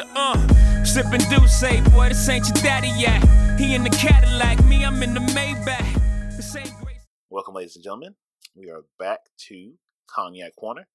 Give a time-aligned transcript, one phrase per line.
[0.00, 0.84] the uh.
[0.84, 3.22] Sipping do say, boy, this ain't your daddy yet.
[3.58, 6.36] He in the Cadillac, me, I'm in the Maybach.
[6.36, 6.96] This ain't great.
[7.28, 8.14] Welcome, ladies and gentlemen.
[8.54, 9.74] We are back to
[10.06, 10.88] Cognac Corner.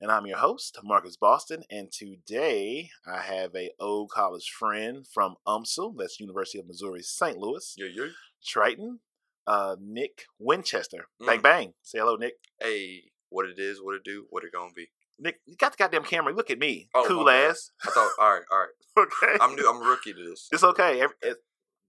[0.00, 1.62] And I'm your host, Marcus Boston.
[1.70, 7.38] And today I have a old college friend from UMSL, that's University of Missouri St.
[7.38, 8.08] Louis, Yeah, yeah.
[8.44, 9.00] Triton,
[9.46, 11.06] uh, Nick Winchester.
[11.24, 11.42] Bang Mm.
[11.42, 11.74] bang.
[11.82, 12.34] Say hello, Nick.
[12.60, 14.88] Hey, what it is, what it do, what it gonna be.
[15.18, 16.32] Nick, you got the goddamn camera.
[16.34, 16.88] Look at me.
[16.94, 17.70] Oh, cool ass.
[17.86, 18.68] I thought, all right, all right.
[18.98, 19.38] okay.
[19.40, 19.68] I'm new.
[19.68, 20.48] I'm a rookie to this.
[20.52, 21.02] it's okay.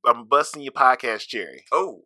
[0.06, 1.66] I'm busting your podcast cherry.
[1.72, 2.04] Oh,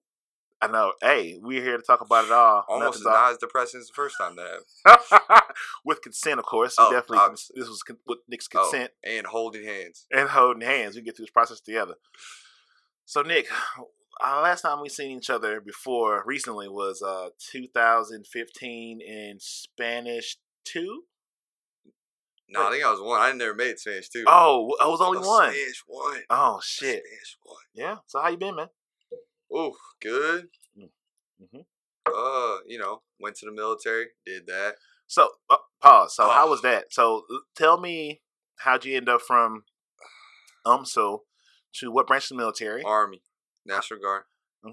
[0.63, 0.93] I know.
[1.01, 2.63] Hey, we're here to talk about it all.
[2.67, 5.43] almost as not as depressing as the first time that
[5.85, 6.75] with consent, of course.
[6.77, 7.17] Oh, definitely.
[7.19, 7.55] obviously.
[7.59, 10.05] This was con- with Nick's Oh, consent and holding hands.
[10.11, 10.95] and holding hands.
[10.95, 11.95] We get through this process together.
[13.05, 13.47] So, Nick,
[14.23, 21.03] uh, last time we seen each other before recently was uh 2015 in Spanish two.
[22.51, 23.21] No, I think I was one.
[23.21, 24.25] I never made Spanish too.
[24.27, 25.51] Oh, I was only Oh, one.
[25.51, 26.21] Spanish one.
[26.29, 27.01] Oh shit.
[27.05, 27.63] Spanish one.
[27.73, 27.97] Yeah.
[28.07, 28.67] So how you been, man?
[29.55, 30.49] Ooh, good.
[30.77, 31.65] Mhm.
[32.05, 34.75] Uh, you know, went to the military, did that.
[35.07, 36.15] So uh, pause.
[36.15, 36.49] So how Oh.
[36.51, 36.91] was that?
[36.91, 38.21] So tell me
[38.59, 39.63] how'd you end up from
[40.65, 41.19] UMSL
[41.75, 42.83] to what branch of the military?
[42.83, 43.23] Army,
[43.65, 44.23] National Guard,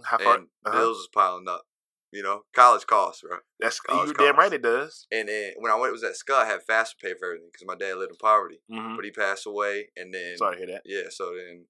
[0.05, 0.35] How far?
[0.37, 0.79] and uh-huh.
[0.79, 1.63] bills is piling up.
[2.11, 3.39] You know, college costs, bro.
[3.61, 5.07] That's college you damn right it does.
[5.13, 7.49] And then when I went, it was at Scott, I had FAFSA pay for everything
[7.53, 8.61] because my dad lived in poverty.
[8.73, 8.97] Mm-hmm.
[8.97, 10.83] But he passed away, and then Sorry to hear that.
[10.87, 11.67] yeah, so then,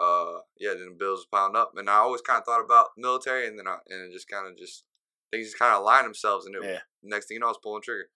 [0.00, 3.46] uh, yeah, then the bills piling up, and I always kind of thought about military,
[3.46, 4.84] and then I and it just kind of just
[5.30, 6.78] things just kind of aligned themselves, and it, Yeah.
[7.02, 8.06] next thing you know, I was pulling trigger.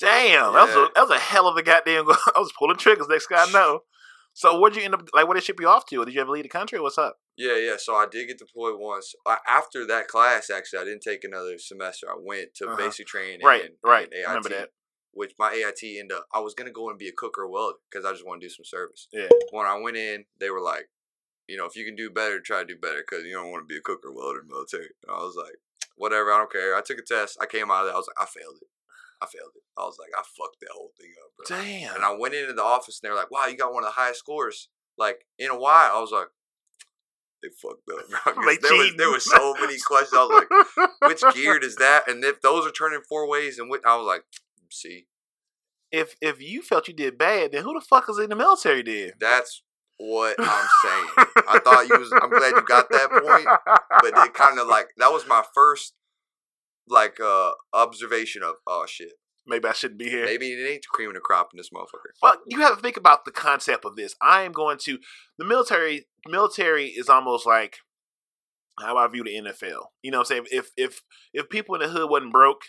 [0.00, 2.08] Damn, that was a, that was a hell of a goddamn.
[2.10, 3.06] I was pulling triggers.
[3.08, 3.80] Next guy I know.
[4.32, 5.08] So where'd you end up?
[5.14, 6.04] Like, where did they ship you off to?
[6.04, 6.78] Did you ever leave the country?
[6.78, 7.18] Or what's up?
[7.36, 7.76] Yeah, yeah.
[7.78, 9.14] So I did get deployed once.
[9.26, 12.06] Uh, After that class, actually, I didn't take another semester.
[12.10, 12.76] I went to Uh-huh.
[12.76, 13.40] basic training.
[13.44, 14.08] Right, and, right.
[14.12, 14.70] and I remember that.
[15.12, 16.26] Which my AIT ended up.
[16.32, 18.46] I was gonna go and be a cook or welder because I just want to
[18.48, 19.06] do some service.
[19.12, 19.28] Yeah.
[19.52, 20.88] When I went in, they were like,
[21.46, 23.62] you know, if you can do better, try to do better because you don't want
[23.62, 24.88] to be a cook or welder in the military.
[25.06, 25.54] And I was like,
[25.96, 26.74] whatever, I don't care.
[26.74, 27.38] I took a test.
[27.40, 27.94] I came out of it.
[27.94, 28.68] I was like, I failed it.
[29.22, 29.62] I failed it.
[29.78, 31.56] I was like, I fucked that whole thing up, bro.
[31.62, 31.94] Damn.
[31.94, 33.88] And I went into the office and they were like, wow, you got one of
[33.90, 35.92] the highest scores like in a while.
[35.94, 36.26] I was like,
[37.44, 38.34] they fucked up.
[38.34, 38.46] bro.
[38.46, 40.12] They there, was, there was so many questions.
[40.14, 42.08] I was like, which gear does that?
[42.08, 44.24] And if those are turning four ways, and I was like,
[44.70, 45.06] see,
[45.92, 48.82] if if you felt you did bad, then who the fuck is in the military
[48.82, 49.12] then?
[49.20, 49.62] that's
[49.96, 51.08] what I'm saying.
[51.48, 52.12] I thought you was.
[52.20, 53.46] I'm glad you got that point,
[54.02, 55.94] but it kind of like that was my first
[56.88, 59.12] like uh observation of oh shit.
[59.46, 60.24] Maybe I shouldn't be here.
[60.24, 62.12] Maybe it ain't the cream of the crop in this motherfucker.
[62.22, 64.14] Well, you have to think about the concept of this.
[64.20, 64.98] I am going to
[65.38, 66.06] the military.
[66.26, 67.78] Military is almost like
[68.80, 69.86] how I view the NFL.
[70.02, 72.62] You know, what I'm saying if if if people in the hood wasn't broke,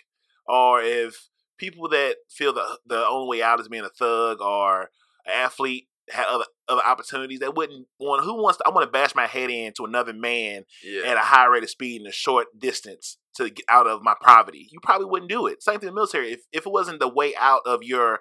[0.47, 4.89] or if people that feel the the only way out is being a thug or
[5.25, 8.23] an athlete had other other opportunities, they wouldn't want.
[8.23, 8.57] Who wants?
[8.57, 11.03] To, I want to bash my head into another man Yeah.
[11.03, 14.15] at a high rate of speed in a short distance to get out of my
[14.21, 14.67] poverty.
[14.71, 15.61] You probably wouldn't do it.
[15.63, 16.31] Same thing in the military.
[16.33, 18.19] If if it wasn't the way out of your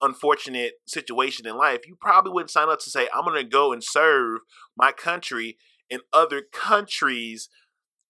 [0.00, 3.82] unfortunate situation in life, you probably wouldn't sign up to say, I'm gonna go and
[3.82, 4.40] serve
[4.76, 5.56] my country
[5.90, 7.48] in other countries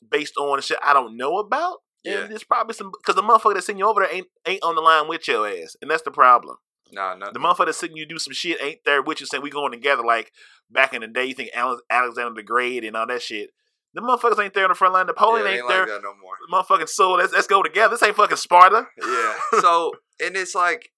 [0.09, 1.79] based on shit I don't know about.
[2.05, 2.23] Yeah.
[2.23, 4.75] And there's probably some because the motherfucker that sent you over there ain't ain't on
[4.75, 5.77] the line with your ass.
[5.81, 6.57] And that's the problem.
[6.93, 7.31] Nah, no.
[7.33, 9.73] The motherfucker that's sending you do some shit ain't there with you saying we going
[9.73, 10.33] together like
[10.71, 11.25] back in the day.
[11.25, 13.51] You think Alex- Alexander the Great and all that shit.
[13.95, 15.07] The motherfuckers ain't there on the front line.
[15.07, 15.81] Napoleon yeah, ain't, ain't there.
[15.81, 16.37] like that no more.
[16.51, 17.17] Motherfucking soul.
[17.17, 17.95] Let's let's go together.
[17.95, 18.87] This ain't fucking Sparta.
[18.99, 19.35] Yeah.
[19.61, 19.93] So,
[20.25, 20.91] and it's like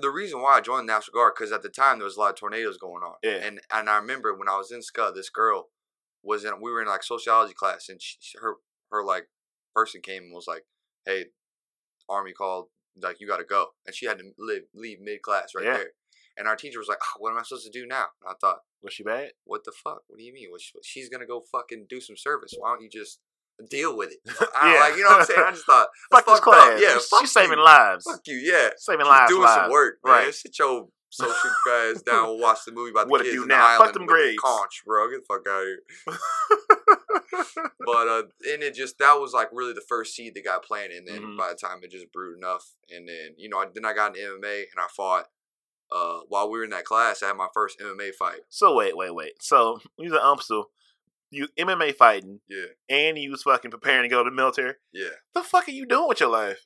[0.00, 2.20] the reason why I joined the National Guard because at the time there was a
[2.20, 3.14] lot of tornadoes going on.
[3.22, 3.44] Yeah.
[3.44, 5.68] And and I remember when I was in Scud, this girl
[6.22, 6.52] was in.
[6.60, 8.54] We were in like sociology class, and she, her
[8.90, 9.26] her like
[9.74, 10.64] person came and was like,
[11.04, 11.26] "Hey,
[12.08, 12.68] Army called.
[13.00, 15.76] Like you got to go," and she had to live, leave mid class right Yeah.
[15.78, 15.90] there.
[16.38, 18.34] And our teacher was like, oh, "What am I supposed to do now?" And I
[18.40, 19.32] thought, Was she bad?
[19.44, 20.02] "What the fuck?
[20.08, 20.50] What do you mean?
[20.50, 22.52] What she- she's gonna go fucking do some service?
[22.58, 23.20] Why don't you just
[23.70, 24.18] deal with it?"
[24.56, 24.80] I, Yeah.
[24.80, 25.40] Like you know what I'm saying?
[25.46, 26.54] I just thought, Fuck this fucked up.
[26.54, 26.80] class.
[26.82, 28.04] Yeah, she's, fuck she's saving lives.
[28.10, 28.70] Fuck you, yeah.
[28.78, 29.30] Saving She's lives.
[29.30, 29.54] doing lives.
[29.62, 30.12] some work, man.
[30.24, 30.34] Right.
[30.34, 33.48] Sit your social ass down watch the movie about the What it kids do in
[33.48, 33.78] now?
[33.78, 34.38] the Fuck them grades.
[34.42, 35.10] Conch, bro.
[35.10, 36.18] Get the fuck out of here.
[37.84, 40.98] But uh, and it just that was like really the first seed that got planted.
[40.98, 41.36] And then Mhm.
[41.38, 44.16] by the time it just brewed enough, and then you know, I, then I got
[44.16, 45.26] an MMA and I fought.
[45.94, 48.40] Uh, while we were in that class, I had my first MMA fight.
[48.48, 49.42] so wait, wait, wait.
[49.42, 50.64] So you was an UMSL,
[51.30, 54.76] you MMA fighting, Yeah, and you was fucking preparing to go to the military.
[54.92, 55.10] yeah.
[55.34, 56.64] The fuck are you doing with your life?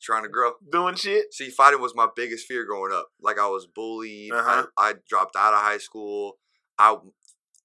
[0.00, 0.52] Trying to grow.
[0.72, 1.34] Doing shit?
[1.34, 3.08] See, fighting was my biggest fear growing up.
[3.20, 4.32] Like I was bullied.
[4.32, 4.64] Uh-huh.
[4.78, 6.38] I, I dropped out of high school.
[6.78, 6.96] I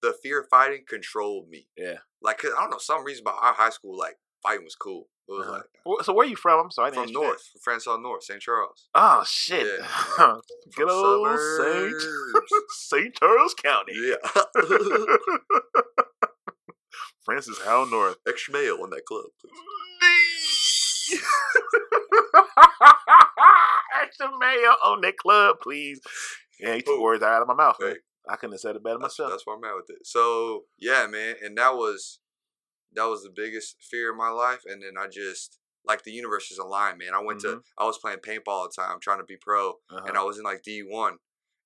[0.06, 1.68] the fear of fighting controlled me.
[1.78, 1.96] Yeah.
[2.22, 3.98] Like I don't know some reason about our high school.
[3.98, 5.08] Like fighting was cool.
[5.28, 5.62] It was Uh-huh.
[5.98, 6.60] like So where you from?
[6.66, 7.26] I'm sorry, from ask you that.
[7.26, 8.40] north, from Francois North, St.
[8.42, 8.88] Charles.
[8.94, 9.66] Oh shit!
[9.80, 10.36] Yeah.
[10.76, 12.02] Good From old Saint
[12.70, 13.94] Saint Charles County.
[13.96, 14.42] Yeah.
[17.26, 18.18] Francis Howell North.
[18.28, 21.22] Extra mayo on that club, please.
[24.04, 24.28] Extra
[24.86, 26.00] on that club, please.
[26.60, 27.78] Yeah, you took words out of my mouth.
[27.80, 27.96] Hey.
[28.30, 29.32] I couldn't have said it better That's, myself.
[29.32, 30.06] that's where I'm at with it.
[30.06, 32.20] So yeah, man, and that was
[32.94, 34.62] that was the biggest fear of my life.
[34.66, 37.14] And then I just like the universe is aligned, man.
[37.14, 37.60] I went to mm-hmm.
[37.78, 40.02] I was playing paintball all the time, trying to be pro, Uh-huh.
[40.08, 41.18] and I was in like D one.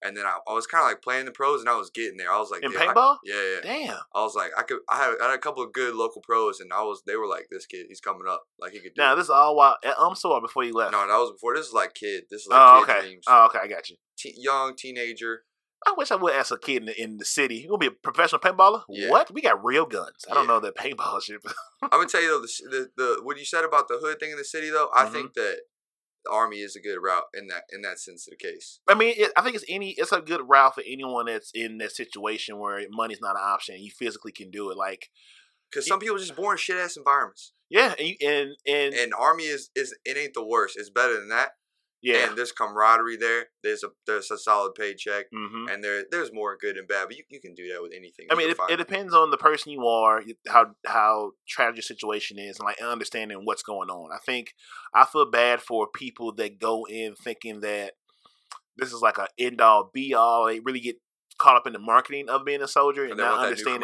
[0.02, 2.16] And then I, I was kind of like playing the pros, and I was getting
[2.16, 2.32] there.
[2.32, 3.18] I was like, In yeah, I- paintball?
[3.26, 3.60] yeah, yeah.
[3.62, 3.98] Damn.
[4.16, 4.80] I was like, I could.
[4.90, 7.02] I had, I had a couple of good local pros, and I was.
[7.06, 9.02] They were like, this kid, he's coming up, like he could do.
[9.02, 9.18] Now it.
[9.18, 10.94] this is all while eh, um, at UMSL before you left.
[10.94, 11.54] No, that was before.
[11.54, 12.24] This is like kid.
[12.32, 13.18] This is like oh, okay.
[13.28, 13.60] Oh, okay.
[13.62, 13.98] I got you.
[14.18, 15.44] Te- young teenager.
[15.86, 17.56] I wish I would ask a kid in the, in the city.
[17.56, 18.84] You gonna be a professional paintballer?
[18.90, 19.10] Yeah.
[19.10, 19.34] What?
[19.34, 20.26] We got real guns.
[20.30, 21.42] I don't know that paintball shit.
[21.82, 24.32] I'm gonna tell you though, the, the the what you said about the hood thing
[24.32, 25.12] in the city though, I Mhm.
[25.12, 25.60] think that
[26.26, 28.80] the army is a good route in that in that sense of the case.
[28.90, 29.92] I mean, it, I think it's any.
[29.92, 33.82] It's a good route for anyone that's in that situation where money's not an option.
[33.82, 34.78] You physically can do it.
[34.78, 35.10] Like,
[35.72, 39.46] Because some people just born shit ass environments, yeah, and you, and, and and army
[39.46, 40.78] is is it ain't the worst.
[40.78, 41.52] It's better than that.
[42.02, 42.30] Yeah.
[42.30, 43.48] And there's camaraderie there.
[43.64, 47.08] There's a there's a solid paycheck, hmm and there there's more good and bad.
[47.08, 48.28] But you, you can do that with anything.
[48.32, 52.40] I mean, it, it depends on the person you are, how how tragic your situation
[52.40, 54.12] is, and like understanding what's going on.
[54.14, 54.54] I think
[54.94, 57.94] I feel bad for people that go in thinking that
[58.78, 60.48] this is like a end all be all.
[60.48, 60.98] They really get
[61.38, 63.82] caught up in the marketing of being a soldier and, And not understanding,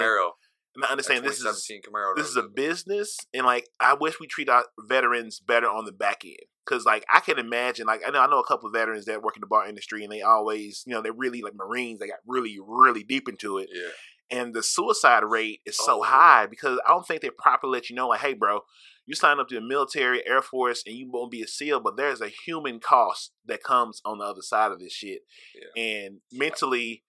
[0.77, 2.16] Camaro, not understanding this is Camaro.
[2.16, 5.92] this is a business, and like I wish we treat our veterans better on the
[5.92, 6.36] back end.
[6.66, 9.22] Cause like I can imagine, like I know I know a couple of veterans that
[9.22, 12.00] work in the bar industry, and they always, you know, they're really like Marines.
[12.00, 16.04] They got really, really deep into it Yeah, and the suicide rate is so Oh.
[16.04, 18.62] high because I don't think they properly let you know, like, hey, bro,
[19.06, 21.98] you sign up to the military, Air Force, and you won't be a SEAL, but
[21.98, 25.21] there's a human cost that comes on the other side of this shit.
[25.54, 25.83] Yeah.
[25.83, 27.04] And mentally,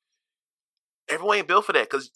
[1.09, 2.11] everyone ain't built for that because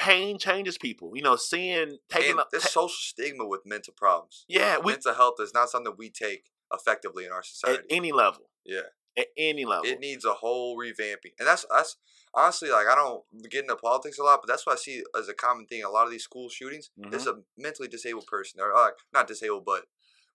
[0.00, 1.12] pain changes people.
[1.14, 2.48] You know, seeing, taking and up.
[2.50, 4.46] there's ta- social stigma with mental problems.
[4.48, 8.10] yeah, we, mental health is not something we take effectively in our society at any
[8.10, 8.50] level.
[8.64, 8.80] yeah.
[9.18, 9.84] At any level.
[9.86, 11.96] It needs a whole revamping, and that's that's
[12.32, 15.28] honestly like I don't get into politics a lot, but that's what I see as
[15.28, 15.82] a common thing.
[15.82, 17.40] A lot of these school shootings, there's mm-hmm.
[17.40, 19.82] a mentally disabled person, or like not disabled, but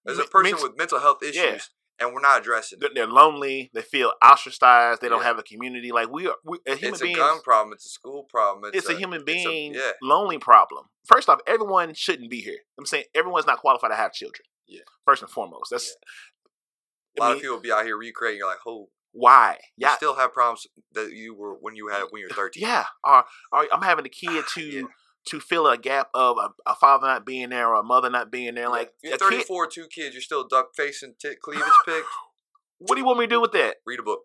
[0.06, 1.58] there's a person ment- with mental health issues, Yeah.
[2.00, 2.96] And we're not addressing They're- it.
[2.96, 3.72] They're lonely.
[3.74, 5.02] They feel ostracized.
[5.02, 5.28] They don't Yeah.
[5.28, 5.92] have a community.
[5.92, 7.74] Like we are, we, as human It's a beings, gun problem.
[7.74, 8.66] It's a school problem.
[8.74, 10.86] It's, it's, a, human it's a- being yeah, lonely problem.
[11.06, 12.60] First off, everyone shouldn't be here.
[12.80, 14.46] I'm saying everyone's not qualified to have children.
[14.68, 14.82] Yeah.
[15.06, 15.96] First and foremost, that's
[17.18, 18.40] a lot mean, of people be out here recreating.
[18.40, 19.58] You're like, oh, why.
[19.78, 22.62] you Yeah, still have problems that you were when you had when you were 13.
[22.64, 22.86] yeah.
[23.04, 24.82] Or, or I'm having a kid to Yeah.
[25.26, 28.32] To fill a gap of a, a father not being there or a mother not
[28.32, 28.70] being there.
[28.70, 30.14] Like you're a kid, 34, two kids.
[30.14, 32.08] You're still duck facing tit cleavage pics.
[32.80, 33.78] what do you want me to do with that?
[33.86, 34.22] Read a book.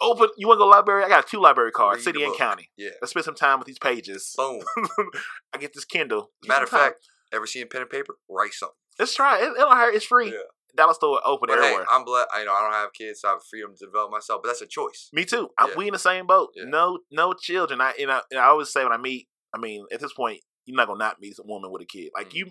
[0.00, 0.28] Open.
[0.36, 1.04] You want to go library?
[1.04, 2.70] I got two library cards, Read city and county.
[2.76, 2.90] Yeah.
[3.00, 4.32] Let's spend some time with these pages.
[4.36, 4.60] Boom.
[5.52, 6.30] I get this Kindle.
[6.42, 8.14] Get Matter of fact, ever seen pen and paper?
[8.30, 8.76] Write something.
[8.98, 9.48] let's try it.
[9.48, 9.94] It don't hurt.
[9.94, 10.28] It's free.
[10.30, 10.38] Yeah.
[10.76, 11.86] Dollar store open But hey, everywhere.
[11.90, 12.28] I'm blessed.
[12.32, 14.42] I, you know, I don't have kids, so I have freedom to develop myself.
[14.42, 15.08] But that's a choice.
[15.12, 15.48] Me too.
[15.58, 16.50] I'm, We in the same boat.
[16.54, 16.64] Yeah.
[16.68, 17.80] No, no children.
[17.80, 19.26] I and, I and I always say when I meet,
[19.58, 22.10] I mean, at this point, you're not gonna not meet a woman with a kid.
[22.14, 22.34] Like Mm.
[22.34, 22.46] you,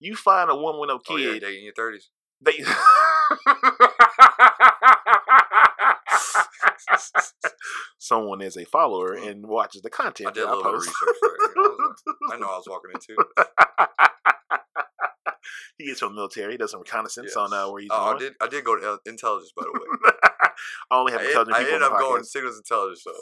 [0.00, 1.40] you find a woman with a Oh, yeah, kid.
[1.40, 2.10] dating in your thirties.
[2.40, 2.52] they.
[7.98, 10.88] Someone is a follower and watches the content I did a I little post.
[10.88, 11.40] research for it.
[11.56, 13.16] you know, I, like- I know I was walking into.
[15.78, 16.52] he is from the military.
[16.52, 17.36] He does some reconnaissance Yes.
[17.36, 18.34] on uh, where he's Oh, I did.
[18.40, 19.78] I did go to intelligence, by the way.
[20.90, 23.04] I only have I, intelligent I people ended on up going signals intelligence.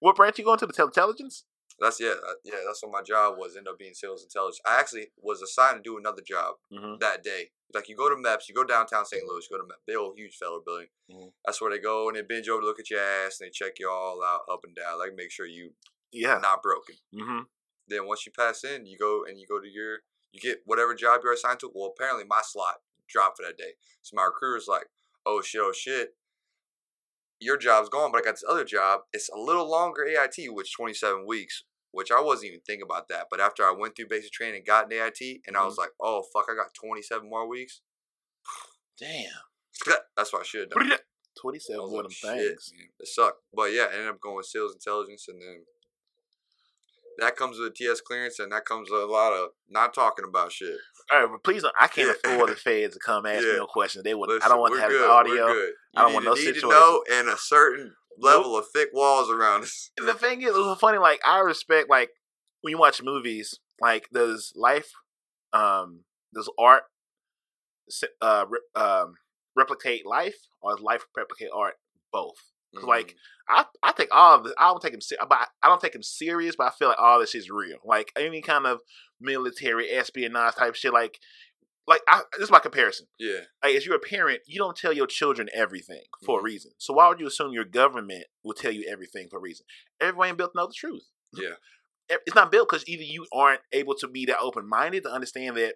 [0.00, 0.66] What branch you going to?
[0.66, 1.44] The tel- intelligence?
[1.78, 2.12] that's yeah,
[2.44, 2.60] yeah.
[2.66, 3.56] That's what my job was.
[3.56, 4.60] Ended up being signals intelligence.
[4.66, 6.94] I actually was assigned to do another job Mm-hmm.
[7.00, 7.50] that day.
[7.72, 9.22] Like you go to MEPS, you go downtown St.
[9.24, 10.88] Louis, you go to MEPS, they old huge fellow building.
[11.10, 11.32] Mhm.
[11.44, 13.50] That's where they go and they binge over to look at your ass and they
[13.50, 15.70] check you all out up and down, like make sure you
[16.12, 16.38] Yeah.
[16.42, 16.96] not broken.
[17.14, 17.40] Mm-hmm.
[17.88, 19.98] Then once you pass in, you go and you go to your
[20.32, 21.70] you get whatever job you're assigned to.
[21.74, 23.72] Well, apparently my slot dropped for that day.
[24.02, 24.86] So my recruiter's like,
[25.26, 26.14] "Oh shit, oh shit,
[27.40, 29.00] your job's gone, but I got this other job.
[29.12, 33.26] It's a little longer AIT, which 27 weeks." Which I wasn't even thinking about that,
[33.32, 35.66] but after I went through basic training and got an AIT, and I mm-hmm.
[35.66, 37.80] was like, "Oh fuck, I got 27 more weeks."
[38.98, 39.26] Damn.
[40.16, 40.98] That's what I should have done.
[41.40, 42.72] Twenty-seven was one of like, them "Shit, things.
[42.76, 45.64] man, It sucked, but yeah, I ended up going with signals intelligence, and then
[47.18, 50.24] that comes with a TS clearance, and that comes with a lot of not talking
[50.28, 50.76] about shit.
[51.12, 52.32] All right, but please, don't, I can't Yeah.
[52.32, 53.56] afford the feds to come ask me Yeah.
[53.56, 54.04] no questions.
[54.04, 54.42] They would.
[54.42, 55.46] I don't want to have good, audio.
[55.96, 56.70] I don't want no to- need to situation.
[56.70, 59.90] know and a certain level of thick walls around us.
[59.96, 60.98] The thing is, it was funny.
[60.98, 62.10] Like I respect, like
[62.60, 64.90] when you watch movies, like does life,
[65.52, 66.00] um,
[66.34, 66.82] does art
[68.20, 69.14] uh, re- um,
[69.56, 71.74] replicate life, or does life replicate art?
[72.12, 72.36] Both.
[72.74, 73.16] 'Cause, Like
[73.48, 74.54] I, I take all of this.
[74.58, 76.54] I don't take him, but I, I don't take him serious.
[76.56, 77.78] But I feel like all this is real.
[77.84, 78.80] Like any kind of
[79.20, 80.92] military espionage type shit.
[80.92, 81.18] Like,
[81.86, 83.06] like I, this is my comparison.
[83.18, 86.40] yeah, Like, as you're a parent, you don't tell your children everything for Mhm.
[86.40, 86.70] a reason.
[86.78, 89.66] So why would you assume your government will tell you everything for a reason?
[90.00, 91.08] Everyone ain't built to know the truth.
[91.32, 91.54] yeah.
[92.26, 95.56] It's not built because either you aren't able to be that open minded to understand
[95.56, 95.74] that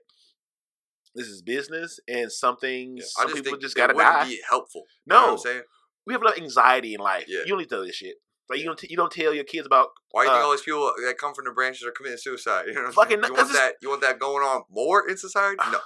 [1.15, 3.05] this is business and some yeah.
[3.05, 4.25] some people just gotta die.
[4.25, 4.83] be helpful.
[5.07, 5.63] You know what no, I'm saying
[6.07, 7.25] we have enough anxiety in life.
[7.29, 7.41] Yeah.
[7.41, 8.17] You don't need to know this shit.
[8.51, 10.47] Like you don't t- you don't tell your kids about why do you think Uh,
[10.47, 12.65] all these people that come from the branches are committing suicide?
[12.69, 13.33] You know, what I'm Fucking saying?
[13.35, 13.73] no- want that?
[13.81, 15.57] You want that going on more in society?
[15.73, 15.79] No.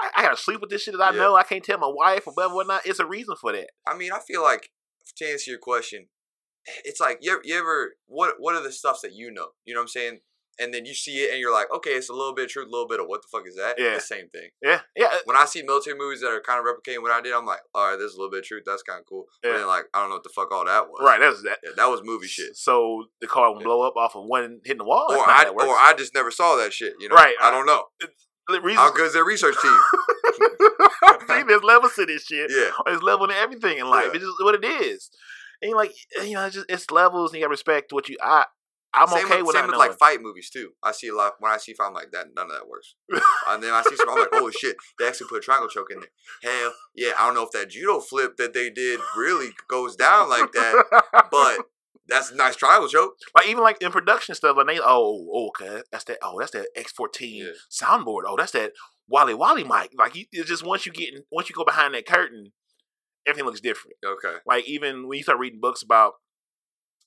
[0.00, 1.20] I, I gotta sleep with this shit that I Yeah.
[1.22, 1.34] know.
[1.36, 2.86] I can't tell my wife or whatever whatnot.
[2.86, 3.70] It's a reason for that.
[3.86, 4.70] I mean, I feel like
[5.16, 6.06] to answer your question,
[6.84, 9.48] it's like you ever, you ever what what are the stuffs that you know?
[9.64, 10.20] You know what I'm saying?
[10.60, 12.66] And then you see it and you're like, okay, it's a little bit of truth,
[12.66, 13.76] a little bit of what the fuck is that?
[13.78, 13.94] Yeah.
[13.94, 14.48] The same thing.
[14.62, 15.08] Yeah, yeah.
[15.24, 17.60] When I see military movies that are kind of replicating what I did, I'm like,
[17.74, 18.64] all right, there's a little bit of truth.
[18.66, 19.26] That's kind of cool.
[19.42, 21.00] But then, like, I don't know what the fuck all that was.
[21.04, 21.58] Right, that's that.
[21.62, 22.56] Yeah, that was movie shit.
[22.56, 23.64] So the car will Yeah.
[23.64, 25.06] blow up off of one hitting the wall.
[25.10, 26.94] That's Or I, or I just never saw that shit.
[26.98, 27.84] You know, Right, I don't know.
[28.74, 29.78] How good's their research team?
[31.28, 32.50] See, there's levels to this shit.
[32.50, 34.06] Yeah, There's level to everything in life.
[34.06, 34.16] Yeah.
[34.16, 35.10] It's just what it is.
[35.60, 35.92] And like
[36.24, 38.16] you know, it's just it's levels, and you got to respect what you.
[38.22, 38.44] I
[38.94, 39.90] I'm same okay with, with same with knowing.
[39.90, 40.70] like fight movies too.
[40.82, 42.26] I see a lot when I see fight, I'm like that.
[42.34, 42.94] None of that works.
[43.48, 45.88] and then I see some, I'm like, holy shit, they actually put a triangle choke
[45.92, 46.10] in there.
[46.42, 50.28] Hell yeah, I don't know if that judo flip that they did really goes down
[50.30, 51.58] like that, but
[52.08, 53.16] that's a nice triangle choke.
[53.36, 56.52] like even like in production stuff, like they oh oh okay, that's that oh that's
[56.52, 57.44] that X14 Yeah.
[57.70, 58.22] soundboard.
[58.26, 58.72] Oh that's that
[59.08, 59.90] Wally Wally mic.
[59.98, 62.52] Like you, it's just once you get in, once you go behind that curtain,
[63.26, 63.96] everything looks different.
[64.04, 66.14] Okay, Like even when you start reading books about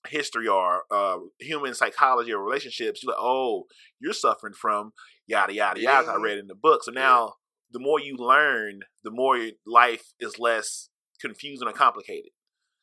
[0.07, 3.65] history or uh, human psychology or relationships, you're like, oh,
[3.99, 4.91] you're suffering from
[5.27, 6.11] yada yada yada.
[6.11, 6.83] I read in the book.
[6.83, 6.99] So Yeah.
[7.01, 7.33] now
[7.71, 10.89] the more you learn, the more your life is less
[11.19, 12.31] confusing and complicated.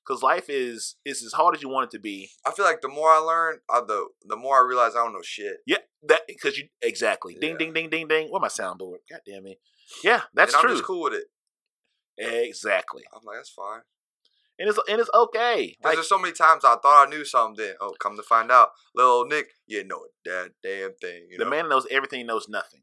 [0.07, 2.31] Because life is is as hard as you want it to be.
[2.47, 5.13] I feel like the more I learn, uh, the the more I realize I don't
[5.13, 5.59] know shit.
[5.67, 7.59] Yeah, that because you exactly ding Yeah.
[7.59, 8.29] ding ding ding ding.
[8.31, 9.01] Where my soundboard?
[9.11, 9.61] God damn it.
[10.03, 10.75] Yeah, that's and I'm true.
[10.77, 11.25] just cool with it.
[12.17, 13.83] Exactly, I'm like, that's fine.
[14.59, 15.77] And it's and it's okay.
[15.79, 17.65] Because Like, there's so many times I thought I knew something.
[17.65, 21.29] Then, oh, come to find out, little Nick, you know that damn thing.
[21.31, 21.51] You the know?
[21.51, 22.83] man knows everything knows nothing.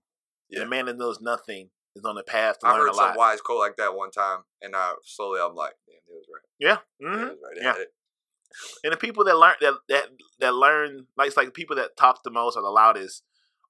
[0.49, 0.59] Yeah.
[0.61, 3.05] The man that knows nothing is on the path to I learn heard a some
[3.09, 3.17] lot.
[3.17, 6.49] wise quote like that one time, and I slowly I'm like, damn, they was right.
[6.59, 6.77] Yeah.
[7.01, 7.61] Hmm was right.
[7.77, 7.83] Yeah.
[8.83, 10.05] And the people that learn that that
[10.39, 13.23] that learn like it's like the people that talk the most or the loudest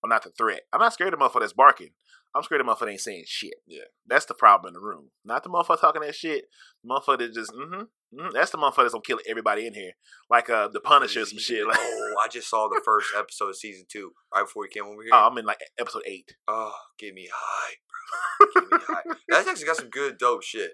[0.03, 0.62] are not the threat.
[0.71, 1.91] I'm not scared of the motherfucker that's barking.
[2.36, 3.54] I'm scared the motherfucker ain't saying shit.
[3.65, 3.84] Yeah.
[4.06, 5.12] That's the problem in the room.
[5.24, 6.46] Not the motherfucker talking that shit.
[6.84, 7.84] The motherfucker that just mm-hmm,
[8.20, 9.94] mm That's the motherfucker that's gonna kill everybody in here.
[10.30, 11.65] Like uh the Punisher or some shit.
[11.65, 14.84] Like oh, I just saw the first episode of season two right before we came
[14.84, 15.12] over here.
[15.13, 16.36] oh, I'm in like episode eight.
[16.48, 18.48] Oh, get me high, bro.
[18.62, 19.15] Get me high.
[19.30, 20.72] That's actually got some good dope shit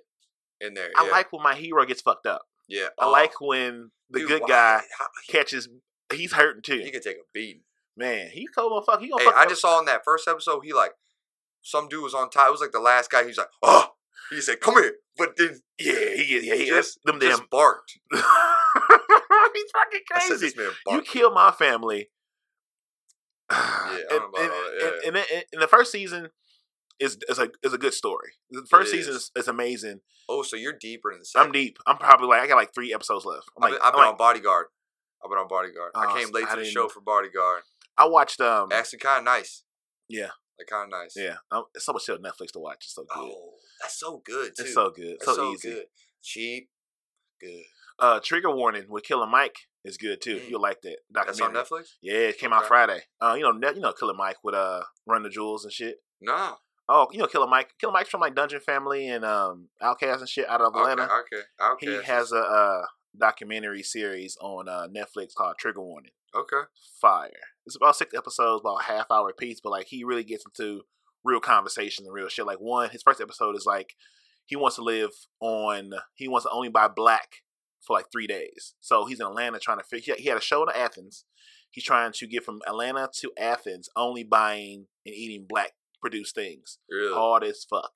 [0.60, 0.90] in there.
[0.98, 1.12] I yeah.
[1.12, 2.42] like when my hero gets fucked up.
[2.68, 2.88] Yeah.
[3.00, 5.70] I Oh, like when the dude, good why- guy how- he, catches.
[6.12, 6.80] He's hurting too.
[6.84, 7.62] he can take a beating.
[7.96, 9.02] Man, he cold motherfucker.
[9.02, 10.92] He gonna Hey, fuck I just saw in that first episode, he like
[11.62, 12.48] some dude was on top.
[12.48, 13.24] It was like the last guy.
[13.26, 13.88] He's like, oh,
[14.30, 17.48] he said, come here, but then Yeah, he yeah he just them just damn.
[17.52, 18.00] barked.
[18.12, 20.36] He's fucking I crazy.
[20.46, 22.10] this man You killed my family.
[23.50, 24.20] I
[25.06, 26.30] and, the first season
[27.00, 28.32] is is a is a good story.
[28.50, 29.18] The first It season is.
[29.24, 30.00] is, is amazing.
[30.30, 31.48] Oh, so you're deeper in the second.
[31.48, 31.78] I'm deep.
[31.86, 33.46] I'm probably like I got like three episodes left.
[33.58, 34.68] I'm like, been, I've been like- on Bodyguard.
[35.24, 35.92] I've been on Bodyguard.
[35.96, 37.62] I Oh, came late I to the show for Bodyguard.
[37.98, 39.64] I watched um Actually, kind of nice.
[40.08, 40.30] yeah
[40.62, 41.16] Like kind of nice.
[41.16, 41.36] yeah.
[41.52, 42.86] Um, it's so much shit on Netflix to watch.
[42.86, 43.34] It's so good.
[43.34, 44.64] Oh, that's so good too.
[44.64, 45.18] it's so good.
[45.20, 45.70] That's so, so easy.
[45.70, 45.86] good.
[46.22, 46.70] Cheap.
[47.40, 47.64] Good.
[47.98, 50.38] Uh, Trigger Warning with Killer Mike is good too.
[50.38, 50.50] Mm.
[50.50, 51.94] You'll like that That's on Netflix.
[52.02, 53.02] Yeah, it came out Friday.
[53.20, 55.98] Uh, you know, Ne- you know Killer Mike with uh Run the Jewels and shit.
[56.20, 56.58] No.
[56.88, 57.72] Oh, you know Killer Mike.
[57.80, 61.04] Killer Mike's from like Dungeon Family and um OutKast and shit out of Atlanta.
[61.04, 61.42] Okay.
[61.62, 61.88] Okay.
[61.88, 61.98] okay.
[61.98, 62.82] He has a uh,
[63.18, 66.12] documentary series on uh, Netflix called Trigger Warning.
[66.36, 66.68] Okay.
[67.00, 67.32] Fire.
[67.66, 70.82] It's about six episodes, about a half hour apiece, but like he really gets into
[71.24, 72.46] real conversation and real shit.
[72.46, 73.94] Like one, his first episode is like
[74.46, 75.92] he wants to live on.
[76.16, 77.30] He wants to only buy black
[77.86, 78.74] for like three days.
[78.80, 80.16] So he's in Atlanta trying to figure.
[80.18, 81.26] He had a show in Athens.
[81.70, 86.80] He's trying to get from Atlanta to Athens, only buying and eating black produced things
[86.90, 87.14] Really.
[87.14, 87.92] hard as fuck.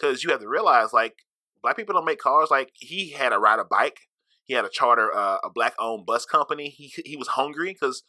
[0.00, 1.16] Cause you have to realize, like,
[1.62, 2.50] black people don't make cars.
[2.50, 3.98] Like, he had to ride a bike.
[4.44, 6.70] He had to charter uh, a black owned bus company.
[6.70, 8.02] He he was hungry because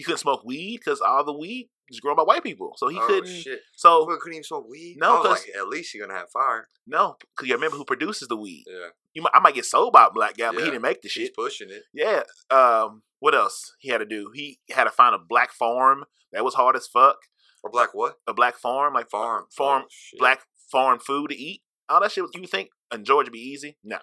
[0.00, 2.72] he couldn't smoke weed because all the weed was grown by white people.
[2.76, 3.32] So he oh, couldn't.
[3.34, 3.60] shit.
[3.76, 4.96] So Motherfucker couldn't even smoke weed.
[4.98, 6.68] No, I was 'cause- like, at least you're gonna have fire.
[6.86, 8.64] no, because you remember who produces the weed.
[8.66, 8.88] Yeah.
[9.14, 11.08] You might, I might get sold by a black guy, but he didn't make the
[11.08, 11.34] shit.
[11.34, 11.82] pushing it.
[11.92, 12.22] Yeah.
[12.50, 13.02] Um.
[13.18, 14.30] What else he had to do?
[14.34, 17.18] He had to find a black farm that was hard as fuck.
[17.62, 18.14] Or black what?
[18.26, 19.44] a black farm, like Farm.
[19.54, 20.40] farm, Oh, black
[20.72, 21.60] farm food to eat.
[21.90, 22.24] All that shit.
[22.34, 23.76] You think in Georgia be easy?
[23.84, 23.98] No,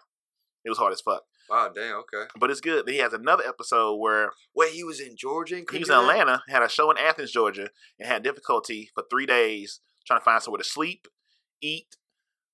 [0.64, 1.24] it was hard as fuck.
[1.50, 1.96] Wow, damn.
[1.98, 2.30] Okay.
[2.40, 2.90] But it's good.
[2.90, 5.58] He has another episode where Wait, he was in Georgia.
[5.58, 6.02] And he was in that?
[6.02, 10.24] Atlanta, had a show in Athens, Georgia, and had difficulty for three days trying to
[10.24, 11.08] find somewhere to sleep,
[11.62, 11.98] eat.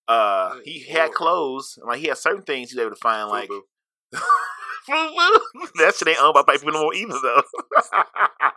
[0.08, 1.80] Uh, Good he had clothes.
[1.86, 3.50] Like he had certain things he was able to find, like
[4.88, 7.44] that shit ain't owned by white people no more either, though.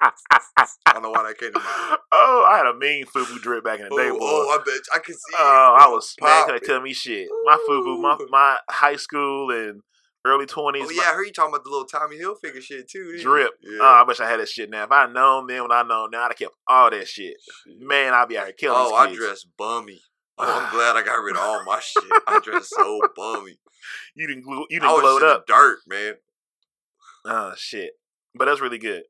[0.00, 1.98] I don't know why that came to mind.
[2.12, 4.18] oh, I had a mean fubu drip back in the day, boy.
[4.20, 5.34] oh, I bet I can see.
[5.38, 7.28] Oh, I was man, couldn't tell me shit.
[7.44, 9.82] My fubu, my my high school and
[10.24, 10.84] early twenties.
[10.86, 13.18] Oh yeah, I heard you talking about the little Tommy Hilfiger shit too.
[13.20, 13.52] drip.
[13.62, 13.78] Yeah.
[13.80, 14.84] Oh, I wish I had that shit now.
[14.84, 17.36] If I known then when I know now, I'd have kept all that shit.
[17.66, 20.00] Man, I'd be out here killing oh, I dress bummy.
[20.42, 22.02] Oh, I'm glad I got rid of all my shit.
[22.26, 23.58] I dress so bummy.
[24.14, 25.46] You didn't glue, you didn't glow just it in up.
[25.46, 26.14] the dirt, man.
[27.26, 27.90] Oh shit.
[28.34, 29.02] But that's really good.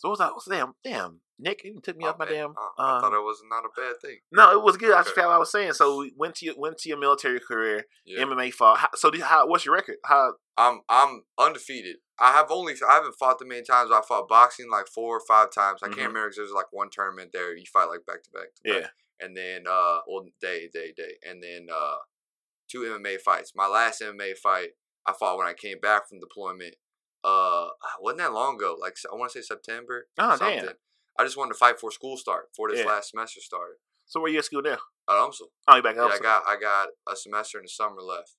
[0.00, 0.28] So what was I?
[0.32, 0.72] What's damn?
[0.82, 1.20] Damn.
[1.38, 2.54] Nick, you took me off my damn.
[2.58, 4.18] Oh, I uh, thought it was not a bad thing.
[4.32, 4.92] no, it was good.
[4.92, 5.14] I just Okay.
[5.20, 5.72] forgot what I was saying.
[5.74, 8.24] So we went to your, went to your military career, Yeah.
[8.24, 8.78] MMA fought.
[8.78, 9.46] How, so how?
[9.46, 9.96] What's your record?
[10.04, 10.34] How?
[10.56, 11.96] I'm I'm undefeated.
[12.18, 13.90] I have only I haven't fought the many times.
[13.90, 15.80] I fought boxing like four or five times.
[15.82, 15.94] I Mhm.
[15.94, 17.54] can't remember because there's like one tournament there.
[17.56, 18.54] You fight like back to back.
[18.56, 18.82] to back.
[18.82, 18.88] Yeah.
[19.20, 21.96] And then uh, well, day day day, and then uh,
[22.70, 23.52] two MMA fights.
[23.54, 24.70] My last MMA fight
[25.06, 26.74] I fought when I came back from deployment.
[27.22, 27.68] Uh,
[28.00, 28.76] wasn't that long ago?
[28.80, 30.06] Like I want to say September.
[30.18, 30.68] Oh, damn.
[31.18, 32.86] I just wanted to fight for school start for this Yeah.
[32.86, 33.76] last semester started.
[34.06, 34.78] So where you at school now?
[35.08, 35.46] At UMSL.
[35.68, 36.12] Oh, you back Yeah, up.
[36.12, 38.34] I got I got a semester in the summer left.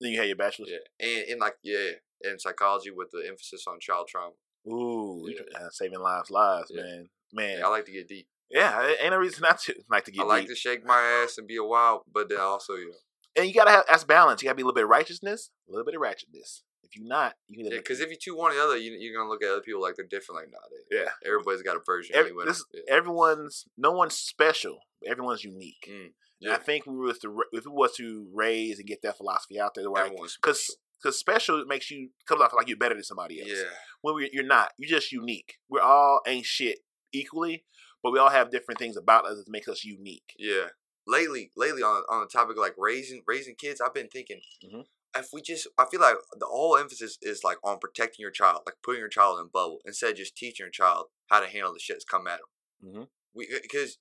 [0.00, 0.70] Then you had your bachelor's.
[0.70, 1.90] Yeah, and in like yeah,
[2.22, 4.34] in psychology with the emphasis on child trauma.
[4.68, 5.40] Ooh, Yeah.
[5.60, 6.82] uh, saving lives, lives, Yeah.
[6.82, 7.58] man, man.
[7.58, 8.28] Yeah, I like to get deep.
[8.50, 10.50] Yeah, ain't a reason not to like to get I like deep.
[10.50, 12.96] to shake my ass and be a wild, but then also you know,
[13.36, 14.42] and you gotta have that's balance.
[14.42, 16.62] You gotta be a little bit of righteousness, a little bit of ratchetness.
[16.94, 17.72] If you're not, you can.
[17.72, 19.60] yeah, because if you two one or the other, you you're gonna look at other
[19.60, 20.40] people like they're different.
[20.42, 22.14] Like nowadays, yeah, everybody's got a version.
[22.14, 22.44] Every- anyway.
[22.46, 22.82] this- yeah.
[22.88, 24.78] everyone's no one's special.
[25.06, 25.86] Everyone's unique.
[25.88, 26.54] Mm, And yeah.
[26.54, 29.74] I think we was to if we was to raise and get that philosophy out
[29.74, 30.10] there, right?
[30.10, 30.74] Because special.
[31.02, 33.50] because special makes you comes off like you're better than somebody else.
[33.52, 33.70] yeah,
[34.02, 35.54] When we, you're not, you're just unique.
[35.68, 36.78] We're all ain't shit
[37.12, 37.64] equally,
[38.02, 40.34] but we all have different things about us that makes us unique.
[40.38, 40.68] yeah.
[41.06, 44.84] Lately, lately on on the topic of like raising raising kids, I've been thinking Mhm.
[45.16, 48.62] If we just, I feel like the whole emphasis is like on protecting your child,
[48.66, 51.46] like putting your child in a bubble instead of just teaching your child how to
[51.46, 52.40] handle the shit that's come at
[52.82, 52.94] them.
[52.94, 53.08] Mhm.
[53.34, 53.98] We because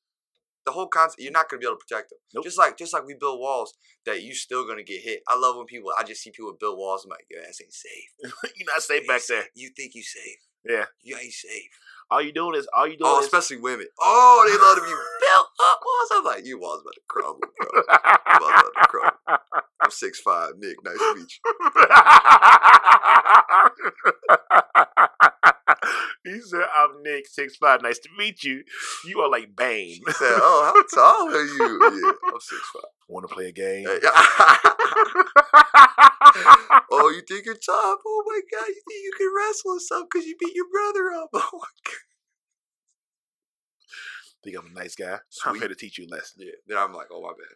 [0.65, 2.19] the whole concept, you're not gonna be able to protect them.
[2.33, 2.43] Nope.
[2.45, 3.73] Just like just like we build walls
[4.05, 5.21] that you still gonna get hit.
[5.27, 5.91] I love when people.
[5.97, 7.03] I just see people build walls.
[7.03, 8.09] I'm like, your ass ain't safe.
[8.55, 9.45] you're not safe You back ain't there.
[9.55, 10.37] You think you safe?
[10.67, 10.85] Yeah.
[11.01, 11.69] You ain't safe.
[12.09, 13.87] All you doing is all you doing Oh, is especially women.
[13.99, 14.87] Oh, they love to be
[15.27, 16.09] built up walls.
[16.13, 17.81] I'm like, you walls about to crumble, bro.
[18.39, 19.12] Walls about to crumble.
[19.27, 20.77] I'm six five, Nick.
[20.83, 21.39] Nice to meet you.
[26.33, 27.81] he said, "I'm Nick, six five.
[27.81, 28.63] Nice to meet you.
[29.05, 30.01] You are like Bane.
[30.05, 32.83] He said, "Oh, how tall are you?" Yeah, I'm six five.
[33.07, 33.85] Want to play a game?
[36.91, 37.99] oh, you think you're tough?
[38.05, 41.11] Oh my god, you think you can wrestle or something because you beat your brother
[41.11, 41.29] up?
[41.33, 41.93] Oh my god.
[44.43, 45.19] Think I'm a nice guy?
[45.45, 46.41] I'm here to teach you a lesson.
[46.41, 46.51] Yeah.
[46.67, 47.55] Then I'm like, oh my bad.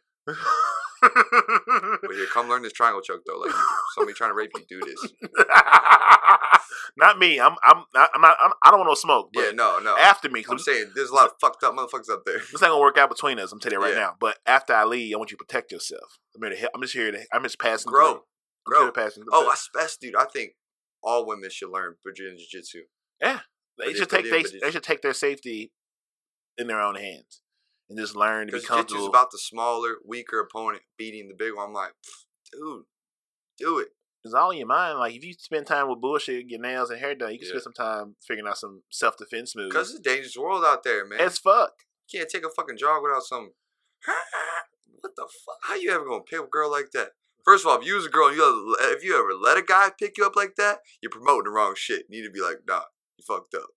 [2.02, 3.38] But here, come learn this triangle choke though.
[3.40, 3.64] Like, you,
[3.96, 5.14] somebody trying to rape you, do this.
[6.98, 7.40] not me.
[7.40, 7.56] I'm.
[7.64, 7.84] I'm.
[7.94, 8.38] not- I'm not.
[8.44, 9.30] I'm, I don't want no smoke.
[9.34, 9.96] But Yeah, no, no.
[9.98, 12.38] after me, 'cause I'm saying there's a lot of fucked up motherfuckers up there.
[12.40, 13.52] this ain't gonna work out between us.
[13.52, 14.00] I'm telling you right Yeah.
[14.02, 14.16] now.
[14.20, 16.18] But after I leave, I want you to protect yourself.
[16.36, 16.72] I'm here to help.
[16.76, 17.26] I'm just here to.
[17.34, 17.92] I'm just passing.
[17.92, 18.06] Grow.
[18.68, 18.78] through.
[18.78, 18.92] I'm Grow.
[18.92, 19.32] passing through.
[19.34, 20.16] Oh, I best dude.
[20.16, 20.54] I think
[21.04, 22.82] all women should learn Brazilian Jiu Jitsu.
[23.22, 23.40] Yeah.
[23.78, 25.72] They should take they, they should take their safety
[26.58, 27.42] in their own hands
[27.90, 31.36] and just learn to be Because Jiu Jitsu about the smaller, weaker opponent beating the
[31.36, 31.68] big one.
[31.70, 31.94] I'm like,
[32.52, 32.84] dude,
[33.58, 33.90] do it.
[34.24, 35.00] it's all in your mind.
[35.00, 37.60] Like if you spend time with bullshit, get nails and hair done, you can Yeah.
[37.60, 39.74] spend some time figuring out some self defense moves.
[39.74, 41.20] Because it's a dangerous world out there, man.
[41.20, 41.72] as fuck.
[42.12, 43.52] You can't take a fucking jog without some.
[45.02, 45.58] What the fuck?
[45.64, 47.10] How you ever gonna pick a girl like that?
[47.46, 49.90] First of all, if you was a girl, you if you ever let a guy
[49.98, 52.06] pick you up like that, you're promoting the wrong shit.
[52.10, 52.82] You need to be like, nah,
[53.18, 53.70] you fucked up.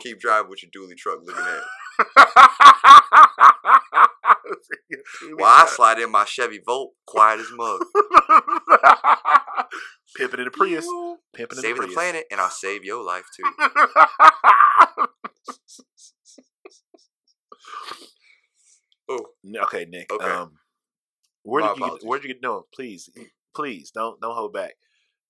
[0.00, 1.62] Keep driving with your dually truck looking at.
[5.36, 7.80] While I slide in my Chevy Volt, quiet as mug.
[10.16, 10.86] Pimping in the Prius.
[11.34, 13.44] Pimping in Saving the the planet, and I'll save your life too.
[19.06, 19.26] Oh,
[19.64, 20.10] okay, Nick.
[20.10, 20.24] Okay.
[20.24, 20.52] Um,
[21.42, 21.80] where My did you?
[21.80, 22.08] Get, apologies.
[22.08, 22.42] where did you get?
[22.42, 23.10] No, please,
[23.54, 24.72] please don't don't hold back.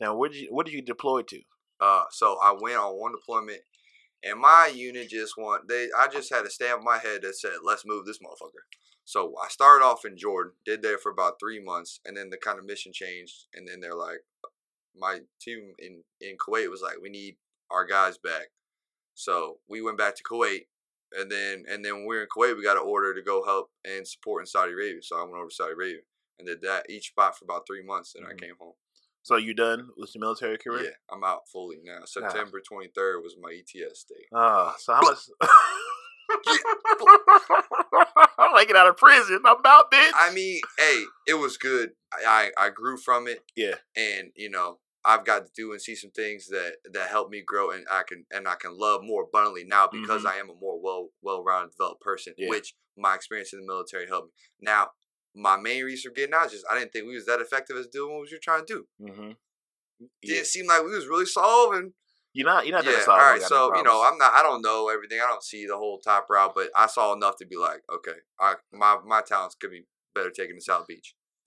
[0.00, 0.48] Now, where did you?
[0.50, 1.40] What did you deploy to?
[1.80, 3.60] Uh, so I went on one deployment,
[4.24, 5.88] and my unit just want they.
[5.96, 8.64] I just had a stamp in my head that said, "Let's move this motherfucker."
[9.04, 12.38] So I started off in Jordan, did there for about three months, and then the
[12.38, 14.24] kind of mission changed, and then they're like,
[14.96, 17.36] my team in in Kuwait was like, "We need
[17.70, 18.48] our guys back,"
[19.14, 20.66] so we went back to Kuwait.
[21.12, 23.44] and then and then when we were in Kuwait, we got an order to go
[23.44, 25.02] help and support in Saudi Arabia.
[25.02, 26.00] So I went over to Saudi Arabia
[26.38, 28.32] and did that each spot for about three months, and Mhm.
[28.32, 28.74] I came home.
[29.24, 30.84] So you done with your military career?
[30.84, 32.00] Yeah, I'm out fully now.
[32.04, 34.26] September 23rd was my ETS day.
[34.34, 35.16] Oh, so how much?
[38.38, 39.40] I'm like get out of prison.
[39.46, 40.10] I'm about bitch.
[40.14, 41.92] I mean, hey, it was good.
[42.12, 43.40] I, I I grew from it.
[43.56, 43.76] Yeah.
[43.96, 47.42] and you know I've got to do and see some things that that help me
[47.46, 50.30] grow, and I can and I can love more abundantly now because Mhm.
[50.30, 52.50] I am a more well well rounded developed person, Yeah.
[52.50, 54.32] which my experience in the military helped me.
[54.60, 54.90] Now,
[55.34, 57.76] my main reason for getting out is just I didn't think we was that effective
[57.76, 58.86] as doing what we were trying to do.
[59.00, 59.30] mm-hmm.
[60.22, 61.92] Didn't seem like we was really solving.
[62.32, 62.66] You're not.
[62.66, 63.42] You're not Yeah, all solid.
[63.42, 64.32] So you know, I'm not.
[64.32, 65.20] I don't know everything.
[65.24, 68.18] I don't see the whole top route, but I saw enough to be like, okay,
[68.40, 71.14] I my my talents could be better taken to South Beach.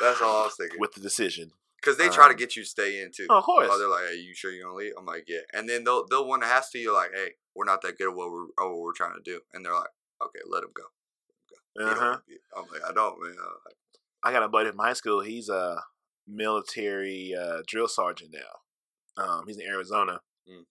[0.00, 0.78] That's all I was thinking.
[0.80, 1.50] with the decision.
[1.86, 3.26] Because they try to Um, get you to stay in too.
[3.30, 3.68] Oh, of course.
[3.70, 6.04] Oh, they're like, "Hey, you sure you're gonna leave?" I'm like, "Yeah." And then they'll
[6.06, 8.64] they'll want to ask you like, "Hey, we're not that good at what we're at
[8.68, 10.82] what we're trying to do," and they're like, "Okay, let him go."
[11.76, 12.18] Don't Uh-huh.
[12.56, 13.76] I'm like, "I don't, man." Like,
[14.24, 15.20] I got a buddy from high school.
[15.20, 15.84] He's a
[16.26, 19.22] military uh, drill sergeant now.
[19.22, 20.66] Um, he's in Arizona, Mm.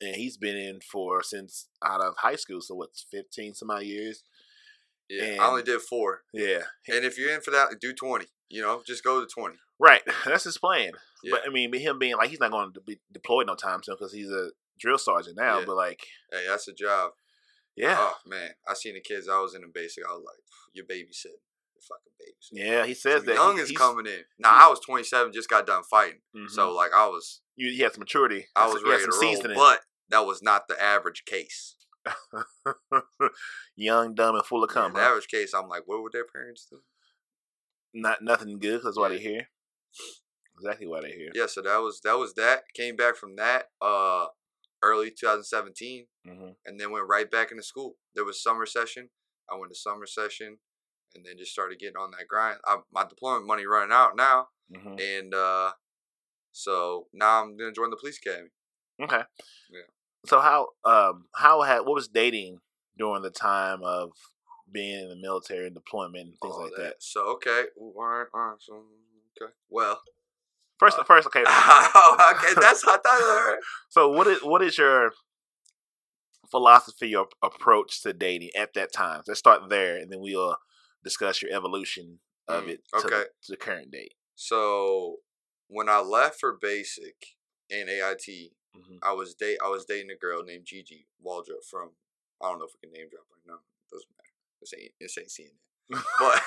[0.00, 2.60] and he's been in for since out of high school.
[2.62, 4.24] So what's fifteen some odd years?
[5.08, 6.24] yeah, I only did four.
[6.32, 8.28] Yeah, And if you're in for that, do twenty.
[8.48, 9.58] You know, just go to twenty.
[9.82, 10.02] Right.
[10.24, 10.92] That's his plan.
[11.22, 11.32] Yeah.
[11.32, 13.96] But I mean, him being like he's not going to be deployed no time soon
[13.98, 15.58] because he's a drill sergeant now.
[15.58, 15.64] Yeah.
[15.66, 17.10] But like, Hey, that's a job.
[17.76, 19.28] yeah, Oh man, I seen the kids.
[19.28, 20.04] I was in the basic.
[20.08, 20.38] I was like,
[20.72, 21.42] "You're babysitting.
[21.88, 22.86] Fucking babysitting." yeah.
[22.86, 24.22] He says Some that young he- is coming in.
[24.38, 26.48] Now I was 27, just got done fighting, mhm.
[26.50, 28.46] so like I was you, he some maturity.
[28.56, 29.56] I was ready some to roll, seasoning.
[29.56, 31.76] but that was not the average case.
[33.76, 34.92] Young, dumb, and full of cum.
[34.92, 35.06] the huh?
[35.10, 36.80] average case, I'm like, what would their parents do?
[37.94, 38.80] Not nothing good.
[38.84, 39.08] That's why Yeah.
[39.10, 39.48] they're here.
[40.58, 41.30] Exactly why they're here.
[41.34, 42.64] Yeah, so that was that was that.
[42.74, 44.26] Came back from that uh
[44.82, 47.96] early 2017, hmm and then went right back into school.
[48.14, 49.08] There was summer session.
[49.50, 50.58] I went to summer session,
[51.14, 52.58] and then just started getting on that grind.
[52.64, 55.72] I, my deployment money running out now, hmm and uh
[56.52, 58.50] so now I'm gonna join the police academy.
[59.02, 59.22] Okay.
[59.70, 59.88] Yeah.
[60.26, 62.58] So how um how had what was dating
[62.98, 64.10] during the time of
[64.70, 66.96] being in the military and deployment and things all like that?
[67.00, 68.56] So okay, Ooh, all right, all right.
[68.60, 68.84] So
[69.40, 70.00] okay, well,
[70.78, 71.40] First, Uh, first, okay.
[71.46, 73.56] okay, that's how I thought.
[73.90, 75.12] So what is what is your
[76.50, 79.22] philosophy or approach to dating at that time?
[79.28, 80.56] Let's start there, and then we'll
[81.04, 82.18] discuss your evolution
[82.48, 83.08] of Mm, it to, okay.
[83.08, 84.14] the, to the current date.
[84.34, 85.18] So
[85.68, 87.36] when I left for basic
[87.70, 88.98] in AIT, Mhm.
[89.02, 91.90] I was date I was dating a girl named Gigi Waldrop from
[92.40, 93.60] I don't know if we can name drop right now.
[93.90, 94.32] Doesn't matter.
[94.60, 96.02] This ain't this ain't CNN.
[96.18, 96.42] But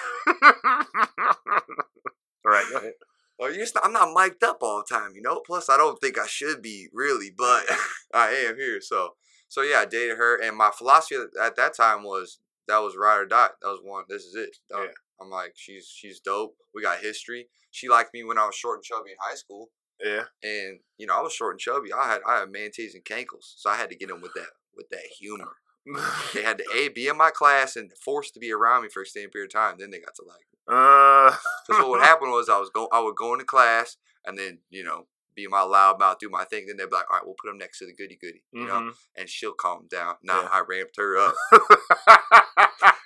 [2.45, 2.93] All right, go ahead.
[3.39, 5.41] well, you're just I'm not mic'd up all the time, you know.
[5.45, 7.63] Plus, I don't think I should be really, but
[8.13, 8.79] I am here.
[8.81, 9.15] So
[9.47, 13.17] so yeah, I dated her, and my philosophy at that time was that was ride
[13.19, 13.49] or die.
[13.61, 14.05] That was one.
[14.09, 14.57] This is it.
[14.71, 14.87] Yeah.
[15.21, 16.55] I'm like, she's she's dope.
[16.73, 17.47] We got history.
[17.71, 19.69] She liked me when I was short and chubby in high school.
[20.03, 20.23] Yeah.
[20.43, 21.93] and you know I was short and chubby.
[21.93, 24.33] I had I had man mantes and cankles, so I had to get in with
[24.33, 25.53] that with that humor.
[26.33, 29.01] They had to a be in my class and forced to be around me for
[29.01, 29.75] a extended period of time.
[29.77, 30.39] Then they got to like.
[30.51, 30.59] me.
[30.67, 31.35] Uh,
[31.67, 34.59] Because what would happen was I was go I would go into class and then
[34.69, 36.65] you know be my loud mouth, do my thing.
[36.65, 38.65] Then they'd be like, all right, we'll put him next to the goody goody, you
[38.65, 38.91] know, mhm.
[39.17, 40.15] and she'll calm down.
[40.23, 40.49] Now Yeah.
[40.51, 41.35] I ramped her up,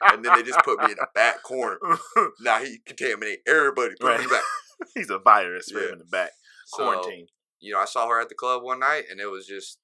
[0.04, 1.80] and then they just put me in the back corner.
[2.40, 3.96] Now he contaminate everybody.
[4.00, 4.44] Put him in the back.
[4.96, 5.72] He's a virus.
[5.72, 5.92] Him Yeah.
[5.94, 6.32] in the back.
[6.68, 7.28] So, Quarantine.
[7.60, 9.80] you know, I saw her at the club one night, and it was just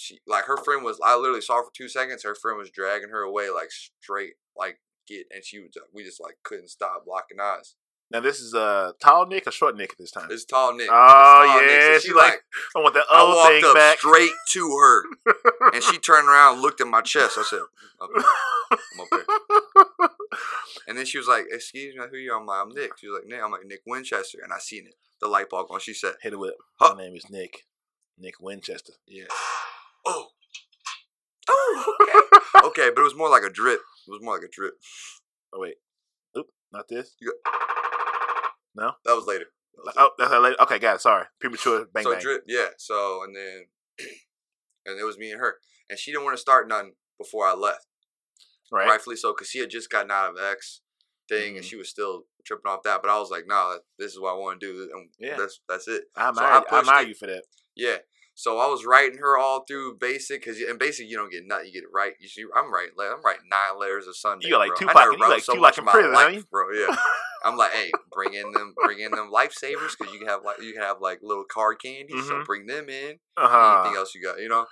[0.00, 0.98] she like her friend was.
[1.04, 2.22] I literally saw her for two seconds.
[2.24, 5.70] Her friend was dragging her away like straight, like get, and she was.
[5.94, 7.74] We just like couldn't stop blocking eyes.
[8.12, 10.26] Now this is uh tall Nick or short Nick at this time.
[10.30, 10.88] It's tall Nick.
[10.90, 11.70] Oh, tall Nick.
[11.70, 12.42] yeah, So she she like- like.
[12.74, 13.98] I want that I old walked thing up back.
[13.98, 15.04] straight to her,
[15.74, 17.38] and she turned around, and looked at my chest.
[17.38, 17.60] I said,
[18.02, 18.26] okay,
[18.72, 20.08] "I'm up there."
[20.88, 23.20] And then she was like, "Excuse me, who you?" I'm like, "I'm Nick." She was
[23.20, 24.94] like, "Nick." I'm like, "Nick Winchester," and I seen it.
[25.20, 25.78] The light bulb on.
[25.78, 26.54] She said, Hit it with.
[26.80, 26.94] Huh.
[26.96, 27.64] My name is Nick.
[28.18, 28.94] Nick Winchester.
[29.06, 29.24] "Yeah."
[30.06, 30.26] Oh.
[31.48, 31.96] Oh.
[32.62, 32.66] Okay.
[32.66, 33.80] okay, but it was more like a drip.
[34.06, 34.74] It was more like a drip.
[35.54, 35.74] Oh wait.
[36.36, 37.14] Oop, not this.
[38.74, 38.92] No?
[39.04, 39.46] That was later.
[39.76, 40.56] That was Oh, that's how late.
[40.60, 41.00] Okay, got it.
[41.00, 41.24] Sorry.
[41.40, 42.20] Premature bang so bang.
[42.20, 42.68] drip, yeah.
[42.78, 43.66] So and then,
[44.86, 45.56] and it was me and her,
[45.88, 47.86] and she didn't want to start nothing before I left.
[48.72, 48.88] right.
[48.88, 50.80] Rightfully so, because she had just gotten out of X
[51.28, 51.68] thing, and Mhm.
[51.68, 53.02] she was still tripping off that.
[53.02, 55.36] But I was like, no, that, this is what I want to do, and Yeah.
[55.36, 56.04] that's that's it.
[56.16, 57.44] I So admire, I I pushed admire you for that.
[57.74, 57.98] Yeah.
[58.40, 61.66] So I was writing her all through basic, because in basic you don't get nothing,
[61.66, 62.14] you get it right.
[62.18, 64.46] You see, I'm writing, I'm writing nine layers of Sunday.
[64.48, 66.44] You got like two I pocket- never you like so two like in prison, life,
[66.50, 66.70] bro.
[66.72, 66.96] Yeah.
[67.44, 70.62] I'm like, hey, bring in them, bring in them lifesavers because you can have like
[70.62, 72.28] you can have like little card candies.
[72.28, 72.44] So Mhm.
[72.46, 73.18] bring them in.
[73.36, 73.80] Uh-huh.
[73.82, 74.64] Anything else you got, you know?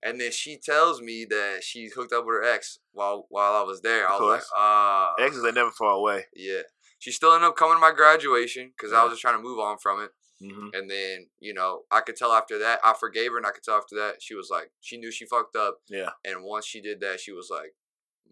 [0.00, 3.62] And then she tells me that she's hooked up with her ex while while I
[3.62, 4.08] was there.
[4.08, 6.26] I was like, ah, Exes are never far away.
[6.36, 6.60] yeah.
[7.00, 9.58] She still ended up coming to my graduation because I was just trying to move
[9.60, 10.10] on from it.
[10.40, 13.50] Hmm And then, you know, I could tell after that, I forgave her, and I
[13.50, 15.78] could tell after that, she was like, she knew she fucked up.
[15.88, 16.10] Yeah.
[16.24, 17.74] And once she did that, she was like,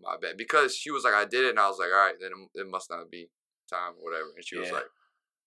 [0.01, 0.37] my bad.
[0.37, 2.61] Because she was like, I did it, and I was like, all right, then it-
[2.61, 3.31] it must not be
[3.69, 4.31] time or whatever.
[4.37, 4.85] And she was like,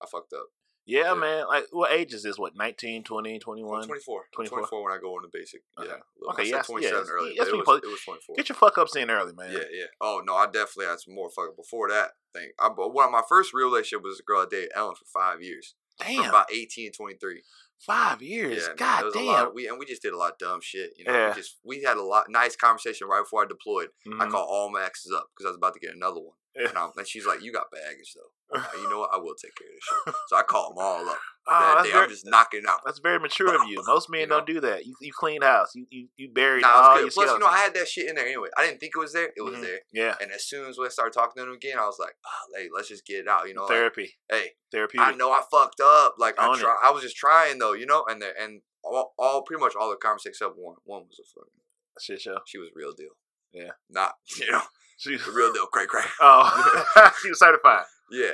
[0.02, 0.48] I fucked up.
[0.86, 1.14] Yeah, Yeah.
[1.14, 1.48] man.
[1.48, 2.40] Like, what age is this?
[2.40, 3.84] What, 19, 20, I'm 21?
[3.86, 4.24] 24.
[4.34, 4.58] 24?
[4.60, 5.62] 24 when I go into basic.
[5.80, 5.88] Okay.
[5.90, 6.30] Yeah.
[6.32, 7.10] Okay, yes, 27 yes.
[7.12, 7.34] earlier.
[7.36, 8.36] Yes, it, was, it was 24.
[8.36, 9.52] Get your fuck ups in early, man.
[9.52, 9.86] Yeah, yeah.
[10.02, 12.50] Oh no, I definitely had some more fucking before that thing.
[12.60, 15.06] I, but one of my first real relationship was a girl I dated Ellen for
[15.06, 16.30] five years, from Damn.
[16.30, 17.44] about eighteen to twenty three.
[17.80, 18.64] Five years.
[18.68, 19.26] Yeah, God was damn.
[19.26, 19.56] Lot.
[19.56, 20.92] We and we just did a lot of dumb shit.
[20.98, 21.30] You know, Yeah.
[21.30, 23.90] we just we had a lot nice conversation right before I deployed.
[24.06, 24.32] I Mhm.
[24.32, 26.68] called all my exes up because I was about to get another one, Yeah.
[26.70, 29.10] and, I'm, and she's like, "You got baggage though." Like, you know what?
[29.14, 30.16] I will take care of this shit.
[30.28, 31.18] So I called them all up.
[31.52, 32.82] Oh, that day, very, I'm just knocking it out.
[32.86, 33.82] that's very mature of you.
[33.88, 34.38] Most men You know?
[34.38, 34.86] don't do that.
[34.86, 35.72] You you clean house.
[35.74, 37.10] You you, you buried Nah, all it your.
[37.12, 38.50] Plus, you know, I had that shit in there anyway.
[38.58, 39.32] I didn't think it was there.
[39.36, 39.62] It was Mhm.
[39.62, 39.80] there.
[39.92, 40.16] Yeah.
[40.22, 42.68] And as soon as we started talking to them again, I was like, oh, hey,
[42.74, 43.48] let's just get it out.
[43.48, 44.18] You know, like, Therapy.
[44.30, 45.08] hey, Therapeutic.
[45.08, 46.16] I know I fucked up.
[46.20, 46.60] Like I it.
[46.60, 48.06] try, I was just trying though, you know.
[48.08, 50.76] And the, and all, all pretty much all the conversations except one.
[50.86, 51.52] One was a fucking.
[52.00, 52.38] Shit show.
[52.46, 53.10] She was real deal.
[53.52, 53.72] Yeah.
[53.90, 54.62] Not you know
[55.00, 55.66] She's the real deal.
[55.68, 56.04] Cray cray.
[56.22, 56.84] Oh,
[57.22, 57.86] she was certified.
[58.12, 58.32] Yeah.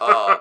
[0.00, 0.36] Uh,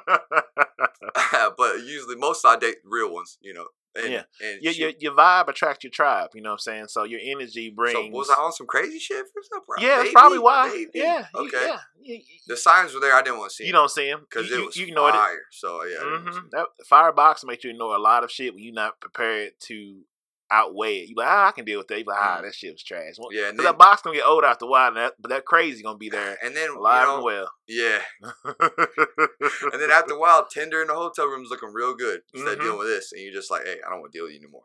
[1.58, 3.38] but usually most I date real ones.
[3.42, 3.66] You know.
[3.96, 4.24] And, Yeah.
[4.44, 6.30] And your, she- your your vibe attracts your tribe.
[6.36, 6.88] You know what I'm saying?
[6.90, 7.94] So your energy brings.
[7.98, 9.62] so was I on some crazy shit for some?
[9.80, 10.68] yeah, that's probably why.
[10.70, 10.90] Maybe.
[10.96, 11.26] Yeah.
[11.34, 11.66] you- Okay.
[11.68, 11.80] yeah.
[12.02, 13.16] You, you- The signs were there.
[13.16, 13.66] I didn't want to see.
[13.66, 15.22] you don't see them because it was you, you ignored it.
[15.52, 15.98] So yeah.
[15.98, 18.64] I didn't wanna see hmm That firebox makes you ignore a lot of shit when
[18.64, 20.02] you're not prepared to
[20.50, 21.10] outweigh it.
[21.10, 22.00] You like, ah, I can deal with that.
[22.00, 22.44] You like, ah, Mhm.
[22.44, 23.16] that shit was trash.
[23.18, 25.46] Well, Yeah, then, that box gonna get old after a while, and that, but that
[25.46, 27.52] crazy gonna be there and then you alive know, and well.
[27.68, 28.02] yeah,
[28.46, 32.22] and then after a while, Tinder in the hotel room is looking real good.
[32.34, 32.54] Instead Mhm.
[32.54, 34.34] of dealing with this, and you're just like, hey, I don't want to deal with
[34.34, 34.64] you anymore.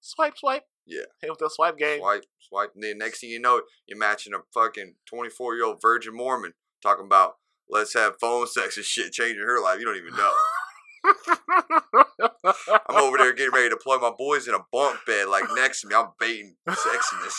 [0.00, 0.62] swipe, swipe.
[0.86, 1.02] Yeah.
[1.20, 1.98] Hit with the swipe game.
[1.98, 2.70] Swipe, swipe.
[2.74, 6.54] And then next thing you know, you're matching a fucking 24 year old virgin Mormon
[6.80, 9.80] talking about let's have phone sex and shit, changing her life.
[9.80, 10.32] You don't even know.
[12.88, 15.80] I'm over there getting ready to plug my boys in a bunk bed, like next
[15.82, 15.94] to me.
[15.94, 17.34] I'm baiting sexiness.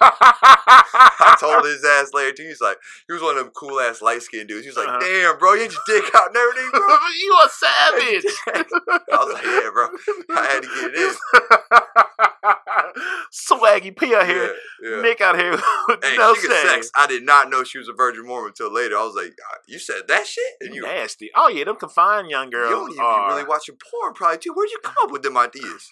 [0.00, 2.44] I told his ass later too.
[2.48, 4.64] He's like, he was one of them cool ass light skinned dudes.
[4.64, 5.00] He was like, Uh-huh.
[5.00, 6.80] damn, bro, you had your dick out and everything, bro.
[7.20, 8.24] you a savage.
[9.12, 9.88] I was like, yeah, bro.
[10.36, 11.14] I had to get it in.
[13.32, 14.54] Swaggy P out here.
[14.82, 15.02] Yeah, yeah.
[15.02, 15.56] Nick out here
[16.02, 16.90] Hey, no she could sex.
[16.94, 18.96] I did not know she was a virgin Mormon until later.
[18.96, 20.44] I was like, "Uh, you said that shit?
[20.60, 21.30] And you, nasty.
[21.34, 23.28] Oh yeah, them confined young girls even are.
[23.28, 24.52] be really watching porn probably too.
[24.54, 25.90] Where'd you come up with them ideas?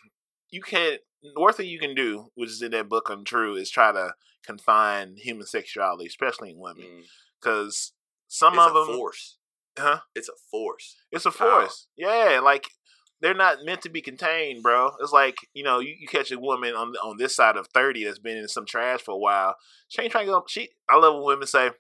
[0.51, 1.01] you can't.
[1.23, 4.15] The worst thing you can do, which is in that book Untrue, is try to
[4.45, 7.03] confine human sexuality, especially in women, Mm.
[7.41, 7.93] because
[8.27, 9.37] some It's of a them, force.
[9.79, 10.01] huh?
[10.15, 10.97] It's a force.
[11.13, 11.87] It's a force.
[11.97, 12.69] Yeah, like
[13.21, 14.93] they're not meant to be contained, bro.
[15.01, 18.03] It's like you know, you, you catch a woman on on this side of thirty
[18.05, 19.57] that's been in some trash for a while.
[19.89, 20.45] She ain't trying to go.
[20.49, 20.71] She.
[20.89, 21.71] I love when women say,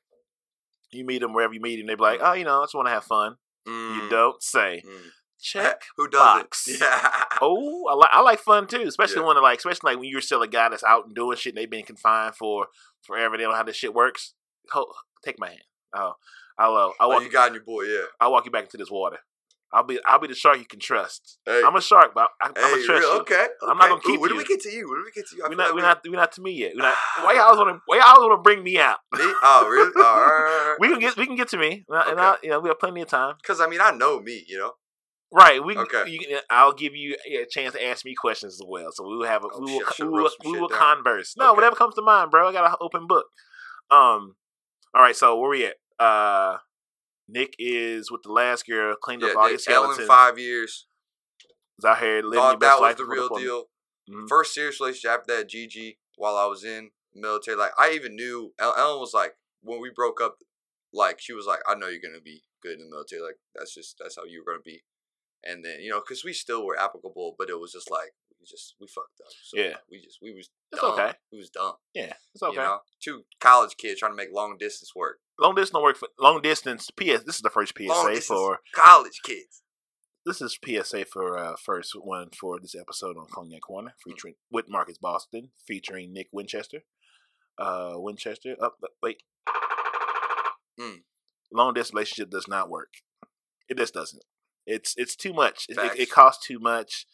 [0.93, 1.87] you meet them wherever you meet them.
[1.87, 3.37] They be like, oh, you know, I just want to have fun.
[3.67, 4.83] You Mm, don't say.
[4.87, 5.11] mm.
[5.43, 5.83] Check.
[5.97, 6.69] Who box.
[6.81, 7.11] Yeah.
[7.43, 9.29] Oh, I like I like fun too, especially Yeah.
[9.29, 11.55] when like especially like when you're still a guy that's out and doing shit.
[11.55, 12.67] and They've been confined for
[13.03, 13.37] forever.
[13.39, 14.35] They don't know how this shit works.
[14.73, 14.85] Ho,
[15.25, 15.61] take my hand.
[15.95, 16.13] Oh,
[16.59, 18.05] I'll uh, I'll Oh, walk you got your boy, yeah.
[18.21, 19.21] I'll walk you back into this water.
[19.73, 21.39] I'll be I'll be the shark you can trust.
[21.47, 23.21] Hey, I'm a shark, but I, I'm hey, gonna trust real, you.
[23.21, 23.47] okay.
[23.67, 24.87] I'm not gonna keep Ooh, When do we get to you?
[24.91, 25.45] When do we get to you?
[25.45, 26.73] I We're not like we're not we're not to me yet.
[26.77, 28.99] We're not, why y'all want to why y'all want to bring me out?
[29.13, 29.21] Me?
[29.43, 29.93] Oh, really?
[29.97, 30.77] Oh, all right.
[30.79, 32.23] We can get we can get to me, and, and Okay.
[32.23, 33.37] I, you know we have plenty of time.
[33.41, 34.73] Because, I mean, I know me, you know?
[35.33, 35.63] Right.
[35.65, 36.11] We can, Okay.
[36.11, 38.91] you I'll give you a chance to ask me questions as well.
[38.93, 41.35] So we will have a, Oh, we will should we will, we will converse.
[41.37, 41.57] No, Okay.
[41.57, 42.49] whatever comes to mind, bro.
[42.49, 43.27] I got an open book.
[43.91, 44.37] Um.
[44.95, 45.15] All right.
[45.15, 45.77] So where we at?
[46.05, 46.59] Uh,
[47.29, 50.09] Nick is with the last girl, cleaned Yeah, up all your Nick, Ellen, skeletons.
[50.09, 50.87] five years.
[51.79, 53.47] Was out here living Thought best that was the the real deployment.
[53.47, 53.65] deal.
[54.11, 54.29] Mhm.
[54.29, 57.57] First serious relationship after that, Gigi, while I was in military.
[57.57, 60.39] Like, I even knew, Ellen was like, when we broke up,
[60.93, 63.23] like, she was like, I know you're going to be good in the military.
[63.23, 64.83] Like, that's just, that's how you were going to be.
[65.45, 68.47] And then, you know, because we still were applicable, but it was just like, we
[68.47, 69.33] just, we fucked up.
[69.45, 69.77] So Yeah.
[69.91, 70.93] We just, we was It's dumb.
[70.93, 71.13] okay.
[71.33, 71.75] We was dumb.
[71.95, 72.55] Yeah, it's okay.
[72.57, 75.19] You know, two college kids trying to make long distance work.
[75.39, 76.91] Long distance work for long distance.
[76.91, 77.25] PS.
[77.25, 79.63] This is the first PSA for college kids.
[80.27, 84.67] this is PSA for uh, first one for this episode on Cognac Corner, featuring with
[84.69, 86.83] Marcus Boston, featuring Nick Winchester.
[87.59, 88.57] Uh, Winchester.
[88.61, 89.23] Up, wait.
[90.79, 91.01] Mm.
[91.53, 92.95] Long distance relationship does not work.
[93.69, 94.23] It just doesn't.
[94.71, 95.67] It's it's too much.
[95.69, 97.07] It, it, it costs too much.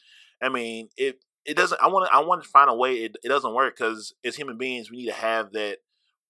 [0.42, 1.80] I mean, it it doesn't.
[1.80, 2.94] I want to I want to find a way.
[2.96, 5.78] It it doesn't work because as human beings, we need to have that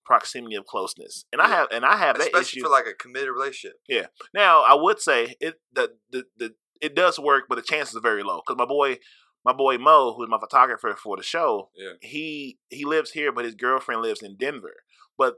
[0.04, 2.62] proximity of closeness, and I have and I have that Especially issue.
[2.64, 3.78] for like a committed relationship.
[3.88, 4.06] Yeah.
[4.32, 8.00] Now, I would say it the, the the it does work, but the chances are
[8.00, 8.98] very low because my boy.
[9.44, 11.92] My boy Mo, who's my photographer for the show, Yeah.
[12.00, 14.74] he he lives here, but his girlfriend lives in Denver.
[15.16, 15.34] But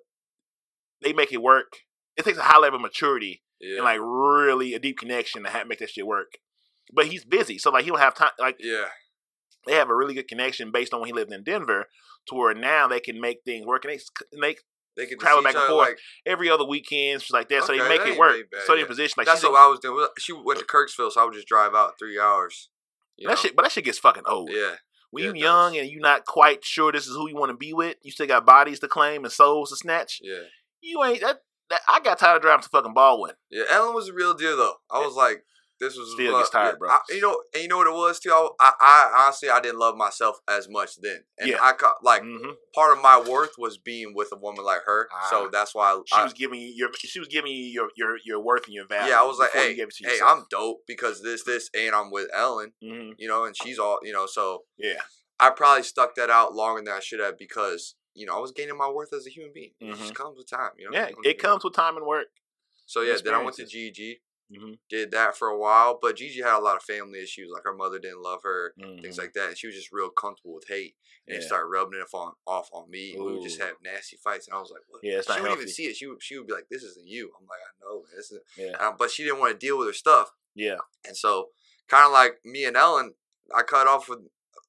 [1.03, 1.81] they make it work.
[2.16, 3.77] It takes a high level of maturity Yeah.
[3.77, 6.38] and like really a deep connection to have, make that shit work.
[6.92, 8.31] But he's busy, so like he don't have time.
[8.38, 8.87] Like yeah.
[9.66, 11.87] they have a really good connection based on when he lived in Denver,
[12.29, 13.85] to where now they can make things work.
[13.85, 14.57] And they, and
[14.97, 15.88] they can Travel back and forth.
[15.88, 17.64] Like, every other weekend, she's like that.
[17.64, 18.51] so they make it work.
[18.51, 18.87] bad, so they yeah.
[18.87, 20.07] position like that's what I was doing.
[20.18, 20.73] She went to oh.
[20.73, 22.68] Kirksville, so I would just drive out three hours.
[23.18, 23.35] That know?
[23.35, 24.51] shit, but that shit gets fucking old.
[24.53, 24.75] Yeah.
[25.11, 25.83] When yeah, you young does.
[25.83, 28.27] and you're not quite sure this is who you want to be with, you still
[28.27, 30.21] got bodies to claim and souls to snatch.
[30.23, 30.42] Yeah.
[30.81, 31.42] You ain't that.
[31.71, 33.33] That I got tired of driving to fucking Baldwin.
[33.51, 33.65] Yeah.
[33.71, 34.75] Ellen was a real deal though.
[34.91, 35.45] I was like,
[35.81, 36.91] this was Still gets tired, yeah, bro.
[36.91, 38.31] I, you know, and you know what it was too.
[38.33, 41.59] I, I, I honestly, I didn't love myself as much then, and Yeah.
[41.63, 45.09] I caught like hmm part of my worth was being with a woman like her.
[45.13, 45.27] Ah.
[45.31, 46.89] so that's why I, She was giving you your.
[46.97, 49.13] She was giving you your your your worth and your value.
[49.13, 50.19] yeah, I was like, hey, gave it to hey.
[50.25, 52.73] I'm dope because this, this, and I'm with Ellen.
[52.83, 54.95] hmm You know, and she's all, you know, so Yeah.
[55.39, 58.53] I probably stuck that out longer than I should have because you know I was
[58.53, 59.71] gaining my worth as a human being.
[59.81, 60.73] It just comes with time.
[60.79, 60.97] You know.
[60.99, 61.15] Mm-hmm.
[61.25, 61.31] Yeah.
[61.31, 62.27] It comes with time and work.
[62.87, 63.67] So yeah, then I went to.
[63.67, 64.21] Gigi,
[64.55, 67.51] hmm did that for a while, but Gigi had a lot of family issues.
[67.53, 69.49] Like her mother didn't love her, things like that.
[69.49, 70.95] And she was just real comfortable with hate,
[71.27, 71.35] and Mm-hmm.
[71.35, 71.39] Yeah.
[71.41, 73.13] it started rubbing it on off on me.
[73.15, 75.01] And we would just have nasty fights, and I was like, what?
[75.05, 75.97] Yeah, she wouldn't even see it.
[75.97, 78.13] She would she would be like, "This isn't you." I'm like, "I know, man.
[78.17, 78.77] This is," Yeah.
[78.87, 80.79] um, but she didn't want to deal with her stuff, Yeah.
[81.07, 81.49] and so
[81.89, 83.13] kind of like me and Ellen,
[83.55, 84.21] I cut off with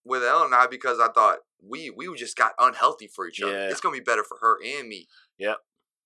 [0.03, 3.51] with Ellen and I because I thought we we just got unhealthy for each other.
[3.51, 3.69] Yeah.
[3.69, 5.07] It's gonna be better for her and me.
[5.37, 5.57] Yep.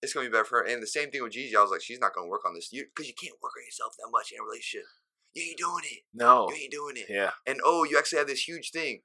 [0.02, 0.68] It's gonna be better for her.
[0.68, 1.56] And the same thing with Gigi.
[1.56, 3.66] I was like, she's not gonna work on this you because you can't work on
[3.66, 4.88] yourself that much in a relationship.
[5.34, 6.00] You ain't doing it.
[6.14, 6.50] No.
[6.50, 7.06] You ain't doing it.
[7.10, 7.32] Yeah.
[7.48, 9.02] And oh, you actually have this huge thing.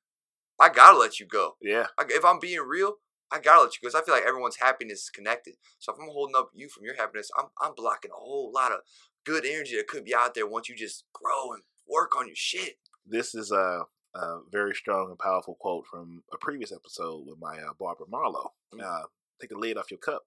[0.60, 1.56] I gotta let you go.
[1.62, 1.86] Yeah.
[1.96, 2.94] Like, if I'm being real,
[3.30, 3.88] I gotta let you go.
[3.88, 5.54] Because I feel like everyone's happiness is connected.
[5.78, 8.72] So if I'm holding up you from your happiness, I'm I'm blocking a whole lot
[8.72, 8.80] of
[9.24, 12.36] good energy that could be out there once you just grow and work on your
[12.36, 12.76] shit.
[13.06, 17.58] This is a, a very strong and powerful quote from a previous episode with my
[17.58, 18.52] uh, Barbara Marlowe.
[18.74, 18.82] Mm.
[18.82, 19.06] Uh,
[19.40, 20.22] take the lid off your cup.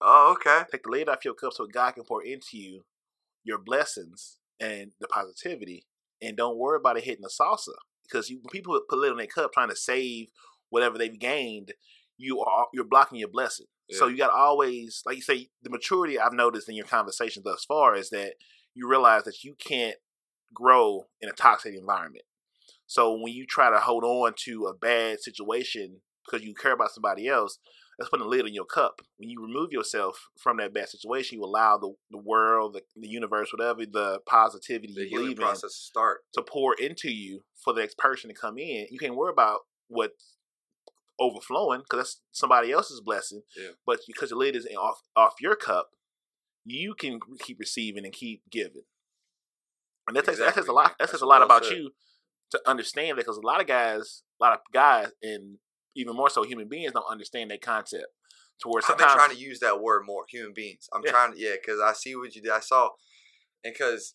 [0.00, 0.64] Oh, okay.
[0.70, 2.84] Take the lid off your cup so God can pour into you
[3.44, 5.86] your blessings and the positivity,
[6.20, 9.18] and don't worry about it hitting the salsa because you, when people put lid on
[9.18, 10.28] their cup trying to save
[10.70, 11.72] whatever they've gained,
[12.16, 13.66] you are you're blocking your blessing.
[13.90, 17.42] So you got to always, like you say, the maturity I've noticed in your conversation
[17.42, 18.34] thus far is that
[18.74, 19.96] you realize that you can't
[20.52, 22.24] grow in a toxic environment.
[22.88, 26.90] So when you try to hold on to a bad situation because you care about
[26.90, 27.58] somebody else,
[27.98, 29.02] that's putting a lid on your cup.
[29.18, 33.08] When you remove yourself from that bad situation, you allow the, the world, the, the
[33.08, 36.20] universe, whatever the positivity The you believe in process start.
[36.34, 38.86] to pour into you for the next person to come in.
[38.90, 40.36] You can't worry about what's
[41.20, 43.42] overflowing because that's somebody else's blessing.
[43.56, 43.70] Yeah.
[43.84, 45.90] But because the lid is off off your cup,
[46.64, 48.82] you can keep receiving and keep giving.
[50.06, 50.84] And that takes that says a lot.
[50.84, 50.94] man.
[51.00, 51.76] That says That's a lot well about said.
[51.78, 51.90] you
[52.50, 55.58] to understand that because a lot of guys, a lot of guys, and
[55.96, 58.06] even more so human beings don't understand that concept.
[58.62, 60.24] To where I've been trying to use that word more.
[60.28, 60.88] Human beings.
[60.92, 61.12] I'm Yeah.
[61.12, 62.50] trying to yeah, because I see what you did.
[62.50, 62.90] I saw,
[63.62, 64.14] and because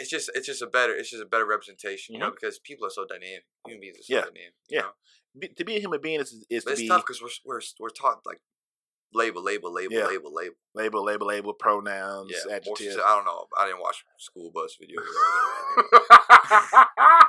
[0.00, 2.84] it's just it's just a better it's just a better representation, you know, because people
[2.86, 3.44] are so dynamic.
[3.66, 4.16] Human beings are so Mm-hmm.
[4.16, 4.22] Yeah.
[4.22, 4.54] dynamic.
[4.68, 4.80] you Yeah.
[4.82, 4.90] know?
[5.38, 7.28] be, to be a human being is, is But to it's be tough because we're
[7.44, 8.40] we're we're taught like
[9.12, 10.06] label, label, label, Yeah.
[10.06, 10.56] label, label.
[10.74, 12.96] label, label, label, pronouns, Yeah, adjectives.
[12.96, 13.46] I don't know.
[13.56, 15.06] I didn't watch school bus videos.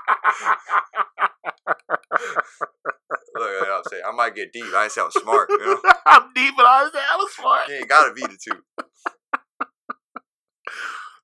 [3.36, 4.65] Look, I'm saying I might get deep.
[4.76, 5.50] I ain't say I was smart.
[5.50, 7.67] You know, I'm deep, but I was, I was smart.
[7.67, 8.60] you ain't gotta be the two.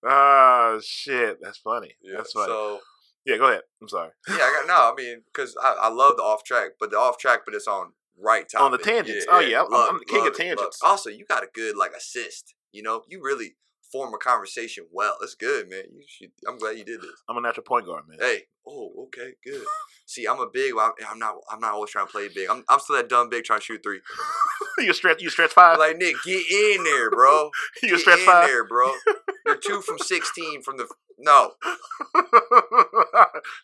[0.06, 1.93] Oh shit, that's funny.
[2.04, 2.17] Yeah.
[2.17, 2.47] That's funny.
[2.47, 2.80] So
[3.26, 3.62] yeah, go ahead.
[3.82, 4.10] I'm sorry.
[4.30, 4.91] yeah, I got no.
[4.91, 7.67] I mean, because I, I love the off track, but the off track, but it's
[7.67, 8.65] on right topic.
[8.65, 9.26] On the tangents.
[9.30, 10.80] Oh, yeah, I'm- I'm the king of love it, tangents.
[10.84, 12.54] Also, you got a good like assist.
[12.73, 13.56] You know, you really
[13.93, 15.15] form a conversation well.
[15.21, 15.84] That's good, man.
[15.93, 16.32] You should.
[16.47, 17.12] I'm glad you did this.
[17.29, 18.17] I'm a natural point guard, man.
[18.19, 19.63] Hey, oh, okay, good.
[20.08, 20.73] See, I'm a big.
[20.77, 21.36] I'm, I'm not.
[21.49, 22.49] I'm not always trying to play big.
[22.49, 22.63] I'm.
[22.67, 24.01] I'm still that dumb big trying to shoot three.
[24.79, 25.21] you stretch.
[25.21, 25.77] You stretch five.
[25.77, 27.51] Like Nick, get in there, bro.
[27.84, 28.47] you Get stretch in five.
[28.47, 28.91] there, bro.
[29.45, 30.88] You're two from sixteen from the.
[31.19, 31.51] No,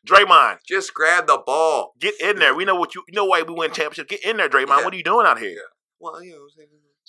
[0.07, 1.93] Draymond, just grab the ball.
[1.99, 2.53] get in there.
[2.55, 3.03] We know what you.
[3.07, 4.07] You know why we win championship.
[4.07, 4.67] Get in there, Draymond.
[4.77, 4.83] Yeah.
[4.85, 5.57] What are you doing out here?
[5.99, 6.47] Well, you know.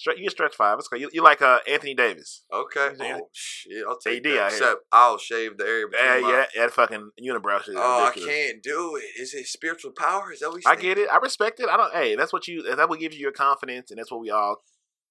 [0.06, 0.18] What I'm saying?
[0.18, 0.78] Stre- you stretch five.
[0.78, 1.00] It's okay.
[1.00, 2.42] You, you like uh, Anthony Davis.
[2.52, 2.90] Okay.
[2.98, 3.18] Yeah.
[3.20, 3.84] Oh shit!
[3.88, 4.40] I'll take AD that.
[4.42, 4.52] out.
[4.52, 7.74] Except I'll shave the area Yeah, yeah, that fucking unibrow shit.
[7.76, 9.20] Oh, I can't do it.
[9.20, 10.32] Is it spiritual power?
[10.32, 11.08] Is that what I get it.
[11.10, 11.68] I respect it.
[11.68, 11.92] I don't.
[11.92, 12.62] Hey, that's what you.
[12.74, 14.62] That what gives you your confidence, and that's what we all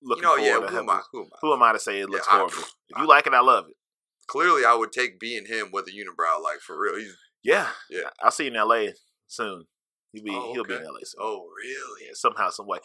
[0.01, 0.41] You looking know, for.
[0.41, 0.59] yeah.
[0.67, 1.01] Who am I?
[1.11, 1.37] Who am I?
[1.41, 2.57] Who am I to say it Yeah, looks I- horrible?
[2.89, 3.75] If you like it, I love it.
[4.27, 6.97] Clearly, I would take being him with a unibrow, like for real.
[6.97, 8.09] He's Yeah, Yeah.
[8.21, 8.93] I'll see you in L.A.
[9.27, 9.65] soon.
[10.13, 11.21] He'll be Oh, he'll be in LA soon.
[11.21, 12.05] Oh, really?
[12.07, 12.79] Yeah, somehow, some way.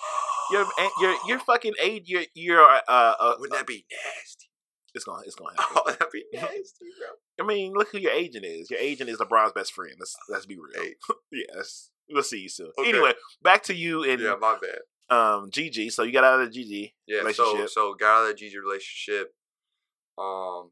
[0.53, 0.67] You're
[1.27, 2.05] you're fucking age.
[2.07, 4.49] You're you're uh, uh Wouldn't that be nasty?
[4.95, 5.77] it's gonna it's gonna happen.
[5.77, 7.45] Oh, that'd be nasty, bro.
[7.45, 8.71] I mean, look who your agent is.
[8.71, 9.95] Your agent is LeBron's best friend.
[9.99, 10.83] Let's let's be real.
[10.85, 10.95] Hey.
[11.33, 12.71] Yes, we'll see you soon.
[12.79, 12.91] Okay.
[12.91, 13.13] Anyway,
[13.43, 15.17] back to you and Yeah, my bad.
[15.17, 15.91] um Gigi.
[15.91, 17.71] So you got out of the Gigi Yeah, so relationship.
[17.71, 19.33] so got out of that Gigi relationship.
[20.17, 20.71] Um,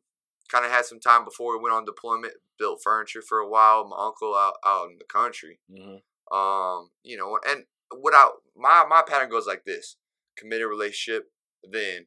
[0.51, 2.35] kind of had some time before we went on deployment.
[2.59, 3.89] Built furniture for a while.
[3.89, 5.59] My uncle out out in the country.
[5.75, 5.97] hmm
[6.33, 7.65] Um, you know, and
[8.01, 9.97] what I my my pattern goes like this:
[10.37, 11.31] committed relationship,
[11.71, 12.07] then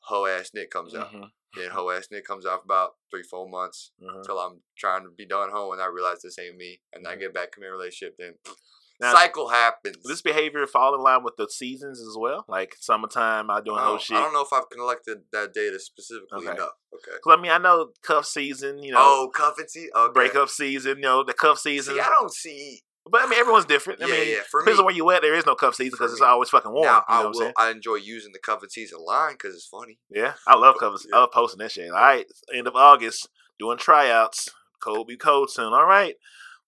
[0.00, 1.10] hoe ass Nick comes out.
[1.10, 1.24] hmm
[1.56, 5.10] Then hoe ass Nick comes out for about three four months until I'm trying to
[5.10, 7.20] be done home, and I realize this ain't me, and I Mhm.
[7.20, 8.16] get back committed relationship.
[8.18, 8.34] Then
[9.00, 9.96] Now- cycle happens.
[10.04, 13.50] This behavior fall in line with the seasons as well, like summertime.
[13.50, 14.16] I doing I whole don't, shit.
[14.16, 16.52] I don't know if I've collected that data specifically Okay.
[16.52, 16.74] enough.
[16.94, 17.18] Okay.
[17.24, 18.80] Cause I mean, I know cuff season.
[18.82, 19.90] You know, oh, cuffing season.
[19.96, 20.12] Okay.
[20.12, 20.98] breakup season.
[20.98, 21.94] You know, the cuff season.
[21.94, 22.82] See, I don't see.
[23.12, 24.02] But I mean, everyone's different.
[24.02, 25.20] I Yeah, mean, yeah, for depends me- on where you at.
[25.22, 26.86] There is no cuff season because it's always fucking warm.
[26.86, 27.52] now, you I know I'm will.
[27.58, 29.98] I enjoy using the cuff season line because it's funny.
[30.10, 31.06] Yeah, I love covers.
[31.08, 31.18] Yeah.
[31.18, 31.90] I love posting that shit.
[31.90, 34.48] All right, end of August, doing tryouts.
[34.82, 35.72] Cold be cold soon.
[35.74, 36.14] All right,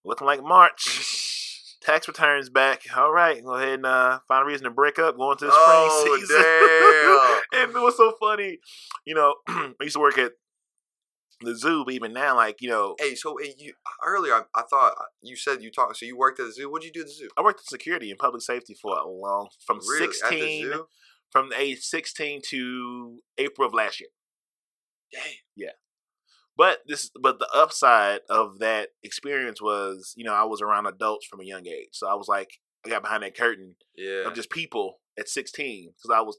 [0.04, 1.30] looking like March.
[1.82, 2.80] Tax returns back.
[2.96, 5.16] All right, go ahead and uh, find a reason to break up.
[5.18, 7.60] Going to the spring Oh, season.
[7.62, 8.58] and it was so funny.
[9.04, 10.32] You know, I used to work at
[11.40, 13.74] the zoo, but even now, like you know, Hey, so hey, you
[14.04, 15.96] earlier I, I thought uh, you said you talked.
[15.96, 16.70] So you worked at the zoo.
[16.70, 17.28] What did you do at the zoo?
[17.36, 20.06] I worked in security and public safety for a long from Really?
[20.06, 20.86] The sixteen zoo?
[21.30, 24.10] from the age sixteen to April of last year.
[25.12, 25.22] Damn.
[25.56, 25.70] Yeah.
[26.56, 31.26] But this, but the upside of that experience was, you know, I was around adults
[31.26, 32.48] from a young age, so I was like,
[32.86, 36.38] I got behind that curtain Yeah, of just people at sixteen because I was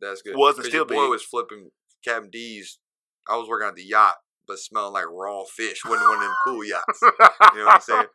[0.00, 0.36] that's good.
[0.36, 1.10] Wasn't still your boy big.
[1.10, 1.70] was flipping
[2.04, 2.78] Captain D's.
[3.26, 4.16] I was working at the yacht,
[4.46, 5.80] but smelling like raw fish.
[5.84, 7.00] wasn't one of them cool yachts.
[7.02, 7.10] you
[7.60, 8.06] know what I'm saying?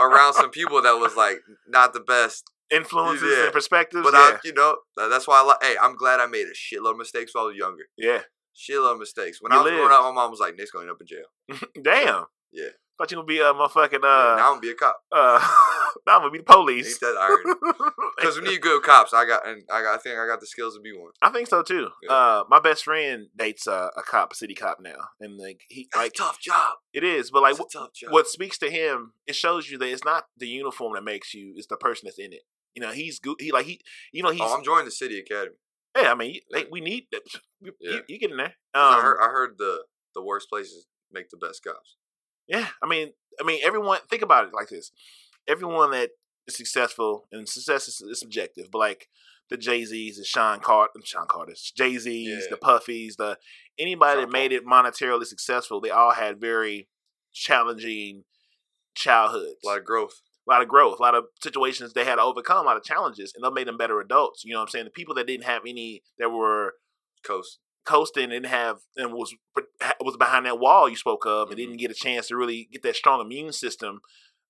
[0.00, 1.38] Around some people that was like
[1.68, 2.44] not the best.
[2.70, 3.44] Influences Yeah.
[3.44, 4.02] and perspectives.
[4.02, 5.62] But yeah, I, you know, that's why I like.
[5.62, 7.84] Hey, I'm glad I made a shitload of mistakes when I was younger.
[7.98, 8.20] yeah.
[8.56, 9.38] Shitload of mistakes.
[9.42, 11.06] When You I was growing up, my mom was like, "Nick's going end up in
[11.06, 12.24] jail." Damn.
[12.52, 12.68] Yeah.
[12.98, 14.96] Thought you gonna be a motherfucking Yeah, uh now I'm gonna be a cop.
[15.10, 15.38] uh.
[16.06, 16.92] now I'm gonna be the police.
[16.92, 17.90] Ain't that irony?
[18.18, 19.12] Because we need good cops.
[19.12, 19.94] I got, and I got.
[19.94, 21.10] I think I got the skills to be one.
[21.22, 21.88] I think so too.
[22.04, 22.12] Yeah.
[22.14, 25.88] Uh, my best friend dates uh, a cop, a city cop now, and like he
[25.92, 26.74] That's like a tough job.
[26.92, 28.12] it is, but like It's a tough job.
[28.12, 31.54] what speaks to him, it shows you that it's not the uniform that makes you;
[31.56, 32.42] it's the person that's in it.
[32.76, 33.36] You know, he's good.
[33.40, 33.80] He like he,
[34.12, 35.56] you know, he's oh, I'm joining the city academy.
[36.00, 36.12] yeah.
[36.12, 37.22] I mean, like, we need that.
[37.60, 37.92] You, Yeah.
[37.92, 38.54] you, you get in there.
[38.74, 39.18] Um, I heard.
[39.22, 39.84] I heard the
[40.14, 41.96] the worst places make the best cops.
[42.48, 43.98] Yeah, I mean, I mean, everyone.
[44.10, 44.90] Think about it like this:
[45.48, 46.10] everyone that
[46.46, 49.08] is successful, and success is, is subjective, but like
[49.50, 52.46] the Jay Z's, the Sean Carter, Sean Carter's, Jay Z's, Yeah.
[52.50, 53.38] the Puffies, the
[53.78, 56.88] anybody Sean that made it monetarily successful, they all had very
[57.32, 58.24] challenging
[58.94, 59.60] childhoods.
[59.64, 60.20] A lot of growth.
[60.46, 62.82] a lot of growth, a lot of situations they had to overcome, a lot of
[62.82, 64.44] challenges, and that made them better adults.
[64.44, 64.84] You know what I'm saying?
[64.86, 66.74] The people that didn't have any, that were
[67.24, 67.58] Coast.
[67.84, 69.34] Coasting and have and was
[70.00, 71.62] was behind that wall you spoke of, and Mhm.
[71.62, 74.00] didn't get a chance to really get that strong immune system.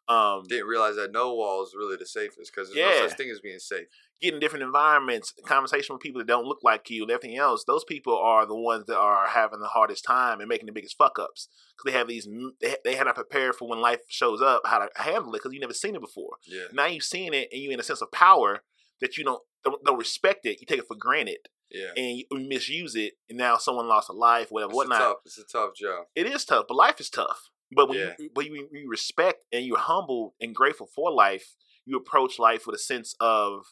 [0.09, 3.31] Um, Didn't realize that no wall is really the safest because there's no such thing
[3.31, 3.87] as being safe.
[4.21, 7.65] Getting different environments, conversation with people that don't look like you, and everything else.
[7.65, 10.97] Those people are the ones that are having the hardest time and making the biggest
[10.99, 12.29] fuck ups because they have these.
[12.61, 15.53] They, they had to prepare for when life shows up how to handle it because
[15.55, 16.37] you never seen it before.
[16.47, 16.65] Yeah.
[16.73, 18.65] Now you've seen it and you're in a sense of power
[19.01, 20.61] that you don't don't, don't respect it.
[20.61, 21.93] You take it for granted Yeah.
[21.97, 23.15] and you misuse it.
[23.29, 25.17] And now someone lost a life, whatever, It's a tough.
[25.27, 26.07] It's a tough job.
[26.15, 27.49] It is tough, but life is tough.
[27.75, 28.15] But when Yeah.
[28.19, 31.55] you when you, you respect and you're humble and grateful for life,
[31.87, 33.65] you approach life with a sense of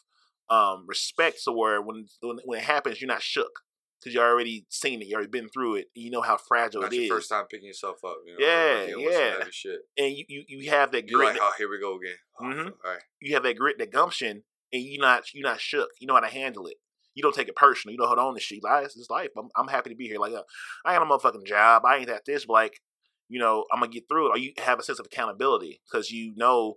[0.49, 1.39] um, respect.
[1.39, 3.61] So where when when, when it happens, you're not shook
[3.99, 5.87] because you already seen it, you already been through it.
[5.93, 8.17] You know how fragile Not it your is, first time picking yourself up.
[8.25, 9.43] You know, Yeah, some yeah.
[9.51, 9.81] shit.
[9.97, 11.33] and you, you you have that You're grit.
[11.33, 12.15] like, oh, here we go again.
[12.39, 12.65] Oh, Mhm.
[12.83, 13.01] All right.
[13.19, 14.43] you have that grit, that gumption,
[14.73, 15.89] and you not you not shook.
[15.99, 16.77] You know how to handle it.
[17.13, 17.91] You don't take it personal.
[17.91, 18.63] You don't hold on to shit.
[18.63, 19.29] Like, it's life.
[19.37, 20.17] I'm, I'm happy to be here.
[20.19, 20.43] Like, uh,
[20.85, 21.83] I ain't a motherfucking job.
[21.85, 22.79] I ain't at this, but like,
[23.27, 24.35] you know, I'm gonna get through it.
[24.35, 26.75] Or you have a sense of accountability because you know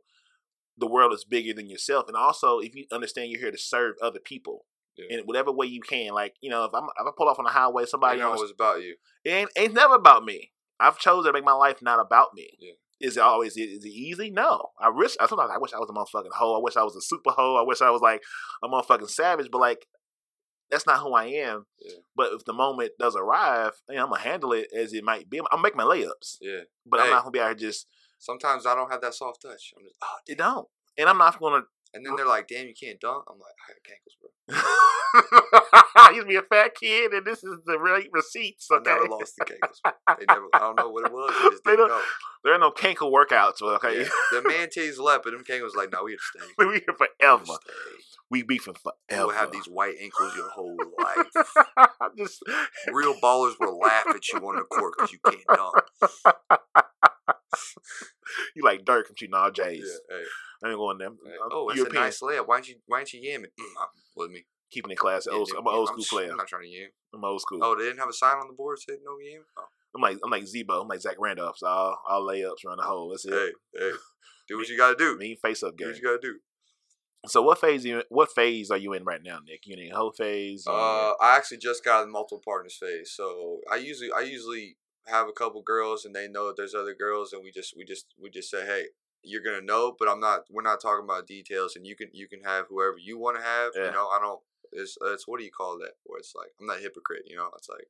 [0.78, 3.94] the world is bigger than yourself, and also if you understand you're here to serve
[4.02, 4.64] other people
[4.96, 5.18] Yeah.
[5.18, 6.12] in whatever way you can.
[6.14, 8.30] Like, you know, if I'm if I pull off on the highway, somebody I know
[8.30, 8.96] on it the was about you.
[9.24, 10.50] it ain't, ain't never about me.
[10.80, 12.48] I've chosen to make my life not about me.
[12.60, 12.72] Yeah.
[13.00, 14.30] Is it always is it easy?
[14.30, 14.70] No.
[14.80, 16.56] I wish I sometimes I wish I was a motherfucking hoe.
[16.56, 17.56] I wish I was a super hoe.
[17.56, 18.22] I wish I was like
[18.62, 19.48] a motherfucking savage.
[19.52, 19.86] But like
[20.74, 21.66] that's not who I am.
[21.80, 21.92] Yeah.
[22.16, 25.38] But if the moment does arrive, I'm gonna handle it as it might be.
[25.38, 26.60] I'm gonna make my layups, Yeah.
[26.86, 27.86] but I'm not gonna be out here just
[28.18, 29.74] Sometimes I don't have that soft touch.
[29.76, 30.66] I'm just, oh, it don't.
[30.96, 33.72] And I'm not gonna And then they're like, "Damn, you can't dunk." I'm like, "I
[33.72, 34.30] got cankles, bro.
[35.96, 38.68] I used to be a fat kid, and this is the right receipts.
[38.70, 39.78] I Okay, never lost the cankles.
[40.18, 40.46] They never.
[40.54, 41.32] I don't know what it was.
[41.42, 42.02] They just They didn't don't- go.
[42.44, 43.62] there are no cankle workouts.
[43.62, 44.08] Okay, Yeah.
[44.32, 46.96] The man titties left, but them cankles like, "No, we here to stay." we here
[46.98, 47.44] forever.
[47.44, 48.13] stay.
[48.30, 49.26] We beefing forever.
[49.26, 51.88] will have these white ankles your whole life.
[52.18, 52.42] Just
[52.92, 55.74] Real ballers will laugh at you on the court because you can't dunk.
[58.56, 59.84] you like Dirk and you know Jays.
[60.10, 60.24] Yeah, hey,
[60.64, 61.08] I ain't going there.
[61.10, 61.32] hey.
[61.44, 62.46] I'm Oh, European, a nice layup.
[62.46, 62.76] Why don't you?
[62.86, 63.52] Why don't you yam it?
[63.60, 63.66] Mm,
[64.16, 64.44] with me.
[64.70, 65.30] keeping it classy.
[65.30, 66.30] Yeah, Old, dude, I'm an old I'm school player.
[66.30, 66.90] I'm not trying to yam.
[67.14, 67.60] I'm old school.
[67.62, 69.42] Oh, they didn't have a sign on the board that said no yam.
[69.58, 69.64] Oh.
[69.94, 70.80] I'm like I'm like Z-Bo.
[70.80, 71.58] I'm like Zach Randolph.
[71.58, 73.10] So all, all layups around the hole.
[73.10, 73.32] That's it.
[73.32, 73.90] Hey, hey,
[74.48, 75.16] do what you gotta do.
[75.16, 75.92] Mean face up Do game.
[75.92, 76.34] what you gotta do.
[77.26, 79.66] So what phase you what phase are you in right now, Nick?
[79.66, 80.66] You in the whole phase?
[80.66, 85.28] Uh, I actually just got in multiple partners phase, so I usually I usually have
[85.28, 88.06] a couple girls and they know that there's other girls, and we just we just
[88.20, 88.86] we just say, hey,
[89.22, 90.44] you're gonna know, but I'm not.
[90.50, 93.42] We're not talking about details, and you can you can have whoever you want to
[93.42, 93.72] have.
[93.74, 93.86] Yeah.
[93.86, 94.40] You know, I don't.
[94.72, 95.92] It's it's what do you call that?
[96.04, 97.22] Where it's like I'm not a hypocrite.
[97.26, 97.88] You know, it's like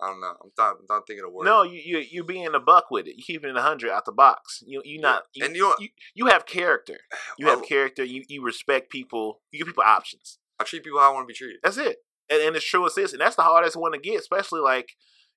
[0.00, 0.34] I don't know.
[0.42, 1.46] I'm not I'm not thinking of words.
[1.46, 3.16] no, you you you being a buck with it.
[3.16, 4.62] You keeping it a hundred out the box.
[4.66, 6.98] You you not you, and you you, you have character.
[7.38, 8.04] You have I, character.
[8.04, 9.40] You you respect people.
[9.50, 10.38] You give people options.
[10.58, 11.60] I treat people how I want to be treated.
[11.62, 11.98] That's it.
[12.30, 14.90] And, and it's true assist, and that's the hardest one to get, especially like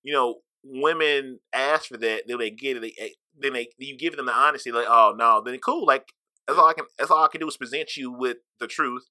[0.04, 2.82] you know women ask for that, then they get it.
[2.82, 5.86] They, eh, then they you give them the honesty, like oh no, then cool.
[5.86, 6.14] Like
[6.48, 6.86] that's all I can.
[6.98, 9.06] That's all I can do is present you with the truth,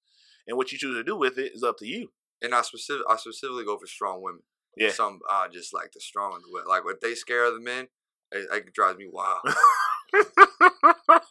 [0.46, 2.08] and what you choose to do with it is up to you.
[2.42, 4.42] And I specific I specifically go for strong women.
[4.78, 4.90] Yeah.
[4.90, 6.40] Some I just like the strong.
[6.68, 7.88] Like if they scare other men,
[8.32, 9.40] it, it drives me wild.
[10.12, 10.24] They're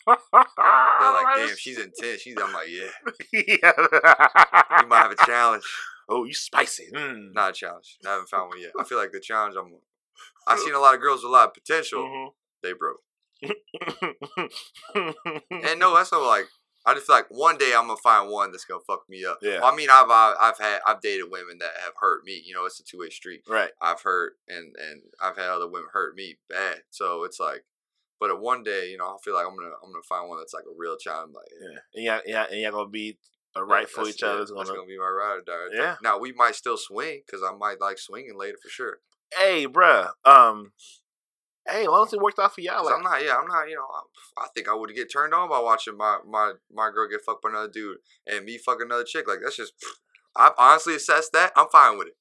[0.06, 2.22] like, damn, she's intense.
[2.22, 2.90] She's I'm like, yeah.
[3.64, 3.72] yeah.
[4.82, 5.64] You might have a challenge.
[6.10, 6.88] oh, you spicy.
[6.94, 7.34] Mm.
[7.34, 7.98] Not a challenge.
[8.06, 8.72] I haven't found one yet.
[8.80, 9.74] I feel like the challenge I'm
[10.48, 12.04] I've seen a lot of girls with a lot of potential.
[12.04, 12.28] Mhm.
[12.64, 13.02] They broke.
[15.52, 16.46] And no, that's not like
[16.88, 19.40] I just feel like one day I'm gonna find one that's gonna fuck me up.
[19.42, 19.60] Yeah.
[19.62, 22.42] I mean, I've I've had I've dated women that have hurt me.
[22.46, 23.42] You know, it's a two way street.
[23.50, 23.72] right.
[23.82, 26.84] I've hurt and and I've had other women hurt me bad.
[26.90, 27.66] So it's like,
[28.22, 30.40] but at one day, you know, I feel like I'm gonna I'm gonna find one
[30.40, 31.34] that's like a real challenge.
[31.36, 31.80] Like, Yeah.
[31.94, 33.18] Yeah, yeah, and y'all gonna be
[33.54, 34.42] a yeah, right for each other.
[34.42, 35.76] It's gonna, gonna, be my ride or die.
[35.76, 35.96] Yeah.
[36.02, 39.00] Now we might still swing because I might like swinging later for sure.
[39.38, 40.12] hey, bruh.
[40.24, 40.72] Um,
[41.70, 42.86] hey, as long as it worked out for y'all.
[42.86, 43.24] like, I'm not.
[43.24, 43.68] Yeah, I'm not.
[43.70, 43.86] You know,
[44.38, 47.22] I, I think I would get turned on by watching my my my girl get
[47.26, 49.28] fucked by another dude and me fuck another chick.
[49.28, 49.74] Like that's just.
[50.36, 51.52] I've honestly assessed that.
[51.56, 52.14] I'm fine with it.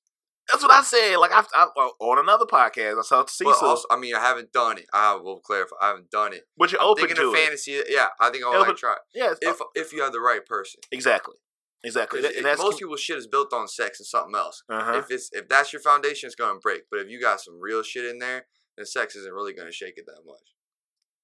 [0.50, 1.16] that's what I said.
[1.16, 1.66] Like, I've, I,
[2.00, 4.86] on another podcast, I saw But Cecil, also, I mean, I haven't done it.
[4.90, 5.76] I will clarify.
[5.82, 6.44] I haven't done it.
[6.56, 7.36] but you're I'm open to it.
[7.36, 7.78] fantasy.
[7.90, 8.92] Yeah, I think I would like try.
[8.94, 8.98] it.
[9.14, 10.80] Yeah, it's, If if you have the right person.
[10.90, 11.34] exactly,
[11.84, 12.22] Exactly.
[12.22, 14.62] That- it- and that's most people's shit is built on sex and something else.
[14.70, 14.92] uh-huh.
[14.98, 16.84] If it's if that's your foundation, it's gonna break.
[16.90, 18.46] But if you got some real shit in there,
[18.76, 20.42] then sex isn't really gonna shake it that much.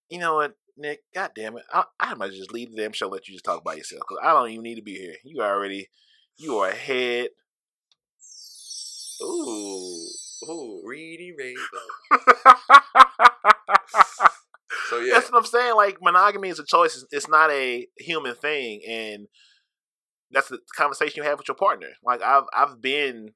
[0.08, 1.00] you know what, Nick?
[1.14, 1.64] God damn it!
[1.72, 3.08] I, I might just leave the damn show.
[3.08, 5.14] Let you just talk by yourself because I don't even need to be here.
[5.24, 5.88] You already,
[6.38, 7.28] you are ahead.
[9.22, 10.06] Ooh,
[10.48, 11.60] ooh, reading rainbow.
[14.88, 15.76] So yeah, That's what I'm saying.
[15.76, 16.96] Like monogamy is a choice.
[16.96, 19.28] It's- It's not a human thing, and
[20.30, 21.88] that's the conversation you have with your partner.
[22.04, 23.34] Like I've I've been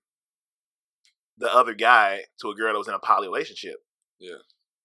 [1.38, 3.76] the other guy to a girl that was in a poly relationship.
[4.18, 4.36] Yeah.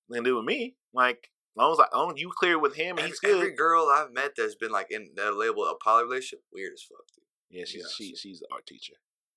[0.10, 0.76] and do with me.
[0.94, 3.36] Like as long as, I, as you clear with him and he's good.
[3.36, 6.84] every girl I've met that's been like in that label a poly relationship, weird as
[6.84, 7.06] fuck.
[7.16, 7.60] Dude.
[7.60, 8.94] yeah, she's Yeah, she she's an art teacher.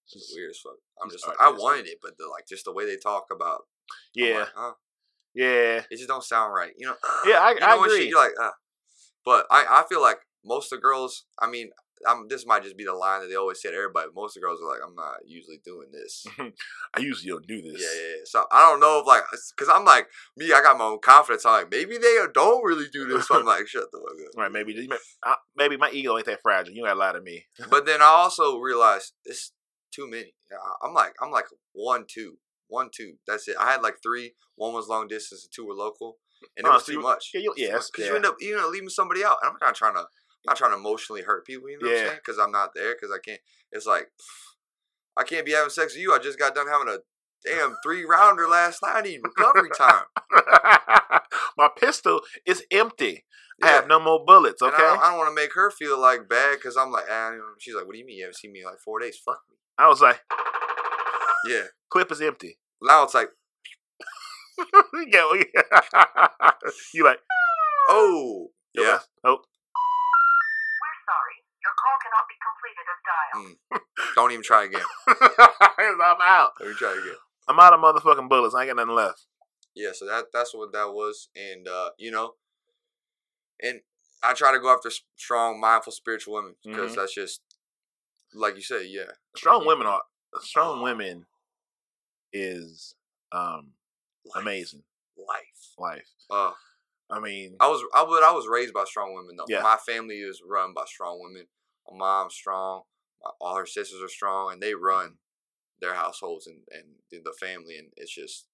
[0.07, 0.75] She's, weird as fuck.
[1.03, 3.63] I'm just like I wanted it, but the, like just the way they talk about.
[4.15, 4.73] Yeah, like, huh?
[5.35, 5.83] yeah.
[5.91, 6.73] it just don't sound right.
[6.77, 6.95] You know.
[7.27, 8.09] Yeah, I- you know I agree.
[8.09, 8.51] you're like, uh.
[9.25, 11.25] But I, I feel like most of the girls.
[11.41, 11.71] I mean,
[12.07, 14.09] I'm, this might just be the line that they always say to everybody.
[14.15, 16.27] Most of the girls are like, I'm not usually doing this.
[16.39, 17.81] I usually don't do this.
[17.81, 18.17] yeah, yeah.
[18.25, 19.23] So I don't know if like,
[19.57, 20.53] cause I'm like me.
[20.53, 21.47] I got my own confidence.
[21.47, 23.29] I'm like, maybe they don't really do this.
[23.29, 24.37] So I'm like, shut the fuck up.
[24.37, 24.89] Right, maybe
[25.57, 26.75] maybe my ego ain't that fragile.
[26.75, 27.47] You gotta lie to me.
[27.71, 29.53] But then I also realized it's
[29.93, 30.35] too many.
[30.83, 32.39] I'm like, I'm like one, two,
[32.69, 33.15] one, two.
[33.27, 33.57] That's it.
[33.59, 34.35] I had like three.
[34.57, 36.19] One was long distance, and two were local,
[36.57, 37.31] and it Oh, was so too much.
[37.35, 38.07] yeah, you- because yeah.
[38.07, 39.39] you end up you end up leaving somebody out.
[39.43, 40.05] And I'm not trying to,
[40.47, 41.69] I'm not trying to emotionally hurt people.
[41.71, 42.01] You know what Yeah.
[42.03, 42.19] I'm saying?
[42.25, 42.95] Because I'm not there.
[42.95, 43.41] Because I can't.
[43.73, 44.09] It's like,
[45.17, 46.13] I can't be having sex with you.
[46.13, 46.99] I just got done having a
[47.47, 48.97] damn three rounder last night.
[48.97, 50.05] I need recovery time.
[51.57, 53.25] my pistol is empty.
[53.63, 54.61] I have no more bullets.
[54.61, 54.83] And Okay.
[54.83, 57.75] I don't, don't want to make her feel like bad because I'm like, ah, she's
[57.75, 59.17] like, what do you mean you haven't seen me in like four days?
[59.25, 59.57] Fuck me.
[59.79, 60.21] I was like,
[61.47, 61.69] Yeah.
[61.91, 62.59] clip is empty.
[62.83, 63.31] Now it's like,
[64.59, 65.25] yeah,
[66.95, 67.19] you like,
[67.89, 68.99] oh, yeah.
[69.25, 71.37] Oh, We're sorry.
[71.63, 72.35] Your call cannot be
[73.35, 73.81] dialed.
[74.15, 74.83] Don't even try again.
[75.09, 75.17] I'm
[76.23, 76.51] out.
[76.59, 77.15] Don't even try again.
[77.49, 78.55] I'm out of motherfucking bullets.
[78.55, 79.27] I ain't got nothing left.
[79.75, 82.35] Yeah, so that that's what that was, and uh, you know,
[83.61, 83.81] and
[84.23, 86.97] I try to go after strong, mindful, spiritual women because Mhm.
[86.97, 87.41] that's just
[88.33, 88.87] like you say.
[88.87, 90.03] Yeah, Strong women are
[90.41, 91.27] strong women
[92.33, 92.95] is
[93.33, 93.73] um
[94.27, 94.43] Life.
[94.43, 94.83] amazing
[95.19, 95.75] life.
[95.79, 96.09] life.
[96.31, 96.53] Uh,
[97.11, 99.45] I mean, I was I was I was raised by strong women though.
[99.49, 99.61] Yeah.
[99.63, 101.47] My family is run by strong women.
[101.91, 102.83] My mom's strong.
[103.25, 105.15] My, all her sisters are strong, and they run
[105.81, 107.77] their households and and the- family.
[107.79, 108.47] And it's just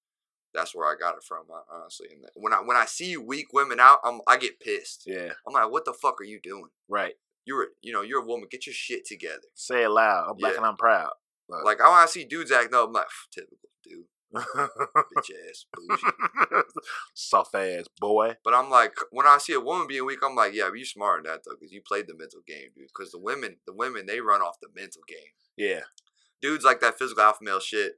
[0.55, 2.09] that's where I got it from, honestly.
[2.13, 5.05] And when I when I see weak women out, I'm I get pissed.
[5.07, 6.69] yeah, I'm like, what the fuck are you doing?
[6.89, 7.15] right.
[7.47, 8.49] You're a, you know you're a woman.
[8.51, 9.41] Get your shit together.
[9.55, 10.27] Say it loud.
[10.29, 10.59] I'm black Yeah.
[10.59, 11.11] and I'm proud.
[11.49, 12.87] But- Like I want to see dudes acting up.
[12.89, 14.05] I'm like, typical dude,
[14.35, 16.63] bitch ass, bougie.
[17.15, 18.37] Soft ass boy.
[18.45, 20.85] But I'm like, when I see a woman being weak, I'm like, yeah, but you
[20.85, 22.89] smart in that though, because you played the mental game, dude.
[22.89, 25.33] Because the women, the women, they run off the mental game.
[25.57, 25.81] Yeah,
[26.41, 27.95] Dudes like that physical alpha male shit,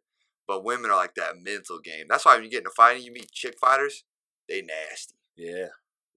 [0.49, 2.07] but women are like that mental game.
[2.09, 4.05] That's why when you get in into fighting, you meet chick fighters,
[4.49, 5.14] they nasty.
[5.37, 5.68] yeah.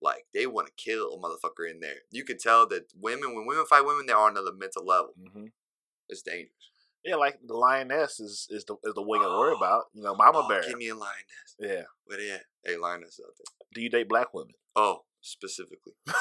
[0.01, 1.95] Like they want to kill a motherfucker in there.
[2.11, 5.13] You can tell that women, when women fight women, they're on another mental level.
[5.34, 5.45] hmm
[6.09, 6.70] It's dangerous.
[7.05, 9.83] Yeah, like the lioness is is the is the wing I worry about.
[9.93, 10.63] You know, mama oh, bear.
[10.63, 11.55] Give me a lioness.
[11.59, 11.83] Yeah.
[12.05, 12.41] Where they at?
[12.63, 13.45] Hey, lioness out there.
[13.75, 14.55] Do you date black women?
[14.75, 15.93] Oh, specifically.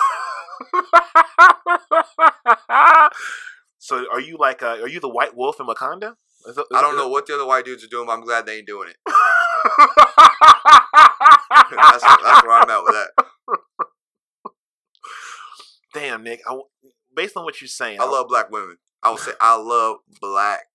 [3.79, 6.17] so are you like uh, are you the white wolf in Wakanda?
[6.47, 8.59] Is I don't know what the other white dudes are doing, but I'm glad they
[8.59, 8.97] ain't doing it.
[11.71, 13.11] that's, that's where I'm at with that.
[15.95, 16.41] Damn, Nick.
[16.47, 16.61] I
[17.17, 18.77] based on what you're saying, I love black women.
[19.05, 20.67] I would say I love black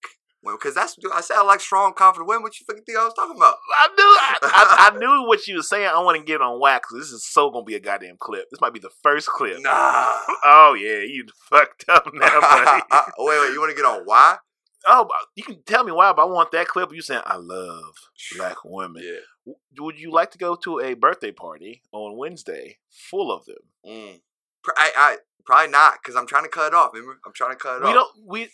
[0.44, 2.44] women because that's I said I like strong, confident women.
[2.44, 3.56] What you fucking think I was talking about?
[3.78, 5.90] I knew I, I, I knew what you were saying.
[5.94, 6.90] I want to get on wax.
[6.94, 8.50] This is so gonna be a goddamn clip.
[8.50, 9.62] This might be the first clip.
[9.62, 10.20] Nah.
[10.46, 12.82] Oh yeah, you fucked up now, buddy.
[13.18, 13.54] wait, wait.
[13.54, 14.38] You want to get on why?
[14.88, 16.94] oh, you can tell me why, but I want that clip.
[16.94, 17.94] You saying I love
[18.38, 19.04] black women.
[19.04, 19.54] Yeah.
[19.80, 23.58] Would you like to go to a birthday party on Wednesday full of them?
[23.86, 24.22] Mm.
[24.78, 25.18] I, I
[25.50, 26.92] probably not because I'm trying to cut it off.
[26.94, 28.08] Remember, I'm trying to cut it We off.
[28.28, 28.52] We don't.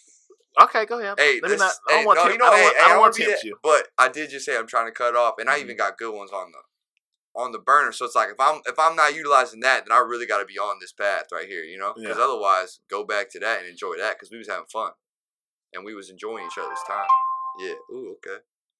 [0.59, 0.85] We okay.
[0.85, 1.19] Go ahead.
[1.19, 1.73] Hey, Let me not.
[1.89, 2.31] I don't hey, want no, to.
[2.31, 3.57] you know, I don't hey, want, hey, I don't want to tempt that- you.
[3.61, 5.61] But I did just say I'm trying to cut off, and I Mhm.
[5.63, 6.59] even got good ones on the
[7.37, 7.91] on the burner.
[7.91, 10.45] So it's like if I'm if I'm not utilizing that, then I really got to
[10.45, 11.93] be on this path right here, you know?
[11.93, 12.23] Because Yeah.
[12.23, 14.91] otherwise, go back to that and enjoy that because we was having fun,
[15.73, 17.07] and we was enjoying each other's time.
[17.59, 17.73] Yeah.
[17.91, 18.15] Ooh.
[18.25, 18.37] Okay.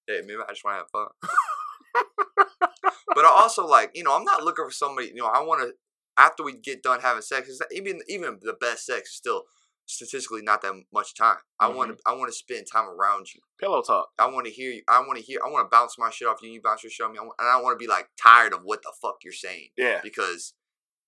[0.07, 1.07] Hey, maybe I just want to have fun.
[3.15, 5.61] but I also like you know I'm not looking for somebody you know I want
[5.61, 5.73] to
[6.17, 9.43] after we get done having sex is even even the best sex is still
[9.87, 11.37] statistically not that much time.
[11.59, 12.11] I want to mm-hmm.
[12.13, 13.41] I want to spend time around you.
[13.59, 14.09] Pillow talk.
[14.17, 14.81] I want to hear you.
[14.87, 15.39] I want to hear.
[15.45, 16.49] I want to bounce my shit off you.
[16.49, 17.19] You bounce your shit off me.
[17.19, 19.69] I want, and I want to be like tired of what the fuck you're saying
[19.77, 19.99] Yeah.
[20.01, 20.53] because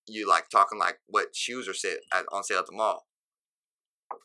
[0.07, 3.07] you like talking like what shoes are set at, on sale at the mall.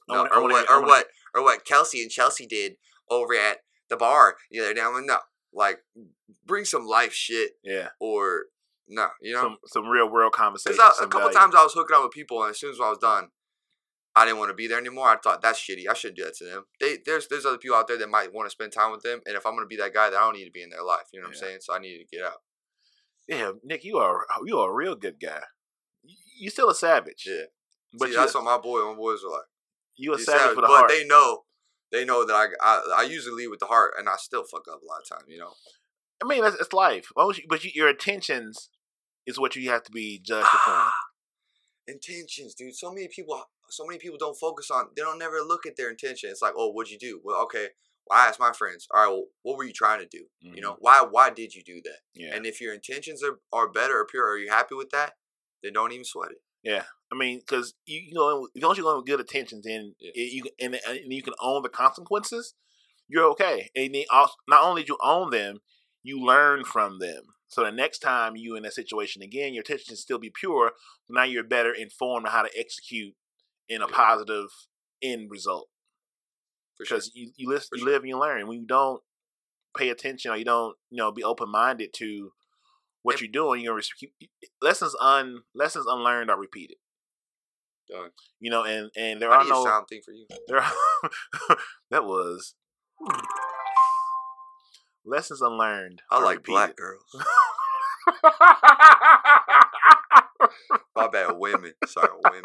[0.08, 2.76] No, wanna- or wanna- what or wanna- what or what Kelsey and Chelsea did
[3.10, 3.58] over at
[3.88, 4.80] the bar the other day.
[4.80, 5.18] I'm like, no,
[5.52, 5.80] like
[6.44, 7.88] bring some life shit Yeah.
[8.00, 8.46] or
[8.92, 9.42] no, you know.
[9.42, 10.76] Some some real world conversation.
[10.76, 11.34] Because a couple value.
[11.38, 13.28] times I was hooking up with people, and as soon as I was done,
[14.14, 15.08] I didn't want to be there anymore.
[15.08, 15.88] I thought that's shitty.
[15.88, 16.64] I shouldn't do that to them.
[16.80, 19.20] They there's there's other people out there that might want to spend time with them,
[19.26, 20.82] and if I'm gonna be that guy, that I don't need to be in their
[20.84, 21.04] life.
[21.12, 21.42] You know what Yeah.
[21.42, 21.58] I'm saying?
[21.62, 22.42] So I needed to get out.
[23.28, 25.42] Yeah, Nick, you are you are a real good guy.
[26.38, 27.24] You still a savage.
[27.26, 27.44] Yeah.
[27.98, 29.46] But See, that's what my boy, my boys are like.
[29.96, 30.88] you a "You savage savage," for the but heart.
[30.88, 31.44] they know,
[31.92, 34.64] they know that I, I I usually lead with the heart, and I still fuck
[34.70, 35.24] up a lot of times.
[35.28, 35.52] You know.
[36.22, 37.06] I mean, that's it's life.
[37.06, 38.70] As long as you- but you, your intentions
[39.26, 40.90] is what you have to be judged upon.
[41.88, 42.74] intentions, dude.
[42.76, 44.86] So many people, so many people don't focus on.
[44.96, 46.30] They don't never look at their intention.
[46.30, 47.20] It's like, oh, what'd you do?
[47.24, 47.68] Well, okay.
[48.08, 48.86] Well, I asked my friends.
[48.92, 50.24] All right, well, what were you trying to do?
[50.40, 51.90] You know, why why did you do that?
[52.18, 52.20] Mm-hmm.
[52.20, 52.34] Yeah.
[52.36, 55.12] And if your intentions are, are better or pure, are you happy with that?
[55.62, 56.38] Then don't even sweat it.
[56.64, 59.64] Yeah, I mean, because you you know, as long as you're going with good intentions,
[59.64, 60.10] then Yeah.
[60.14, 62.54] it, you and, and you can own the consequences.
[63.08, 65.58] You're okay, and then also, not only do you own them,
[66.02, 67.22] you learn from them.
[67.52, 70.72] So the next time you in that situation again, your intentions still be pure.
[71.10, 73.14] Now you're better informed on how to execute
[73.68, 74.46] in a positive
[75.02, 75.68] end result.
[76.78, 76.96] For sure.
[76.96, 77.92] Because you you, listen, For you sure.
[77.92, 78.46] live and you learn.
[78.48, 79.02] When you don't
[79.76, 82.32] pay attention or you don't you know be open minded to
[83.02, 84.14] what And- you're doing, you're gonna keep
[84.62, 86.78] lessons un lessons unlearned are repeated.
[87.86, 88.12] Done.
[88.40, 90.26] You know, and and there I are no sound thing for you.
[90.46, 90.72] there are,
[91.90, 92.54] that was
[95.04, 96.02] lessons unlearned.
[96.10, 96.76] I like black repeated.
[96.76, 97.14] girls.
[100.96, 101.72] My bad, women.
[101.86, 102.42] Sorry, women.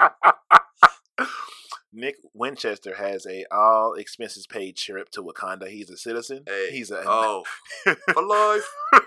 [1.93, 5.67] Nick Winchester has a all expenses paid trip to Wakanda.
[5.67, 6.43] He's a citizen.
[6.45, 7.43] Hey, He's a oh,
[7.83, 8.69] for life.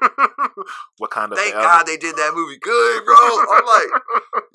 [1.01, 1.61] Wakanda Thank forever.
[1.61, 3.15] God they did that movie good, bro.
[3.15, 3.87] I'm like,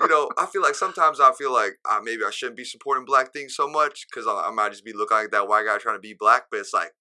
[0.02, 3.06] you know, I feel like sometimes I feel like uh, maybe I shouldn't be supporting
[3.06, 5.78] black things so much because I, I might just be looking like that white guy
[5.78, 6.48] trying to be black.
[6.52, 6.92] But it's like,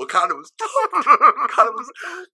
[0.00, 0.52] Wakanda was.
[0.94, 1.90] Wakanda was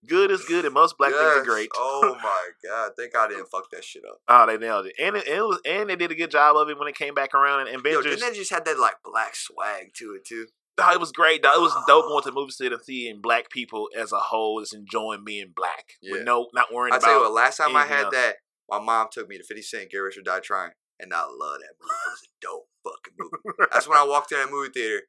[0.07, 1.69] good is good, and most black things are great.
[1.75, 2.91] Oh my god!
[2.97, 4.17] Thank God I didn't fuck that shit up.
[4.27, 6.69] Oh, they nailed it, and it, it was, and they did a good job of
[6.69, 7.67] it when it came back around.
[7.67, 10.47] And Yo, Avengers, didn't they just had that like black swag to it too?
[10.77, 11.41] oh, it was great.
[11.43, 11.57] dog.
[11.57, 14.59] It was dope going to the movie theater and seeing black people as a whole
[14.59, 15.93] is enjoying being black.
[16.01, 16.13] Yeah.
[16.13, 17.05] With no, not worrying I about.
[17.05, 18.13] tell you what, last time I had else.
[18.15, 18.35] that,
[18.69, 21.59] my mom took me to 50 Cent, Get Rich or Die Trying, and I love
[21.59, 21.93] that movie.
[22.05, 23.69] That was a dope fucking movie.
[23.71, 25.01] That's when I walked in that movie theater,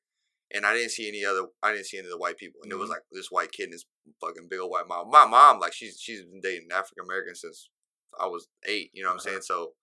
[0.52, 1.46] and I didn't see any other.
[1.62, 2.92] I didn't see any of the white people, and it was Mhm.
[2.94, 3.84] like this white kid and this
[4.20, 5.10] fucking big old white mom.
[5.10, 7.70] My mom, like she's she's been dating African American since
[8.18, 8.90] I was eight.
[8.94, 9.28] You know what I'm Uh-huh.
[9.30, 9.42] saying?
[9.42, 9.74] So.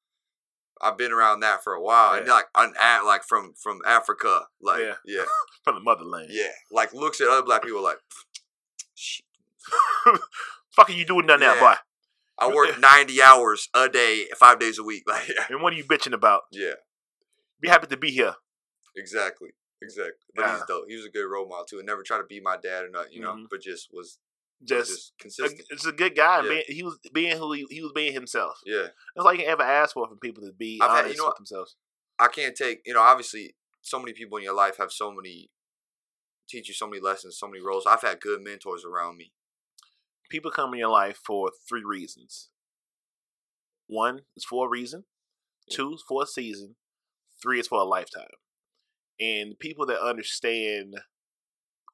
[0.81, 4.47] I've been around that for a while, and like, un- at- like from from Africa,
[4.59, 4.95] like Yeah.
[5.05, 5.25] yeah,
[5.63, 6.29] from the motherland.
[6.31, 7.99] yeah, like looks at other black people like.
[10.75, 11.59] Fuck are you doing there, Yeah.
[11.59, 11.75] boy?
[12.39, 15.03] I work ninety hours a day, five days a week.
[15.07, 16.41] Like, And what are you bitching about?
[16.51, 16.73] yeah,
[17.61, 18.35] Be happy to be here.
[18.95, 19.51] exactly,
[19.83, 20.13] exactly.
[20.35, 20.85] But he's dope.
[20.87, 22.89] He was a good role model too, and never tried to be my dad or
[22.89, 23.47] not, you know, Mhm.
[23.49, 24.19] but just was
[24.63, 25.67] Just, just a, consistent.
[25.69, 26.41] it's a good guy.
[26.43, 26.49] Yeah.
[26.49, 28.59] Being, he was being who he, he was being himself.
[28.65, 31.15] yeah, That's all you can ever ask for from people to be I've had- honest
[31.15, 31.75] you know with themselves.
[32.19, 33.01] I can't take you know.
[33.01, 35.49] Obviously, so many people in your life have so many
[36.47, 37.85] teach you so many lessons, so many roles.
[37.85, 39.33] I've had good mentors around me.
[40.29, 42.49] People come in your life for three reasons.
[43.87, 45.05] One is for a reason.
[45.67, 45.77] Yeah.
[45.77, 46.75] Two is for a season.
[47.41, 48.27] Three is for a lifetime.
[49.19, 50.95] And people that understand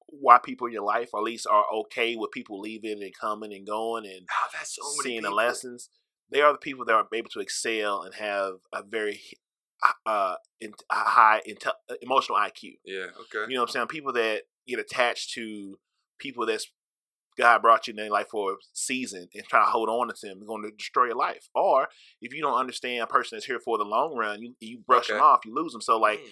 [0.07, 3.53] why people in your life, or at least are okay with people leaving and coming
[3.53, 5.89] and going and I've so seeing the lessons.
[6.31, 9.19] They are the people that are able to excel and have a very
[10.05, 12.77] uh, in, a high inte- emotional IQ.
[12.85, 13.05] Yeah.
[13.21, 13.49] Okay.
[13.49, 13.87] You know what I'm saying?
[13.87, 15.79] People that get attached to
[16.19, 16.71] people that's
[17.37, 20.27] God brought you in their life for a season and try to hold on to
[20.27, 21.47] them, going to destroy your life.
[21.55, 21.87] Or
[22.21, 25.07] if you don't understand a person that's here for the long run, you you brush
[25.07, 25.81] them off, you lose them.
[25.81, 26.27] So like, Mm,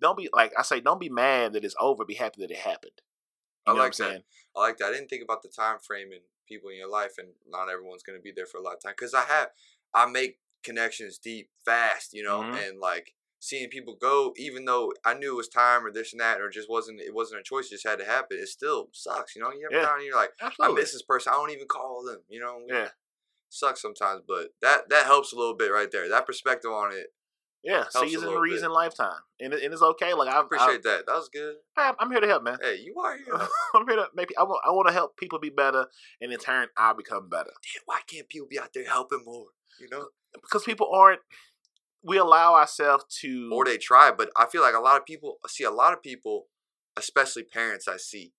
[0.00, 2.04] don't be like I say, don't be mad that it's over.
[2.04, 2.92] Be happy that it happened.
[3.66, 3.96] You I like that.
[3.96, 4.22] saying?
[4.56, 4.86] I like that.
[4.86, 8.02] I didn't think about the time frame and people in your life, and not everyone's
[8.02, 8.94] gonna be there for a lot of time.
[8.98, 9.48] Cause I have,
[9.94, 12.68] I make connections deep fast, you know, Mhm.
[12.68, 16.20] and like seeing people go, even though I knew it was time or this and
[16.20, 18.38] that, or just wasn't, it wasn't a choice, it just had to happen.
[18.38, 19.50] It still sucks, you know.
[19.52, 19.86] You ever yeah.
[19.86, 21.32] down you're like, I miss this person.
[21.32, 22.60] I don't even call them, you know.
[22.68, 22.88] Yeah.
[23.48, 26.08] sucks sometimes, but that that helps a little bit right there.
[26.08, 27.12] That perspective on it,
[27.62, 28.52] Yeah, season, little bit.
[28.52, 30.14] reason, lifetime, and, and it's okay.
[30.14, 31.04] Like I, I appreciate that.
[31.06, 31.56] That was good.
[31.76, 32.56] I, I'm here to help, man.
[32.62, 33.34] Hey, you are here.
[33.74, 35.86] I'm here to maybe I want I want to help people be better,
[36.22, 37.50] and in turn, I become better.
[37.84, 39.48] why can't people be out there helping more?
[39.78, 40.06] You know.
[40.32, 41.20] Because people aren't.
[42.02, 43.50] We allow ourselves to.
[43.52, 44.10] or they try.
[44.10, 46.46] But I feel like a lot of people see a lot of people,
[46.96, 48.32] especially parents I see,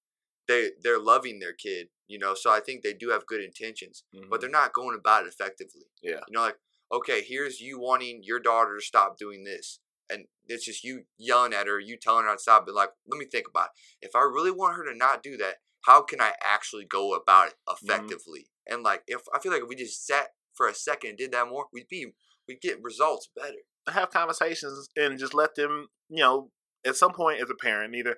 [0.48, 2.34] they they're loving their kid, you know.
[2.34, 4.30] So I think they do have good intentions, Mhm.
[4.32, 5.84] but they're not going about it effectively.
[6.02, 6.22] Yeah.
[6.28, 6.58] You know, like
[6.92, 9.80] okay, here's you wanting your daughter to stop doing this.
[10.10, 12.66] And it's just you yelling at her, you telling her to stop.
[12.66, 13.70] But like, let me think about
[14.02, 14.08] it.
[14.08, 17.48] If I really want her to not do that, how can I actually go about
[17.48, 17.86] it mm-hmm.
[17.86, 18.48] effectively?
[18.68, 21.32] And like, if I feel like if we just sat for a second and did
[21.32, 22.08] that more, we'd be
[22.48, 23.56] we'd get results better.
[23.88, 25.88] have conversations and just let them.
[26.10, 26.52] You know,
[26.86, 28.18] at some point, as a parent, neither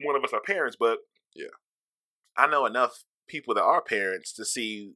[0.00, 0.98] one of us are parents, but
[1.34, 1.48] Yeah.
[2.36, 4.92] I know enough people that are parents to see.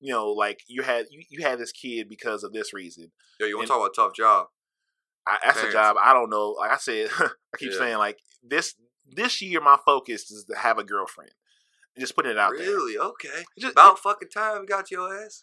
[0.00, 3.10] You know, like you had you, you had this kid because of this reason.
[3.40, 4.46] Yo, you want to talk about a tough job?
[5.26, 5.96] I, that's a job.
[6.02, 6.50] I don't know.
[6.50, 7.28] Like I said, I
[7.58, 7.78] keep Yeah.
[7.78, 8.74] saying like this
[9.06, 11.30] this year my focus is to have a girlfriend.
[11.98, 12.66] Just putting it out there.
[12.66, 12.96] Really?
[12.96, 13.42] Okay.
[13.58, 15.42] Just- About fucking time got your ass.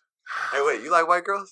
[0.52, 1.52] Hey, wait, you like white girls?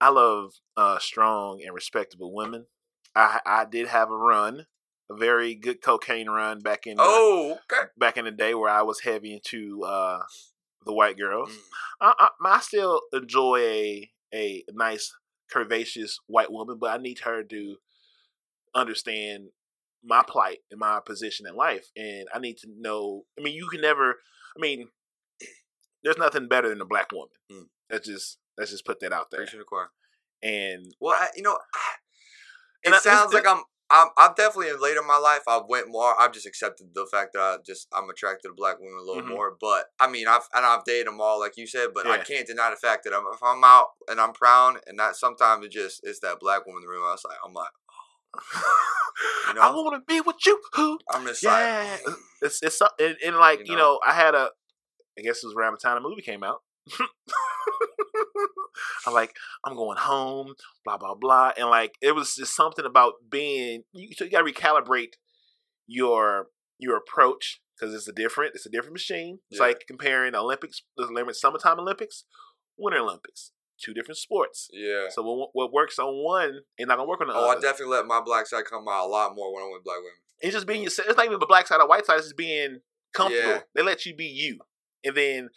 [0.00, 2.66] I love uh, strong and respectable women.
[3.14, 4.66] I I did have a run,
[5.10, 7.86] a very good cocaine run back in the, Oh, okay.
[7.98, 10.20] back in the day where I was heavy into uh,
[10.86, 11.50] the white girls.
[11.50, 11.56] Mm.
[12.00, 15.12] I, I, I still enjoy a a nice
[15.54, 17.76] curvaceous white woman, but I need her to
[18.74, 19.48] understand
[20.04, 23.24] my plight and my position in life, and I need to know.
[23.38, 24.16] I mean, you can never.
[24.56, 24.88] I mean,
[26.02, 27.28] there's nothing better than a black woman.
[27.52, 27.66] Mm.
[27.90, 29.40] Let's just let's just put that out there.
[29.40, 29.90] Preaching the choir.
[30.42, 31.58] And Well, I, you know,
[32.84, 33.62] it I- sounds like I'm.
[33.90, 35.42] I'm, I'm definitely in later in my life.
[35.46, 36.20] I went more.
[36.20, 39.22] I've just accepted the fact that I just I'm attracted to black women a little
[39.22, 39.28] Mhm.
[39.28, 39.56] more.
[39.60, 41.90] But I mean, I've and I've dated them all, like you said.
[41.94, 44.98] But I can't deny the fact that I'm, if I'm out and I'm proud, and
[44.98, 47.04] that sometimes it just it's that black woman in the room.
[47.06, 47.68] I was like, I'm like,
[49.48, 49.82] You I know?
[49.82, 50.60] want to be with you.
[50.74, 50.98] Who?
[51.12, 53.94] I'm just Yeah, like, it's it's and, and like You you know?
[53.94, 54.50] know, I had a,
[55.18, 56.60] I guess it was around the time the movie came out.
[59.06, 59.34] I'm like,
[59.64, 63.82] I'm going home, blah blah blah, and like it was just something about being.
[63.92, 65.14] You, so you got to recalibrate
[65.86, 69.38] your your approach because it's a different, it's a different machine.
[69.50, 69.66] It's Yeah.
[69.66, 72.24] like comparing Olympics, the summertime Olympics,
[72.76, 73.52] Winter Olympics.
[73.82, 74.68] two different sports.
[74.72, 75.06] Yeah.
[75.10, 77.46] So what, what works on one is not gonna work on the other.
[77.46, 79.84] Oh, I definitely let my black side come out a lot more when I'm with
[79.84, 80.12] black women.
[80.40, 81.08] it's just being yourself.
[81.08, 82.16] It's not even the black side or white side.
[82.18, 82.80] It's just being
[83.14, 83.50] comfortable.
[83.50, 83.60] Yeah.
[83.74, 84.58] They let you be you,
[85.04, 85.48] and then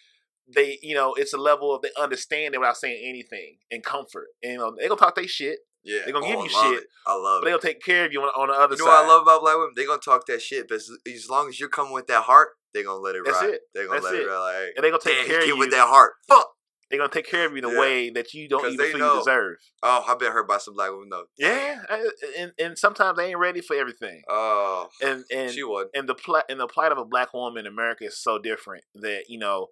[0.54, 4.28] they, you know, it's a level of they understand it without saying anything and comfort.
[4.44, 6.02] And, you know, they gonna talk their shit, Yeah.
[6.06, 6.88] they're gonna give Oh, you I shit, It.
[7.08, 7.62] I love but they it.
[7.62, 8.80] gonna take care of you on, on the other side.
[8.80, 9.02] You know side.
[9.02, 9.72] what I love about black women?
[9.76, 12.50] they're gonna talk that shit, but as, as long as you're coming with that heart,
[12.74, 13.50] they're gonna let it That's ride.
[13.52, 13.62] it.
[13.74, 14.28] They gonna That's let it, it.
[14.28, 14.40] ride.
[14.66, 16.14] Like, and they're gonna take care of you with that heart.
[16.28, 16.48] Fuck.
[16.90, 17.80] They're gonna take care of you in a Yeah.
[17.80, 19.14] way that you don't even feel know.
[19.14, 19.58] you deserve.
[19.84, 21.26] Oh, I've been hurt by some black women though.
[21.38, 24.24] Yeah, I- and and sometimes they ain't ready for everything.
[24.28, 25.90] Oh, And and she would.
[25.94, 28.86] and the pl- and the plight of a black woman in America is so different
[28.96, 29.68] that you know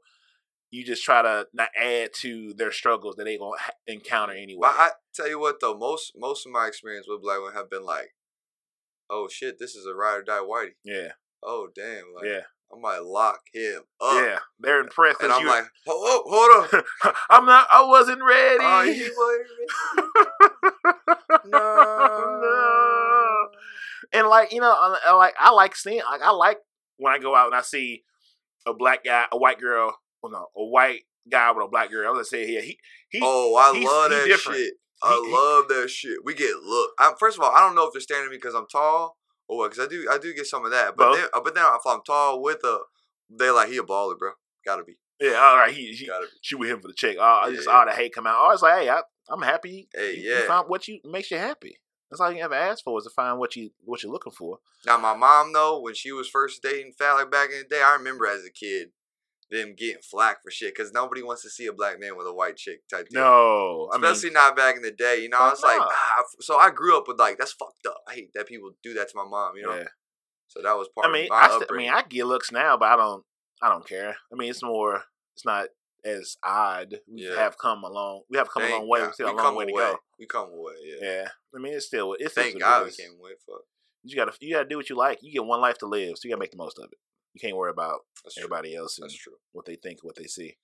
[0.72, 4.60] you just try to not add to their struggles that they gonna ha- encounter anyway.
[4.62, 7.70] But I tell you what though, most most of my experience with black women have
[7.70, 8.14] been like,
[9.10, 10.72] oh shit, this is a ride or die whitey.
[10.84, 11.14] yeah,
[11.44, 12.42] Oh damn, like yeah,
[12.74, 14.16] I might lock him up.
[14.24, 14.40] yeah.
[14.60, 15.22] They're impressed.
[15.22, 16.74] And I'm you- like, hold up, hold
[17.06, 17.16] up.
[17.30, 17.68] I'm not.
[17.72, 18.58] I wasn't oh, ready.
[18.62, 20.28] Oh, you wasn't ready.
[22.08, 23.48] No.
[24.14, 26.02] And like you know, I, I like I like seeing.
[26.10, 26.58] Like I like
[26.98, 28.04] when I go out and I see
[28.66, 32.08] a black guy, a white girl, well, no, a white guy with a black girl.
[32.08, 33.20] I was gonna say here, he he.
[33.22, 34.60] Oh, I love that different.
[34.60, 34.74] shit.
[35.04, 36.18] I He- love that shit.
[36.24, 36.92] We get look.
[37.00, 39.58] I'm, first of all, I don't know if they're standing me because I'm tall or
[39.60, 39.72] what.
[39.72, 40.96] Because I do, I do get some of that.
[40.98, 42.80] But then, uh, but then if I'm tall with a,
[43.30, 44.32] they're like he a baller, bro.
[44.66, 45.72] Gotta be, yeah, all right.
[45.74, 46.32] He, he gotta be.
[46.42, 47.18] she with him for the check.
[47.20, 47.74] Oh, I just Yeah.
[47.74, 48.38] all the hate come out.
[48.40, 49.88] Oh, it's like, hey, I, I'm happy.
[49.94, 50.40] Hey, you, yeah.
[50.42, 51.78] You found what you makes you happy.
[52.10, 54.60] That's all you ever ask for is to find what you what you're looking for.
[54.86, 57.82] Now my mom though, when she was first dating Fat like back in the day,
[57.84, 58.90] I remember as a kid
[59.50, 62.34] them getting flack for shit because nobody wants to see a black man with a
[62.34, 63.22] white chick type thing.
[63.22, 65.40] No, I mean, Especially not back in the day, you know.
[65.40, 68.02] I was like, ah, so I grew up with like that's fucked up.
[68.08, 69.76] I hate that people do that to my mom, you know.
[69.76, 69.86] yeah.
[70.48, 72.52] So that was part I mean, of my I, st- I mean, I get looks
[72.52, 73.24] now, but I don't.
[73.62, 74.16] I don't care.
[74.32, 75.04] I mean, it's more.
[75.36, 75.68] It's not
[76.06, 77.00] as odd.
[77.12, 77.36] We Yeah.
[77.36, 78.22] have come along.
[78.30, 79.00] We have come a long way.
[79.00, 79.08] God.
[79.08, 79.98] We still a We long come way to go.
[80.20, 80.96] We come away, yeah.
[81.10, 81.28] Yeah.
[81.56, 82.16] I mean, it's still.
[82.20, 83.32] It's Thank God we came away.
[83.46, 83.62] Fuck,
[84.04, 84.34] You gotta.
[84.40, 85.20] You gotta do what you like.
[85.22, 86.98] You get one life to live, so you gotta make the most of it.
[87.38, 88.44] You can't worry about that's true.
[88.46, 89.34] everybody else and That's true.
[89.52, 90.58] what they think, what they see,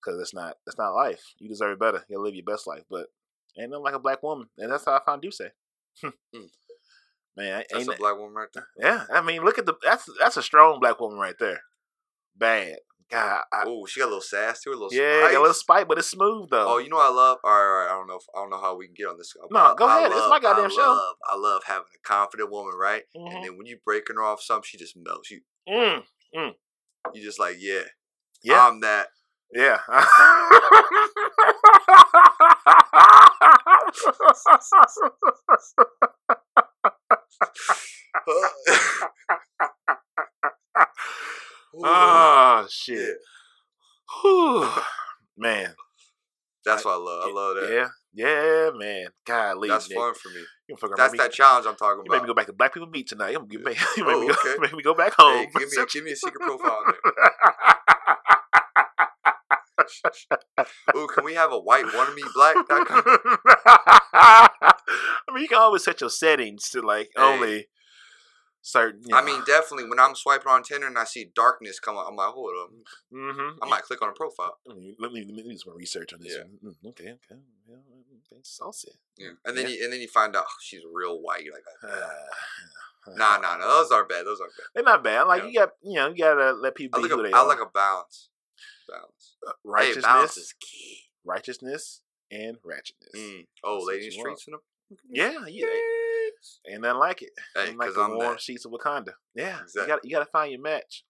[0.00, 0.56] because it's not.
[0.66, 1.22] It's not life.
[1.38, 2.04] You deserve it better.
[2.08, 3.08] You gotta live your best life, but
[3.58, 5.40] ain't nothing like a black woman, and that's how I found Duce.
[6.04, 6.12] Mm.
[7.36, 8.66] Man, That's ain't a black woman right there.
[8.78, 9.04] yeah.
[9.10, 9.74] I mean, look at the.
[9.82, 11.60] That's that's a strong black woman right there.
[12.36, 12.76] Bad.
[13.10, 13.42] God.
[13.52, 15.32] I, Oh, she got a little sass to her, a little yeah, spice.
[15.32, 16.74] got a little spite, but it's smooth though.
[16.74, 17.38] Oh, you know what I love?
[17.44, 17.86] All right, all right.
[17.90, 18.16] I don't know.
[18.16, 19.34] If, I don't know how we can get on this.
[19.50, 20.12] No, I- go I ahead.
[20.12, 20.80] It's my goddamn I show.
[20.80, 23.02] Love, I love having a confident woman, right?
[23.16, 23.34] Mhm.
[23.34, 25.30] And then when you breaking her off something, she just melts.
[25.30, 26.02] You, Mm,
[27.14, 27.82] you just like, yeah,
[28.42, 29.08] yeah, I'm that.
[29.52, 29.78] yeah.
[41.74, 41.84] Ooh.
[41.84, 43.16] oh shit.
[44.22, 44.68] Whew.
[45.36, 45.74] Man.
[46.64, 47.22] that's what I love.
[47.24, 47.70] I love that.
[47.72, 49.06] Yeah, yeah, man.
[49.26, 49.98] God, That's Nick.
[49.98, 50.44] fun for me.
[50.72, 52.04] You fucking That's make that me, challenge I'm talking about.
[52.06, 52.22] You made about.
[52.22, 53.32] me go back to Black People Meet tonight.
[53.32, 53.58] You made me,
[53.98, 54.54] you made Oh, me, go, okay.
[54.58, 55.36] made me go back home.
[55.36, 56.82] Hey, give me, give me a secret profile.
[60.96, 62.56] Ooh, can we have a white wanna me black?
[64.14, 64.48] I
[65.32, 67.22] mean, you can always set your settings to like Hey.
[67.22, 67.66] only
[68.62, 69.02] certain.
[69.04, 69.18] You know.
[69.18, 69.88] I mean, definitely.
[69.88, 72.70] When I'm swiping on Tinder and I see darkness come up, I'm like, hold up.
[73.12, 73.62] mm-hmm.
[73.62, 74.56] I might click on a profile.
[74.66, 76.32] Let me, let me, let me do some research on this.
[76.36, 76.44] Yeah.
[76.62, 76.74] one.
[76.84, 78.92] Mm, okay, okay, yeah, okay, saucy.
[79.18, 79.30] Yeah.
[79.44, 79.74] And then Yeah.
[79.76, 81.42] you and then you find out oh, she's real white.
[81.44, 81.64] You're like,
[83.04, 83.66] Uh, nah, nah, nah.
[83.66, 84.24] Those aren't bad.
[84.24, 84.66] Those aren't bad.
[84.74, 85.22] They're not bad.
[85.24, 85.48] Like Yeah.
[85.48, 87.48] you got, you know, you gotta let people I be who a, they I are.
[87.48, 88.28] like a balance.
[88.88, 89.34] Balance.
[89.44, 90.98] Hey, righteousness, balance is key.
[91.24, 92.00] righteousness,
[92.30, 93.16] and ratchetness.
[93.16, 93.46] Mm.
[93.64, 94.38] Oh, lady what in you want.
[94.38, 94.60] streets in them.
[95.10, 95.66] Yeah, yeah.
[96.68, 97.30] Ain't nothing like it.
[97.54, 98.40] Hey, Ain't like the I'm warm that.
[98.40, 99.12] sheets of Wakanda.
[99.34, 99.82] Yeah, Exactly.
[99.82, 101.04] you got you got to find your match,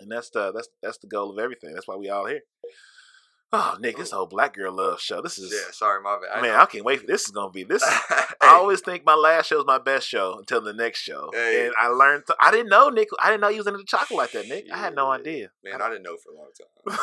[0.00, 1.72] and that's the that's that's the goal of everything.
[1.74, 2.40] That's why we all here.
[3.50, 5.22] Oh, Nick, this whole black girl love show.
[5.22, 6.42] This is Yeah, sorry, my bad.
[6.42, 6.54] man.
[6.60, 7.00] I can't wait.
[7.00, 7.82] For, this is gonna be this.
[8.40, 11.28] Hey, I always think my last show is my best show until the next show,
[11.34, 11.66] Hey.
[11.66, 12.22] and I learned.
[12.28, 13.08] To, I didn't know Nick.
[13.20, 14.66] I didn't know he was into the chocolate like that, Nick.
[14.72, 15.50] I had no idea.
[15.64, 16.68] man, I didn't know for a long time.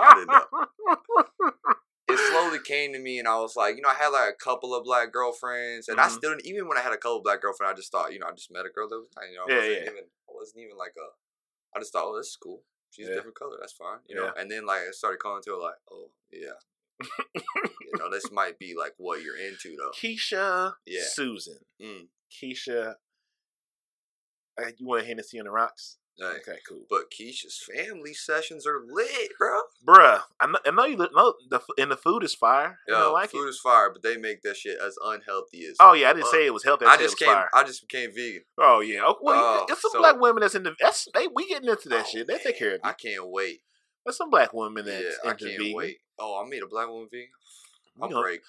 [0.00, 0.46] I didn't know.
[2.12, 4.36] It slowly came to me, and I was like, you know, I had like a
[4.44, 6.10] couple of black girlfriends, and I Mhm.
[6.16, 8.18] still, didn't, even when I had a couple of black girlfriends, I just thought, you
[8.18, 9.90] know, I just met a girl that was, you know, I Yeah, wasn't yeah.
[9.90, 11.08] even, I wasn't even like a,
[11.76, 12.62] I just thought, oh, this is cool.
[12.90, 13.12] She's Yeah.
[13.12, 13.56] a different color.
[13.60, 14.24] That's fine, you know.
[14.24, 14.32] Yeah.
[14.36, 16.58] And then like I started calling to her like, oh yeah,
[17.00, 19.92] you know, this might be like what you're into though.
[19.92, 21.04] Keisha, Yeah.
[21.04, 22.08] Susan, Mm.
[22.30, 22.96] Keisha.
[24.58, 25.98] uh, You want a Hennessy on the rocks?
[26.22, 26.82] Okay, cool.
[26.90, 29.60] But Keisha's family sessions are lit, bro.
[29.86, 32.78] Bruh, I know, I know you look- know the and the food is fire.
[32.86, 33.50] Don't like food it?
[33.50, 35.76] is fire, but they make that shit as unhealthy as.
[35.80, 36.84] Oh yeah, I didn't say it was healthy.
[36.84, 37.28] I, I just came.
[37.28, 37.48] fire.
[37.54, 38.42] I just became vegan.
[38.58, 39.00] Oh yeah.
[39.04, 40.74] Oh, well, Oh, it's some so- black women that's in the.
[40.80, 41.26] That's they.
[41.34, 42.26] We getting into that Oh, shit.
[42.26, 42.90] They take care of you.
[42.90, 43.60] I can't wait.
[44.04, 45.76] There's some black women Yeah, that's I into can't vegan.
[45.76, 45.98] wait.
[46.18, 47.28] Oh, I made a black woman vegan.
[48.02, 48.40] I'm break.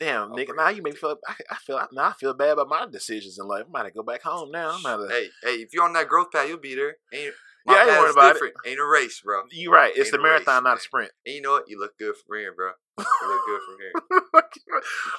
[0.00, 0.56] Damn, nigga.
[0.56, 1.16] Now you make me feel.
[1.26, 1.80] I, I feel.
[1.92, 3.64] Now I feel bad about my decisions in life.
[3.64, 4.70] I'm about to go back home now.
[4.70, 5.06] I'm to.
[5.08, 6.96] Hey, hey, if you're on that growth path, you'll be there.
[7.12, 7.34] Ain't
[7.66, 8.52] Yeah, I ain't worried about it.
[8.66, 9.42] Ain't a race, bro.
[9.50, 9.92] You right.
[9.94, 11.12] It's Ain't the a race, marathon, not a sprint.
[11.24, 11.64] And you know what?
[11.68, 12.72] You look good from here, bro.
[12.98, 13.92] You look good from here.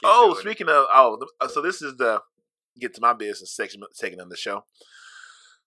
[0.03, 0.41] Oh, doing it.
[0.41, 1.17] speaking of oh,
[1.47, 2.21] so this is the
[2.80, 4.65] get to my business section second of the show.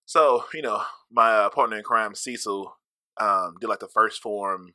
[0.05, 2.77] So you know, my uh, partner in crime, Cecil,
[3.19, 4.75] um, did like the first form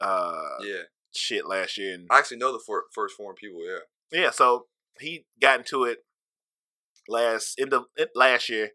[0.00, 0.82] uh Yeah,
[1.14, 3.60] shit last year, and I actually know the for, first foreign people.
[3.64, 4.66] Yeah, yeah, so
[5.00, 5.98] he got into it
[7.08, 8.70] last in the in- last year,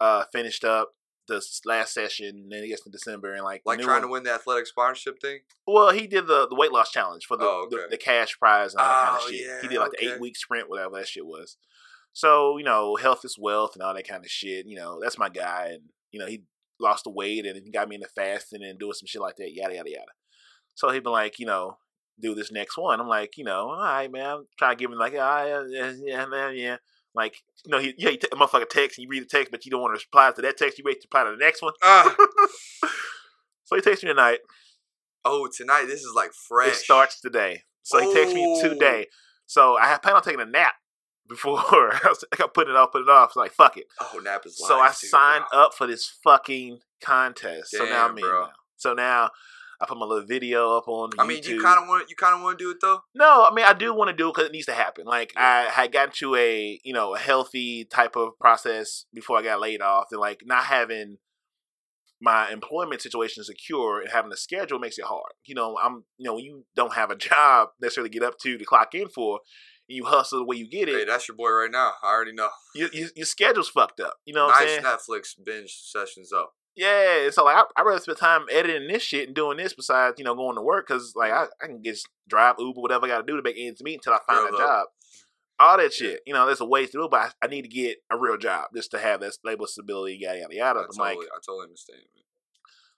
[0.00, 0.92] uh, finished up
[1.26, 4.08] the last session, and then he gets to December, and like like trying one- to
[4.08, 5.40] win the athletic sponsorship thing.
[5.66, 7.86] Well, he did the, the weight loss challenge for the, Oh, the, okay.
[7.90, 9.60] the cash prize and all that kind Oh, of shit.
[9.62, 11.56] he did like the eight week sprint, whatever that shit was.
[12.14, 14.66] So, you know, health is wealth and all that kind of shit.
[14.66, 15.68] You know, that's my guy.
[15.74, 16.44] And, you know, he
[16.80, 19.52] lost the weight and he got me into fasting and doing some shit like that,
[19.54, 20.12] yada, yada, yada.
[20.78, 21.76] So he'd be like, you know,
[22.20, 23.00] do this next one.
[23.00, 24.26] I'm like, you know, all right, man.
[24.30, 26.76] I'm trying to give him like, ah, yeah, yeah, yeah, man, yeah.
[27.16, 29.64] Like, you know, he, yeah, you take motherfucker text and you read the text, but
[29.64, 30.78] you don't want to reply to that text.
[30.78, 31.72] You wait to reply to the next one.
[31.82, 32.14] Ah,
[33.64, 34.38] so he texts me tonight.
[35.24, 36.68] oh, tonight this is like fresh.
[36.68, 37.62] It starts today.
[37.82, 38.62] So he texts me Oh.
[38.68, 39.06] today.
[39.46, 40.74] So I had planned on taking a nap
[41.28, 41.58] before.
[41.92, 43.32] I was I kept putting it off, put it off.
[43.32, 43.86] So like, fuck it.
[44.00, 45.60] Oh, nap is So I too, signed bro.
[45.62, 47.70] up for this fucking contest.
[47.72, 48.50] so now I'm in now.
[48.76, 49.30] So now
[49.80, 51.48] I put my little video up on I mean, YouTube.
[51.48, 53.00] you kind of want you kind of want to do it though.
[53.14, 55.04] No, I mean I do want to do it because it needs to happen.
[55.04, 55.32] Like.
[55.36, 59.60] I had gotten to a you know a healthy type of process before I got
[59.60, 61.18] laid off, and like not having
[62.20, 65.32] my employment situation secure and having a schedule makes it hard.
[65.44, 68.58] You know, I'm you know when you don't have a job necessarily get up to
[68.58, 69.40] to clock in for,
[69.86, 70.94] you hustle the way you get it.
[70.94, 71.92] Hey, that's your boy right now.
[72.02, 72.50] I already know.
[72.74, 74.14] your, your, your schedule's fucked up.
[74.24, 74.84] You know what I'm nice?
[74.84, 76.48] Netflix binge sessions though.
[76.78, 80.14] Yeah, so like I I rather spend time editing this shit and doing this besides
[80.16, 83.08] you know going to work because like I, I can just drive Uber whatever I
[83.08, 84.86] got to do to make ends meet until I find a job.
[85.58, 87.96] All that shit, you know, there's a way through, but I, I need to get
[88.12, 90.78] a real job just to have that label stability, yada yada yada.
[90.78, 92.02] I totally, like, I totally understand.
[92.14, 92.24] Man.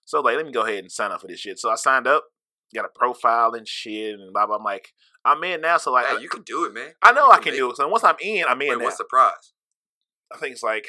[0.05, 1.59] so like, let me go ahead and sign up for this shit.
[1.59, 2.24] So I signed up,
[2.74, 4.57] got a profile and shit, and blah blah.
[4.57, 4.93] I'm like,
[5.24, 6.93] I'm in now, so like, Hey, you can do it, man.
[7.03, 7.78] I know You I can do it.
[7.78, 9.55] So once I'm in, I'm in Wait, what's the prize?
[10.31, 10.87] I think it's like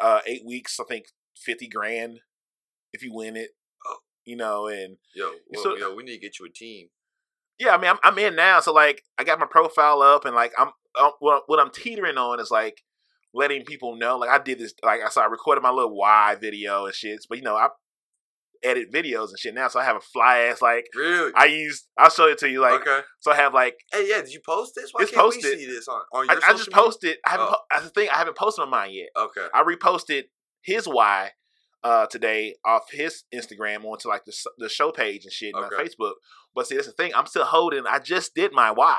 [0.00, 0.78] uh, eight weeks.
[0.80, 2.20] I think fifty grand
[2.92, 3.50] if you win it.
[3.86, 3.96] Oh.
[4.24, 6.88] You know, and Yo, well, So- yo, we need to get you a team.
[7.58, 8.60] yeah, I mean, I'm, I'm in now.
[8.60, 12.18] So like, I got my profile up, and like, I'm uh, what, what I'm teetering
[12.18, 12.82] on is like
[13.34, 14.16] letting people know.
[14.18, 14.74] Like, I did this.
[14.82, 17.20] Like, I saw I recorded my little Y video and shit.
[17.28, 17.68] But you know, I
[18.62, 20.60] edit videos and shit now, so I have a fly ass.
[20.62, 21.32] Like, Really?
[21.36, 21.84] I use.
[21.98, 22.60] I'll show it to you.
[22.60, 23.00] Like, okay.
[23.20, 24.20] so I have like Hey, yeah.
[24.22, 24.90] Did you post this?
[24.92, 25.58] Why It's can't posted.
[25.58, 26.82] we see this on on I, your I just media?
[26.82, 27.16] posted.
[27.26, 27.46] I haven't.
[27.46, 27.50] Oh.
[27.50, 28.08] po- That's the thing.
[28.10, 29.08] I haven't posted on mine yet.
[29.16, 29.46] Okay.
[29.54, 30.24] I reposted
[30.62, 31.30] his why
[31.84, 35.76] uh, today off his Instagram onto like the the show page and shit on Okay.
[35.84, 36.14] Facebook.
[36.54, 37.12] But see, that's the thing.
[37.14, 37.84] I'm still holding.
[37.86, 38.98] I just did my why,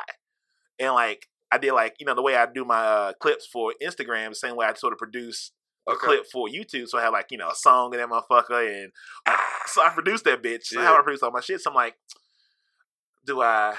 [0.79, 3.73] and like I did like you know the way I do my uh, clips for
[3.83, 5.51] Instagram, the same way I sort of produce
[5.89, 6.05] a Okay.
[6.05, 6.87] clip for YouTube.
[6.87, 8.91] So I have like you know a song in that motherfucker, and
[9.25, 9.39] ah.
[9.65, 10.65] so I produced that bitch.
[10.65, 11.61] So how I produce all my shit.
[11.61, 11.95] So I'm like,
[13.25, 13.75] do I?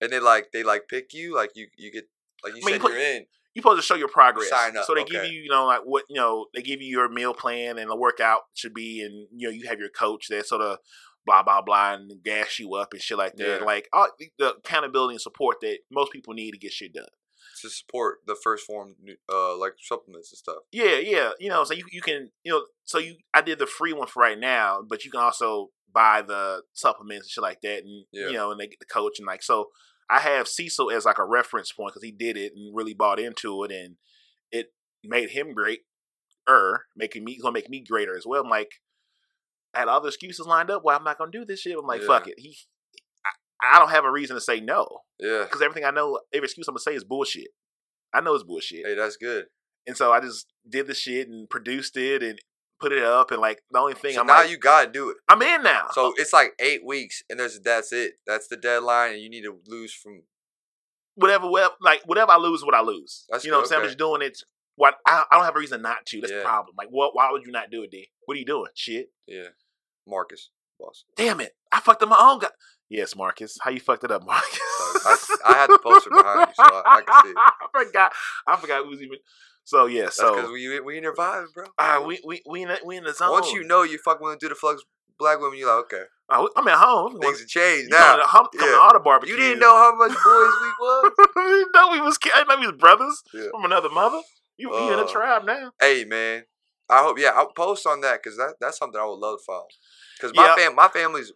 [0.00, 2.04] And they like they like pick you like you you get
[2.44, 3.26] like you I mean, you said put- you're in.
[3.54, 4.48] you supposed to show your progress.
[4.48, 6.88] Sign up, So they give you, you know, like what you know, they give you
[6.88, 10.26] your meal plan and the workout should be, and you know, you have your coach
[10.28, 10.78] that sort of
[11.24, 13.60] blah blah blah and gas you up and shit like that.
[13.60, 13.64] Yeah.
[13.64, 17.04] Like all the accountability and support that most people need to get shit done.
[17.62, 18.94] To support the first form,
[19.32, 20.58] uh, like supplements and stuff.
[20.70, 21.30] Yeah, yeah.
[21.40, 24.06] You know, so you you can you know, so you I did the free one
[24.08, 28.04] for right now, but you can also buy the supplements and shit like that, and
[28.12, 28.26] Yeah.
[28.28, 29.70] you know, and they get the coach and like so.
[30.10, 33.18] I have Cecil as like a reference point because he did it and really bought
[33.18, 33.96] into it, and
[34.50, 34.66] it
[35.02, 35.80] made him great.
[36.48, 38.42] Er, making me gonna make me greater as well.
[38.42, 38.72] I'm like,
[39.74, 40.82] I had all the excuses lined up.
[40.84, 41.78] Why I'm not gonna do this shit?
[41.78, 42.06] I'm like, Yeah.
[42.08, 42.34] fuck it.
[42.38, 42.56] He,
[43.62, 45.44] I, don't have a reason to say no Yeah.
[45.44, 47.48] because everything I know, every excuse I'm gonna say is bullshit.
[48.12, 48.84] I know it's bullshit.
[48.86, 49.46] Hey, that's good.
[49.86, 52.38] And so I just did the shit and produced it and
[52.80, 53.30] put it up.
[53.30, 55.16] And like the only thing So I'm now like, you gotta do it.
[55.28, 55.88] I'm in now.
[55.92, 58.14] So it's like eight weeks, and there's that's it.
[58.26, 60.22] That's the deadline, and you need to lose from.
[61.14, 63.24] whatever, whatever, like whatever I lose, what I lose.
[63.30, 63.82] That's you know what I'm good, saying?
[63.82, 64.38] I'm just doing it.
[64.76, 66.20] What I, I don't have a reason not to.
[66.20, 66.74] That's the problem.
[66.78, 67.14] Like, what?
[67.14, 68.10] Why would you not do it, D?
[68.26, 68.70] What are you doing?
[68.74, 69.08] Shit.
[69.26, 69.48] Yeah,
[70.06, 71.04] Marcus, boss.
[71.16, 71.52] Damn it!
[71.70, 72.48] I fucked up my own guy.
[72.92, 73.56] Yes, Marcus.
[73.58, 74.60] How you fucked it up, Marcus?
[75.06, 75.16] I,
[75.46, 77.36] I had the poster behind you, so I, I can see it.
[77.38, 78.12] I forgot.
[78.46, 79.16] I forgot who's even.
[79.64, 80.02] So yeah.
[80.02, 81.64] That's because So we we in your vibes, bro.
[81.78, 83.30] uh, we we we in the, we in the zone.
[83.30, 84.82] Once you know you want to do the flux
[85.18, 87.18] black women, you like okay, Uh, I'm at home.
[87.18, 88.12] things have changed You now.
[88.16, 88.74] going to hum- come Yeah.
[88.74, 89.38] to all the barbecues.
[89.38, 91.12] You didn't know how much boys we was.
[91.18, 92.18] I know we was.
[92.18, 93.48] ki- I we was brothers Yeah.
[93.52, 94.20] from another mother.
[94.58, 95.72] You, you in a Uh, tribe now?
[95.80, 96.44] Hey man,
[96.90, 97.18] I hope.
[97.18, 99.66] Yeah, I'll post on that because that that's something I would love to follow.
[100.18, 100.56] Because my Yeah.
[100.56, 101.32] fam, my family's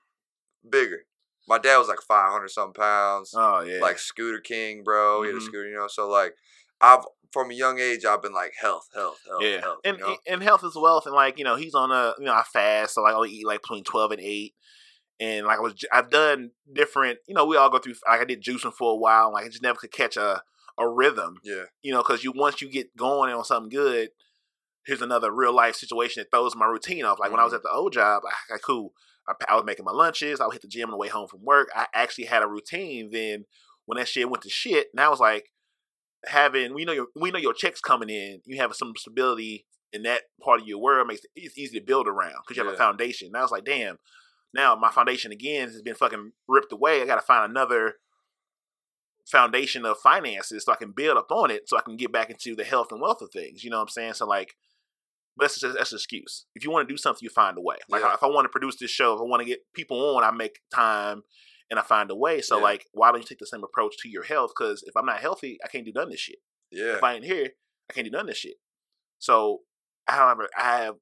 [0.68, 1.04] bigger.
[1.48, 3.80] My dad was like five hundred something pounds, Oh yeah.
[3.80, 5.22] like Scooter King, bro.
[5.22, 5.42] He had a Mhm.
[5.42, 5.86] scooter, you know.
[5.88, 6.34] So like,
[6.80, 9.80] I've from a young age, I've been like health, health, health, yeah, health.
[9.84, 10.16] and you know?
[10.26, 12.94] and health is wealth, and like you know, he's on a you know I fast,
[12.94, 14.54] so like I only eat like between twelve and eight,
[15.20, 18.24] and like I was I've done different, you know, we all go through like I
[18.24, 20.42] did juicing for a while, and like I just never could catch a
[20.78, 24.10] a rhythm, yeah, you know, because you once you get going on something good,
[24.86, 27.18] here's another real life situation that throws my routine off.
[27.18, 27.56] Like when I was Mhm.
[27.56, 28.92] at the old job, I, I cool,
[29.28, 31.28] I, I was making my lunches, I would hit the gym on the way home
[31.28, 31.68] from work.
[31.74, 33.10] I actually had a routine.
[33.10, 33.44] Then
[33.86, 35.50] when that shit went to shit, now it's like
[36.26, 38.40] having we know your we know your checks coming in.
[38.44, 41.84] You have some stability in that part of your world makes it it's easy to
[41.84, 42.84] build around because you have a Yeah.
[42.84, 43.32] foundation.
[43.32, 43.98] Now it's like damn.
[44.54, 47.02] Now my foundation again has been fucking ripped away.
[47.02, 47.96] I got to find another
[49.26, 52.30] foundation of finances so I can build up on it so I can get back
[52.30, 53.64] into the health and wealth of things.
[53.64, 54.14] You know what I'm saying?
[54.14, 54.54] So like,
[55.36, 56.46] but that's just that's an excuse.
[56.54, 57.76] If you want to do something, you find a way.
[57.88, 58.14] Like Yeah.
[58.14, 60.30] if I want to produce this show, if I want to get people on, I
[60.30, 61.22] make time
[61.70, 62.40] and I find a way.
[62.40, 62.62] So Yeah.
[62.62, 64.52] like, why don't you take the same approach to your health?
[64.56, 66.38] Because if I'm not healthy, I can't do none of this shit.
[66.70, 66.96] yeah.
[66.96, 67.50] If I ain't here,
[67.88, 68.56] I can't do none of this shit.
[69.18, 69.62] So,
[70.06, 70.96] however, I have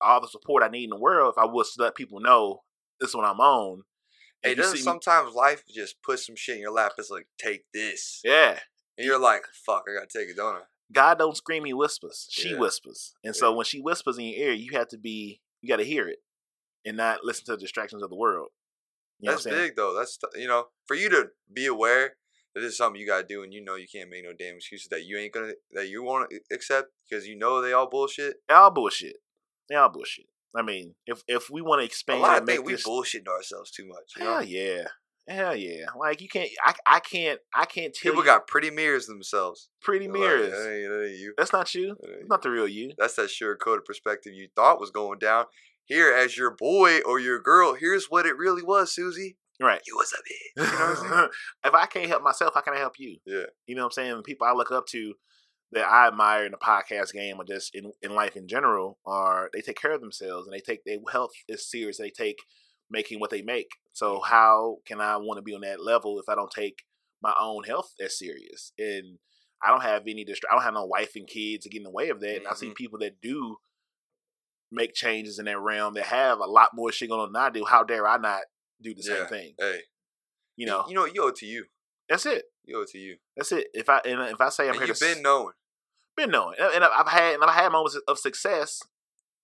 [0.00, 1.34] all the support I need in the world.
[1.36, 2.62] If I was to let people know
[3.00, 3.82] this is what I'm on.
[4.42, 6.92] Hey, doesn't see me- sometimes life just put some shit in your lap?
[6.96, 8.58] It's like, take this, yeah.
[8.96, 10.62] and you're like, fuck, I gotta take it, don't I?
[10.92, 12.26] God don't scream, he whispers.
[12.30, 12.58] She Yeah.
[12.58, 13.14] whispers.
[13.24, 15.84] And so when she whispers in your ear, you have to be, you got to
[15.84, 16.18] hear it
[16.84, 18.48] and not listen to the distractions of the world.
[19.20, 19.68] You That's what I'm saying?
[19.68, 19.94] big though.
[19.94, 22.16] That's t- you know, for you to be aware
[22.54, 24.56] that this is something you gotta do, and you know you can't make no damn
[24.56, 27.88] excuses that you ain't gonna that you want to accept because you know they all
[27.88, 28.36] bullshit.
[28.48, 29.16] They all bullshit.
[29.68, 30.26] They all bullshit.
[30.56, 33.28] I mean, if if we want to A expand lot and of things we bullshitting
[33.28, 34.14] ourselves too much.
[34.16, 34.32] You know?
[34.32, 34.88] hell yeah,
[35.30, 35.86] hell yeah.
[35.98, 39.68] Like you can't, I, I can't, I can't tell People you got pretty mirrors themselves.
[39.82, 40.50] pretty They're like, mirrors.
[40.50, 41.34] that, ain't, that ain't you.
[41.36, 41.96] That's not you.
[42.00, 42.92] That ain't not the real you.
[42.98, 45.46] That's that sugar coated perspective you thought was going down.
[45.84, 49.36] Here, as your boy or your girl, here's what it really was, Susie.
[49.60, 49.80] Right.
[49.86, 50.16] You was a
[50.62, 50.72] bitch.
[50.72, 51.28] You know what I'm saying?
[51.64, 53.18] if I can't help myself, how can I help you?
[53.26, 53.44] Yeah.
[53.66, 54.16] You know what I'm saying?
[54.16, 55.14] The people I look up to
[55.72, 59.50] that I admire in the podcast game or just in, in life in general are
[59.52, 61.98] they take care of themselves and they take their health is serious.
[61.98, 62.38] They take
[62.90, 63.68] making what they make.
[63.92, 66.84] So how can I want to be on that level if I don't take
[67.22, 68.72] my own health as serious?
[68.78, 69.18] And
[69.62, 71.84] I don't have any distra- I don't have no wife and kids to get in
[71.84, 72.36] the way of that.
[72.36, 72.74] And I see Mhm.
[72.76, 73.56] people that do
[74.70, 77.50] make changes in that realm that have a lot more shit going on than I
[77.50, 77.64] do.
[77.64, 78.42] How dare I not
[78.80, 79.54] do the same thing?
[79.58, 79.82] Hey,
[80.56, 81.66] You know, you know, you owe it to you.
[82.08, 82.44] that's it.
[82.64, 83.18] You owe it to you.
[83.36, 83.68] That's it.
[83.74, 85.54] If I and if I say I'm and here you've to been s- knowing.
[86.16, 88.80] been knowing, and and I've had and I've had moments of success,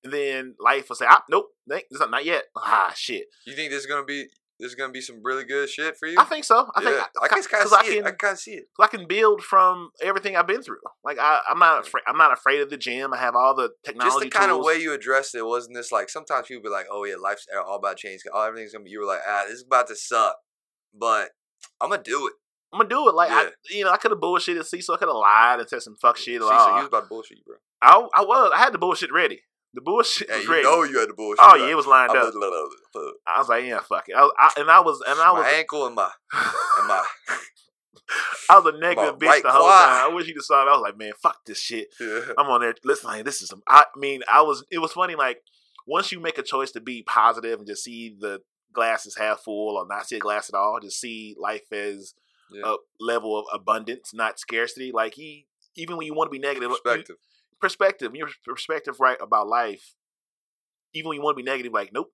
[0.04, 3.26] and then life will say, ah, "Nope, this not yet." Ah, shit.
[3.46, 4.28] You think there's gonna be
[4.58, 6.16] there's gonna be some really good shit for you?
[6.18, 6.70] I think so.
[6.74, 7.96] I think yeah, I can kind of see I it.
[7.96, 8.64] can I can see it.
[8.80, 10.78] I can build from everything I've been through.
[11.04, 12.02] Like I, I'm not afraid.
[12.06, 13.12] I'm not afraid of the gym.
[13.12, 14.14] I have all the technology.
[14.14, 16.86] Just the kind of way you addressed it wasn't this like sometimes people be like,
[16.90, 18.22] oh yeah, life's all about change.
[18.32, 18.90] Oh, everything's gonna be.
[18.90, 20.36] You were like, ah, this is about to suck,
[20.98, 21.30] but
[21.80, 22.34] I'm gonna do it.
[22.72, 23.14] I'm gonna do it.
[23.14, 24.94] Like I, you know, I could have bullshitted Cecil.
[24.94, 26.40] I could have lied and said some fuck shit.
[26.40, 27.56] Uh, you was about to bullshit bro.
[27.82, 28.52] I, I was.
[28.54, 29.42] I had the bullshit ready.
[29.76, 31.38] The bullshit Hey, was you know you had the bullshit.
[31.44, 32.34] oh yeah, it was lined I'm up.
[32.34, 34.14] a- I was like, yeah, fuck it.
[34.16, 36.10] I, was- I, and I was, and I was my ankle and my
[36.78, 37.04] and my
[38.50, 39.86] I was a negative bitch right the whole quad.
[39.86, 40.10] time.
[40.10, 40.68] I wish have saw it.
[40.68, 41.88] I was like, man, fuck this shit.
[42.00, 42.20] yeah.
[42.38, 42.74] I'm on there.
[42.84, 43.62] Listen, like, this is some.
[43.68, 44.64] I mean, I was.
[44.70, 45.14] It was funny.
[45.14, 45.42] Like
[45.86, 48.40] once you make a choice to be positive and just see the
[48.72, 52.14] glasses half full or not see a glass at all, just see life as
[52.50, 52.62] Yeah.
[52.74, 54.90] a level of abundance, not scarcity.
[54.92, 57.04] Like he, even when you want to be negative, you-
[57.60, 58.12] perspective.
[58.12, 59.94] perspective, your perspective right about life.
[60.94, 62.12] Even when you want to be negative, like nope,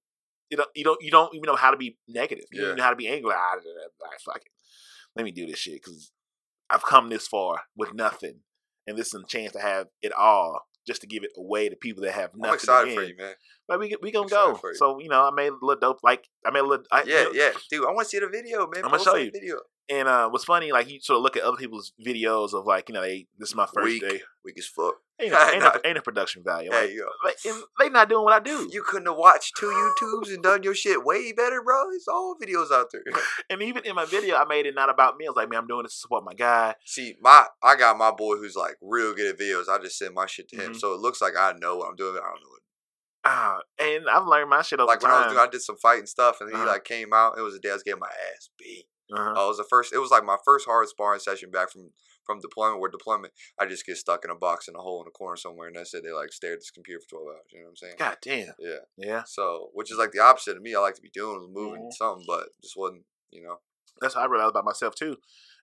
[0.51, 2.45] you don't, you don't, you don't even know how to be negative.
[2.51, 3.31] You don't even know how to be angry.
[3.31, 3.57] Like, ah,
[4.05, 4.53] ah, fuck it,
[5.17, 6.11] let me do this shit because
[6.69, 8.41] I've come this far with nothing,
[8.87, 11.77] and this is a chance to have it all, just to give it away to
[11.77, 12.51] people that have nothing.
[12.51, 13.35] I'm excited for you, man.
[13.69, 14.61] But we we gonna go.
[14.63, 14.75] you.
[14.75, 16.01] So you know, I made a little dope.
[16.03, 16.85] Like I made a little.
[16.91, 17.85] I, Yeah, yeah, dude.
[17.85, 18.85] I want to see the video, man.
[18.85, 19.31] I'ma show that you.
[19.31, 19.61] Video.
[19.89, 22.89] And uh, what's funny, like you sort of look at other people's videos of like,
[22.89, 24.01] you know, they this is my first Weak.
[24.01, 24.21] day.
[24.45, 24.95] Weak as fuck.
[25.23, 26.71] Ain't a, ain't, a, ain't a production value.
[26.71, 27.05] Like, Hey, yo.
[27.53, 28.69] and they not doing what I do.
[28.73, 31.91] You couldn't have watched two YouTubes and done your shit way better, bro.
[31.95, 33.05] It's all videos out there.
[33.51, 35.27] And even in my video, I made it not about me.
[35.27, 36.75] I was like, man, I'm doing this to support my guy.
[36.87, 39.69] See, my I got my boy who's like real good at videos.
[39.71, 40.81] I just send my shit to him, Mhm.
[40.81, 42.17] so it looks like I know what I'm doing.
[42.17, 42.63] I don't know what.
[43.25, 45.77] Ah, and I've learned my shit over Like when I was doing, I did some
[45.77, 46.67] fighting stuff, and he Uh-huh.
[46.67, 47.39] like came out.
[47.39, 48.87] It was a day I was getting my ass beat.
[49.13, 49.35] Uh-huh.
[49.37, 49.93] Oh, it was the first.
[49.93, 51.91] It was like my first hard sparring session back from
[52.25, 52.81] from deployment.
[52.81, 55.37] Where deployment, I just get stuck in a box in a hole in a corner
[55.37, 56.03] somewhere, and that's it.
[56.05, 57.47] They like stare at this computer for twelve hours.
[57.53, 57.95] You know what I'm saying?
[57.99, 58.55] God damn.
[58.59, 58.85] Yeah.
[58.97, 59.23] Yeah.
[59.27, 60.75] So, which is like the opposite of me.
[60.75, 61.93] I like to be doing, moving Mhm.
[61.93, 63.05] something, but just wasn't.
[63.31, 63.57] You know.
[64.01, 65.17] That's how I realized about myself too.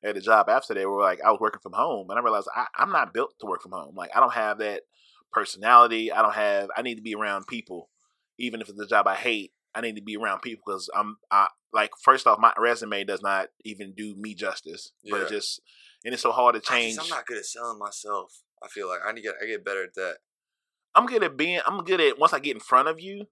[0.04, 2.48] At the job after that, where like I was working from home, and I realized
[2.56, 3.96] I, I'm not built to work from home.
[3.96, 4.84] Like I don't have that
[5.32, 6.12] personality.
[6.12, 6.70] I don't have.
[6.76, 7.90] I need to be around people,
[8.38, 9.52] even if it's a job I hate.
[9.76, 11.18] I need to be around people because I'm.
[11.32, 14.92] I like first off, my resume does not even do me justice.
[15.04, 15.12] Yeah.
[15.12, 15.62] But it just
[16.04, 16.98] and it's so hard to change.
[17.00, 18.42] I'm not good at selling myself.
[18.64, 20.18] I feel like I need to get I get better at that.
[20.96, 21.60] I'm good at being.
[21.66, 23.26] I'm good at once I get in front of you.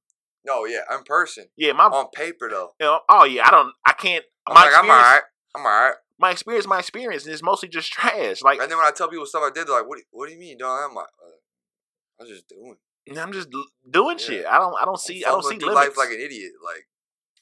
[0.46, 1.48] No, yeah, in person.
[1.58, 1.86] Yeah, my.
[1.86, 2.72] On paper though.
[2.80, 3.74] you know, oh yeah, I don't.
[3.86, 4.24] I can't.
[4.48, 5.22] I'm my like, I'm alright.
[5.56, 5.96] I'm alright.
[6.20, 6.68] My experience.
[6.68, 8.42] My experience and it's mostly just trash.
[8.42, 9.98] Like And then when I tell people stuff I did, they're like, "What?
[9.98, 12.78] Do, what do you mean, dog?" I'm like, uh, "I was just doing."
[13.16, 13.50] I'm just
[13.90, 14.26] doing Yeah.
[14.26, 14.46] shit.
[14.46, 14.76] I don't.
[14.82, 15.24] I don't see.
[15.24, 15.76] I don't see limits.
[15.76, 16.52] life like an idiot.
[16.64, 16.88] Like,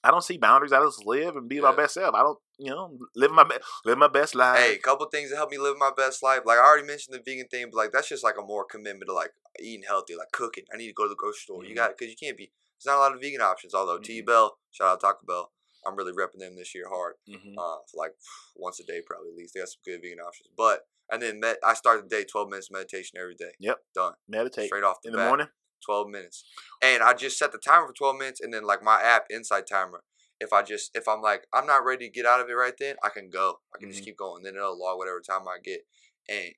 [0.03, 0.71] I don't see boundaries.
[0.73, 2.13] I just live and be my best self.
[2.13, 2.37] I don't.
[2.57, 3.61] You know, live my best.
[3.83, 4.59] Live my best life.
[4.59, 6.41] hey, a couple things that help me live my best life.
[6.45, 9.07] Like I already mentioned the vegan thing, but like that's just like a more commitment
[9.09, 10.63] to like eating healthy, like cooking.
[10.73, 11.63] I need to go to the grocery store.
[11.65, 11.75] You Mhm.
[11.75, 12.51] got because you can't be.
[12.77, 13.73] There's not a lot of vegan options.
[13.73, 14.25] Although T Mhm.
[14.25, 15.51] Bell, shout out Taco Bell.
[15.85, 17.15] I'm really repping them this year hard.
[17.27, 17.55] Mhm.
[17.57, 18.15] uh, like
[18.55, 19.53] once a day probably at least.
[19.53, 20.47] They got some good vegan options.
[20.55, 23.51] But and then med- I start the day twelve minutes of meditation every day.
[23.59, 23.77] Yep.
[23.93, 24.13] Done.
[24.27, 25.47] Meditate Straight off the, in the bat, morning.
[25.85, 26.43] Twelve minutes.
[26.81, 29.67] And I just set the timer for twelve minutes and then like my app Insight
[29.67, 30.03] Timer.
[30.39, 32.73] If I just if I'm like I'm not ready to get out of it right
[32.77, 33.59] then, I can go.
[33.73, 34.05] I can just Mhm.
[34.05, 34.43] keep going.
[34.43, 35.81] Then it'll log whatever time I get.
[36.27, 36.53] And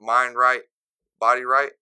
[0.00, 0.62] mind right,
[1.20, 1.72] body right,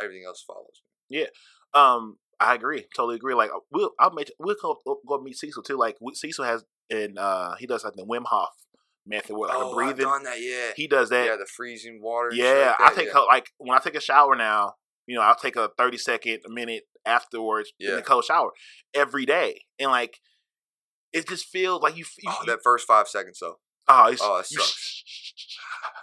[0.00, 0.82] everything else follows.
[1.08, 1.26] Yeah.
[1.74, 2.86] Um, I agree.
[2.96, 3.34] Totally agree.
[3.34, 5.76] Like we'll I'll make we'll go, go meet Cecil too.
[5.76, 8.48] Like Cecil has and uh he does like the Wim Hof
[9.10, 10.06] method where like oh, a I've breathing.
[10.06, 10.72] done that, yeah.
[10.76, 11.26] He does that.
[11.26, 12.30] yeah, the freezing water.
[12.32, 13.20] Yeah, like I take yeah.
[13.20, 14.74] like when I take a shower now.
[15.06, 18.52] You know, I'll take a thirty second, a minute afterwards in the cold shower
[18.94, 20.20] every day, and like
[21.12, 22.04] it just feels like you.
[22.22, 23.56] you Oh, that first five seconds though.
[23.88, 25.02] oh, it's, oh, it sucks.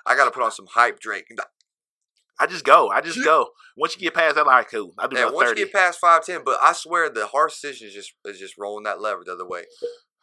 [0.06, 1.28] I gotta put on some hype drink.
[2.40, 2.90] I just go.
[2.90, 3.50] I just go.
[3.78, 4.94] Once you get past that, like cool.
[4.98, 5.62] I do Yeah, once thirty.
[5.62, 8.58] you get past five ten, but I swear the hard decision is just is just
[8.58, 9.64] rolling that lever the other way.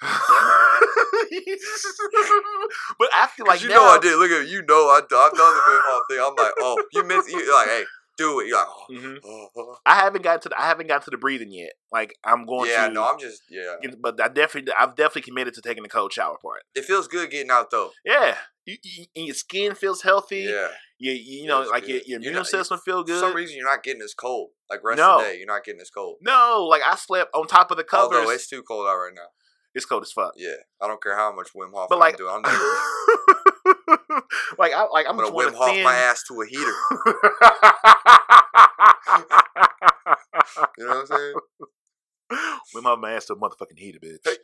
[2.99, 4.17] but I feel like you now, know I did.
[4.19, 6.19] Look at you know I, I've done the Wim Hof thing.
[6.21, 7.85] I'm like, oh, you meant you like, hey,
[8.17, 8.49] do it.
[8.49, 9.19] You're like, oh, Mhm.
[9.25, 9.77] oh, oh.
[9.87, 11.73] I haven't got to the, I haven't got to the breathing yet.
[11.93, 12.95] Like I'm going yeah, to.
[12.95, 13.75] no, I'm just yeah.
[14.01, 16.63] but I definitely I've definitely committed to taking the cold shower part.
[16.75, 17.91] It feels good getting out though.
[18.05, 18.37] Yeah,
[18.67, 20.41] you, you, and your skin feels healthy.
[20.43, 20.69] Yeah,
[20.99, 22.09] You, you know, like your, good.
[22.09, 23.21] your You're immune not- system feel good.
[23.21, 24.51] for some reason you're not getting as cold.
[24.71, 25.17] Like rest No.
[25.19, 26.17] of the day, you're not getting as cold.
[26.23, 28.19] no, like I slept on top of the covers.
[28.19, 29.27] Although it's too cold out right now.
[29.75, 30.33] It's cold as fuck.
[30.37, 32.33] Yeah, I don't care how much Wim Hof But I'm like, doing.
[32.35, 32.57] I'm never.
[34.59, 36.73] like I like I'm, I'm gonna Wim Hof thin- my ass to a heater.
[40.79, 41.35] You know what I'm saying?
[42.75, 44.19] with my mask to a motherfucking heater, bitch.
[44.25, 44.37] Hey.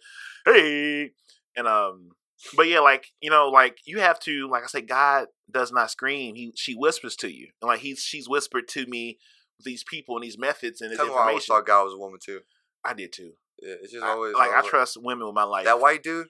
[0.47, 1.11] Hey.
[1.57, 2.11] And um
[2.57, 5.91] but yeah, like, you know, like you have to like I say, God does not
[5.91, 6.35] scream.
[6.37, 7.49] He she whispers to you.
[7.61, 9.19] And like he's she's whispered to me
[9.63, 11.55] these people and these methods and this Tell why I always information.
[11.55, 12.41] thought God was a woman too.
[12.85, 13.33] I did too.
[13.63, 15.65] Yeah, it's just I- always like I trust women with my life.
[15.67, 16.29] that white dude.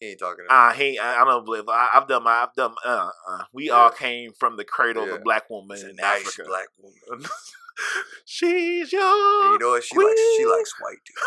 [0.00, 0.48] He ain't talking me.
[0.48, 1.64] Uh, he, I, I don't believe.
[1.68, 2.30] I, I've done my.
[2.32, 2.74] I've done.
[2.84, 3.74] Uh, uh, we Yeah.
[3.74, 5.16] all came from the cradle of Yeah.
[5.16, 6.48] a black woman It's in nice Africa.
[6.48, 7.26] black woman.
[8.24, 9.02] She's your.
[9.02, 9.84] And you know what?
[9.84, 10.20] She likes.
[10.36, 11.20] She likes white dudes.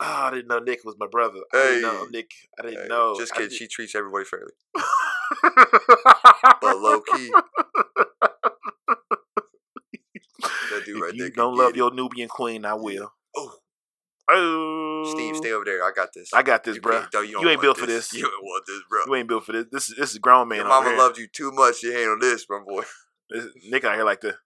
[0.00, 1.40] I didn't know Nick was my brother.
[1.52, 2.10] I didn't know Hey.
[2.10, 2.30] Nick.
[2.58, 3.14] I didn't Hey, know.
[3.18, 3.50] Just kidding.
[3.56, 4.52] She treats everybody fairly,
[6.60, 7.30] but low key.
[10.92, 11.30] Dude if right you there.
[11.30, 11.76] don't love it.
[11.76, 13.12] your Nubian queen, I will.
[13.36, 13.52] Oh,
[14.32, 15.82] Oh, Steve, stay over there.
[15.82, 16.30] I got this.
[16.32, 17.04] I got this, You bro.
[17.12, 18.12] no, you, You ain't built for this.
[18.12, 19.00] You don't want this, bro.
[19.06, 19.64] You ain't built for this.
[19.72, 20.58] This is this is grown man.
[20.58, 20.98] Your mama here.
[20.98, 22.82] loved you too much to handle this, bro, boy.
[23.28, 24.36] This- Nick out here like the.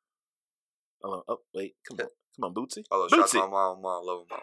[1.02, 1.22] Hold on.
[1.28, 2.06] Oh wait, come on,
[2.36, 2.84] come on, Bootsy.
[2.90, 3.34] Although, shout out Bootsy.
[3.40, 4.40] my mom, mom, love mom.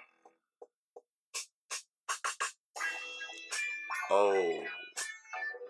[4.12, 4.64] Oh,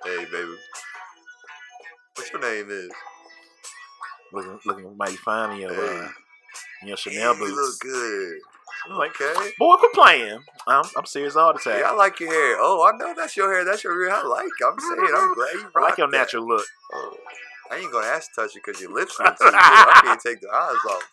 [0.04, 0.56] hey, baby.
[2.16, 2.90] What's your name is?
[4.34, 6.00] Looking, looking mighty fine in your, Hey.
[6.06, 6.10] uh,
[6.82, 7.50] in your Chanel boots.
[7.52, 8.40] You look good.
[8.90, 9.52] I'm like, Okay.
[9.60, 10.40] boy, quit playing.
[10.68, 11.80] I'm, I'm serious all the time.
[11.80, 12.58] Yeah, I like your hair.
[12.60, 13.64] Oh, I know that's your hair.
[13.64, 14.12] That's your real.
[14.12, 14.48] I like.
[14.66, 15.12] I'm saying.
[15.16, 16.18] I'm glad you I like your that.
[16.18, 16.66] natural look.
[16.94, 17.14] Oh,
[17.72, 19.54] I ain't gonna ask to touch it because your lips are too good.
[19.54, 21.04] I can't take the eyes off.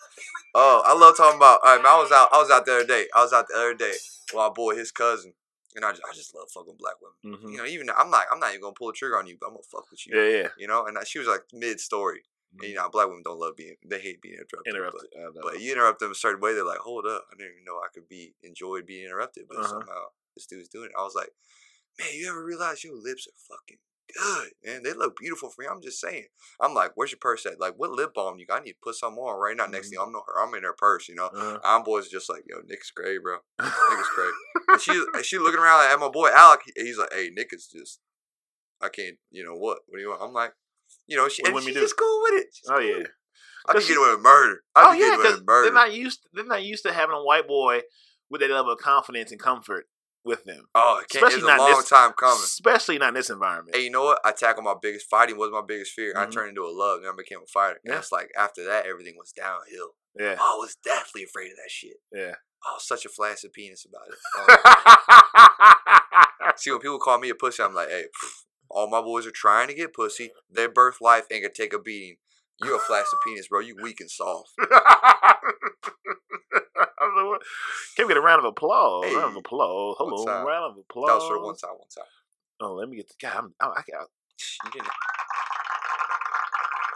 [0.54, 1.60] Oh, I love talking about.
[1.64, 2.28] Man, I was out.
[2.32, 3.06] I was out the other day.
[3.14, 3.92] I was out the other day
[4.32, 5.34] with my boy, his cousin,
[5.76, 7.38] and I just, I just love fucking black women.
[7.40, 8.24] hmm You know, even I'm not.
[8.32, 10.18] I'm not even gonna pull a trigger on you, but I'm gonna fuck with you.
[10.18, 10.48] Yeah, yeah.
[10.58, 12.22] You know, and she was like mid story.
[12.60, 13.76] And you know, black women don't love being.
[13.84, 14.74] They hate being interrupted.
[14.74, 15.10] Interrupted.
[15.16, 15.30] I know.
[15.42, 17.24] But, but you interrupt them a certain way, they're like, "Hold up!
[17.30, 19.68] I didn't even know I could be enjoyed being interrupted." But Uh-huh.
[19.68, 20.04] somehow
[20.34, 20.98] this dude's doing it.
[20.98, 21.30] I was like,
[21.98, 23.78] "Man, you ever realize your lips are fucking
[24.16, 24.82] good, man?
[24.82, 26.26] They look beautiful for me." I'm just saying.
[26.60, 27.60] I'm like, "Where's your purse at?
[27.60, 28.62] Like, what lip balm you got?
[28.62, 30.72] I need to put some on right now." Next thing I'm know I'm in her
[30.76, 31.08] purse.
[31.08, 31.60] You know, Uh-huh.
[31.62, 33.38] I'm boys just like, "Yo, Nick's great, bro.
[33.60, 34.32] Nick's great."
[34.68, 36.60] and she she looking around at my boy Alec.
[36.76, 38.00] He's like, "Hey, Nick is just,
[38.80, 39.80] I can't, you know what?
[39.86, 40.54] What do you want?" I'm like,
[41.08, 41.80] you know, she, What and do?
[41.80, 42.46] just cool with it.
[42.52, 43.04] She's Oh cool yeah.
[43.66, 44.62] I she- getting away with murder.
[44.76, 45.64] I Oh yeah, getting away with murder.
[45.64, 46.20] they're not used.
[46.32, 47.80] They're not used to having a white boy
[48.30, 49.86] with that level of confidence and comfort
[50.24, 52.42] with them, Oh, it can't, it's a Especially not long this- time coming.
[52.42, 53.74] especially not in this environment.
[53.74, 54.20] Hey, you know what?
[54.24, 56.12] I tackled my biggest fighting was my biggest fear.
[56.16, 56.32] I Mhm.
[56.32, 57.80] turned into a love, and I became a fighter.
[57.84, 57.98] And Yeah.
[58.00, 59.94] it's like after that, everything was downhill.
[60.18, 61.96] Yeah, I was deathly afraid of that shit.
[62.12, 62.34] yeah.
[62.66, 64.18] I was such a flaccid penis about it.
[66.40, 68.30] Uh, see, when people call me a pussy, I'm like, hey, pff,
[68.70, 70.30] all my boys are trying to get pussy.
[70.50, 72.16] Their birth life ain't gonna take a beating.
[72.62, 73.60] You a flaccid penis, bro.
[73.60, 74.50] You weak and soft.
[77.96, 79.04] Can we get a round of applause?
[79.04, 79.96] Hey, round of applause.
[79.98, 81.06] Hold on, round of applause.
[81.06, 82.04] That was for one time, one time.
[82.60, 83.32] Oh, let me get the guy.
[83.36, 84.08] I'm, I, I got.
[84.64, 84.88] You didn't.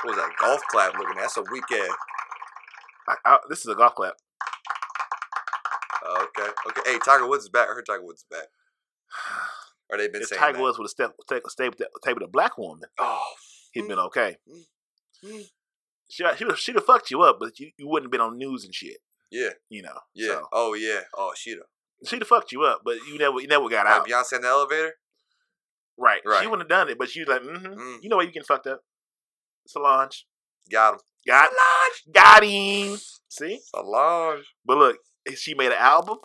[0.02, 1.22] What was that golf clap looking at?
[1.22, 1.96] That's a weak ass.
[3.08, 4.14] I, I, this is a golf clap.
[6.04, 6.92] Oh, okay, okay.
[6.92, 7.68] Hey, Tiger Woods is back.
[7.68, 8.48] I heard Tiger Woods is back.
[9.92, 10.62] Or they've been If saying Tiger that.
[10.62, 11.12] Woods would have step,
[11.48, 13.22] stayed with, a black woman, Oh,
[13.72, 14.38] he'd been okay.
[15.24, 15.42] Mm.
[16.10, 18.36] She she would she'd have fucked you up, but you, you wouldn't have been on
[18.38, 18.96] news and shit.
[19.30, 19.98] yeah, You know.
[20.14, 20.28] yeah.
[20.28, 21.00] So, Oh, yeah.
[21.16, 21.62] Oh, she done.
[22.06, 24.08] she'd have fucked you up, but you never you never got Like out.
[24.08, 24.94] Beyonce in the elevator.
[25.98, 26.20] Right.
[26.24, 26.40] Right.
[26.42, 27.66] She wouldn't have done it, but you like, mm-hmm.
[27.66, 27.98] Mm.
[28.02, 28.80] You know why you getting fucked up?
[29.66, 30.26] Solange.
[30.70, 31.00] Got him.
[31.26, 31.50] Got
[32.12, 32.98] got him.
[33.28, 33.60] See?
[33.74, 34.44] Solange.
[34.64, 34.96] But look,
[35.36, 36.18] she made an album.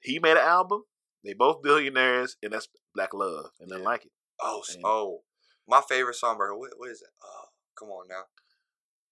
[0.00, 0.82] He made an album.
[1.24, 3.82] They both billionaires, and that's Black Love, and they Yeah.
[3.84, 4.12] like it.
[4.40, 5.22] Oh, And- oh.
[5.70, 6.56] My favorite song by her.
[6.56, 7.08] What, what is it?
[7.22, 7.44] Oh,
[7.78, 8.22] come on now.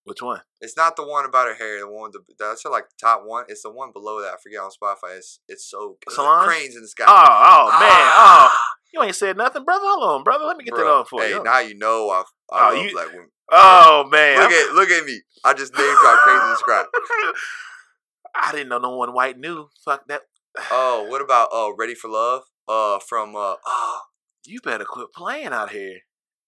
[0.05, 0.41] Which one?
[0.61, 1.81] It's not the one about her hair.
[1.81, 2.12] The one.
[2.12, 3.45] The, that's her like top one.
[3.49, 4.33] It's the one below that.
[4.33, 5.19] I forget on Spotify.
[5.19, 6.15] It's it's so good.
[6.15, 6.47] Solange?
[6.49, 7.05] Cranes in the sky.
[7.07, 8.62] Oh, oh man, oh, Ah!
[8.95, 9.85] you ain't said nothing, brother.
[9.85, 10.45] Hold on, brother.
[10.47, 11.43] Let me get that on for hey, you.
[11.43, 13.31] now you know I, I Oh, love you- black women.
[13.51, 15.20] Oh man, Look at look at me.
[15.45, 16.85] I just name dropped Cranes in the sky.
[18.35, 19.69] I didn't know no one white knew.
[19.85, 20.23] Fuck that.
[20.70, 22.43] Oh, what about uh Ready for Love?
[22.69, 24.01] Uh from uh oh,
[24.45, 26.01] You better quit playing out here.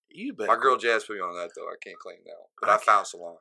[0.09, 0.49] You better.
[0.49, 0.83] my girl quit.
[0.83, 1.67] Jazz put me on that though.
[1.67, 2.49] I can't claim that one.
[2.61, 2.85] But I Okay.
[2.87, 3.37] found Solange.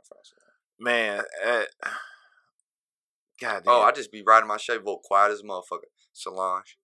[0.00, 0.44] I found Solange.
[0.78, 1.24] man.
[1.44, 1.90] Uh,
[3.40, 3.72] God damn.
[3.72, 5.88] Oh, I just be riding my Chevy Volt quiet as a motherfucker.
[6.12, 6.76] Solange.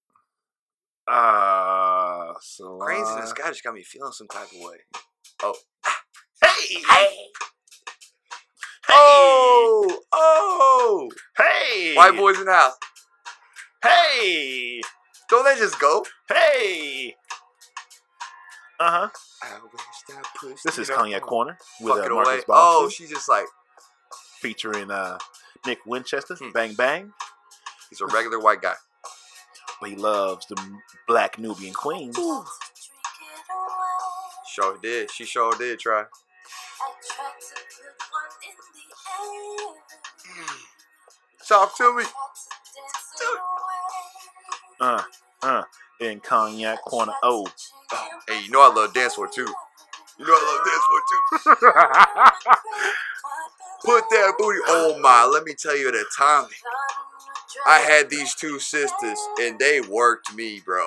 [1.08, 2.34] Ah, uh,
[2.80, 3.28] Cranes in the Solange.
[3.28, 4.78] sky just got me feeling some type of way.
[5.42, 5.54] Oh.
[6.42, 7.16] Hey, hey,
[8.90, 11.08] Oh, oh!
[11.38, 12.74] hey, White boys in the house.
[13.86, 14.80] Hey,
[15.28, 16.04] Don't they just go?
[16.28, 17.14] hey.
[18.78, 19.08] Uh huh.
[19.42, 22.44] I wish that pussy This is don't Corner with uh, Marcus.
[22.44, 23.46] Boston, Oh, she's just like
[24.40, 25.18] featuring uh,
[25.66, 26.34] Nick Winchester.
[26.34, 26.50] Hmm.
[26.50, 27.12] Bang bang.
[27.88, 28.74] he's a regular white guy.
[29.80, 30.56] But he loves the
[31.06, 32.16] black Nubian queens.
[34.48, 35.10] Sure did.
[35.10, 36.04] She sure did try.
[41.46, 42.04] Talk to me.
[44.80, 45.02] Uh,
[45.42, 45.62] uh,
[46.00, 47.12] in Cognac Corner.
[47.22, 47.46] Oh.
[48.28, 49.46] Hey, you know I love dance for too.
[50.18, 51.76] You know I love dance for too.
[53.84, 54.58] Put that booty.
[54.68, 56.50] Oh my, let me tell you the timing.
[57.66, 60.86] I had these two sisters and they worked me, bro.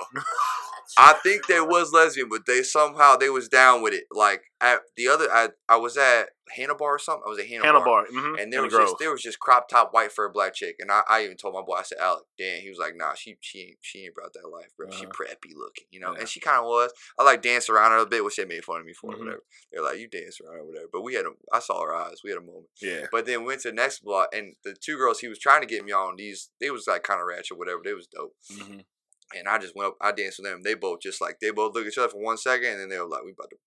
[0.99, 4.03] I think they was lesbian, but they somehow they was down with it.
[4.11, 7.23] Like at the other, I I was at Hannah Bar or something.
[7.26, 8.05] I was at Hannah, Hannah Bar.
[8.07, 8.35] Mm-hmm.
[8.39, 11.01] And there was just there was just crop top white fur black chick, and I,
[11.09, 13.59] I even told my boy I said Alec, damn, he was like, nah, she she
[13.61, 14.89] ain't she ain't brought that life, bro.
[14.91, 15.11] She Uh-huh.
[15.17, 16.19] preppy looking, you know, Yeah.
[16.19, 16.91] and she kind of was.
[17.17, 19.19] I like danced around her a bit, which they made fun of me for, Mhm.
[19.19, 19.43] whatever.
[19.71, 22.21] They're like, you dance around or whatever, but we had a, I saw her eyes,
[22.23, 22.67] we had a moment.
[22.81, 23.05] yeah.
[23.11, 25.67] But then went to the next block, and the two girls he was trying to
[25.67, 27.80] get me on these, they was like kind of ratchet, whatever.
[27.84, 28.80] They was dope, Mm-hmm.
[29.38, 30.61] And I just went up, I danced with them.
[30.64, 32.89] They both just like they both look at each other for one second, and then
[32.89, 33.57] they were like, we about to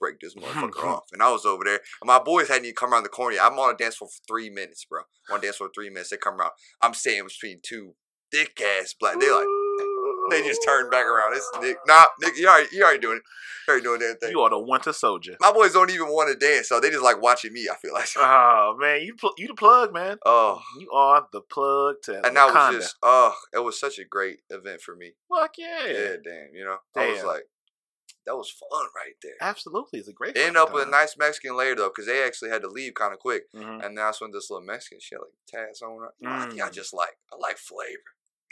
[0.00, 1.04] break this motherfucker off.
[1.12, 3.36] And I was over there, and my boys hadn't even come around the corner.
[3.36, 3.44] yet.
[3.44, 5.00] I'm on a dance floor for three minutes, bro.
[5.28, 6.10] I'm on a dance floor for three minutes.
[6.10, 6.52] They come around.
[6.82, 7.94] I'm staying between two
[8.32, 9.18] thick ass black.
[9.20, 9.46] They like
[10.30, 11.34] they just turned back around.
[11.36, 11.76] It's Nick.
[11.86, 13.22] Nah, Nick, you already you already doing it.
[13.66, 14.30] You already doing that thing.
[14.30, 15.36] You are the winter soldier.
[15.40, 17.68] My boys don't even want to dance, so they just like watching me.
[17.70, 18.08] I feel like.
[18.16, 20.18] Oh man, you pl- you the plug, man.
[20.24, 24.04] Oh, You are the plug to and that was just oh, it was such a
[24.04, 25.12] great event for me.
[25.28, 25.86] fuck yeah.
[25.86, 26.54] Yeah, damn.
[26.54, 27.42] You know, I was like,
[28.26, 29.32] that was fun right there.
[29.40, 30.36] Absolutely, it's a great.
[30.36, 33.12] End up with a nice Mexican later though, because they actually had to leave kind
[33.12, 33.50] of quick.
[33.54, 33.80] Mm-hmm.
[33.82, 35.32] And that's when this little Mexican she had like
[35.66, 36.12] tats on her.
[36.20, 36.72] You I I Mm.
[36.72, 38.00] just like I like flavor.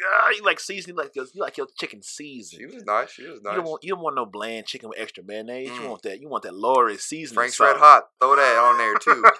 [0.05, 2.61] Ah, you like seasoning, like your, you like your chicken seasoned.
[2.61, 3.11] She was nice.
[3.13, 3.55] She was You nice.
[3.57, 5.71] don't want you don't want no bland chicken with extra mayonnaise.
[5.71, 5.81] Mm.
[5.83, 6.21] You want that.
[6.21, 7.35] You want that Lori seasoning.
[7.37, 7.69] Frank's sauce.
[7.73, 8.05] Red Hot.
[8.21, 9.25] Throw that on there too.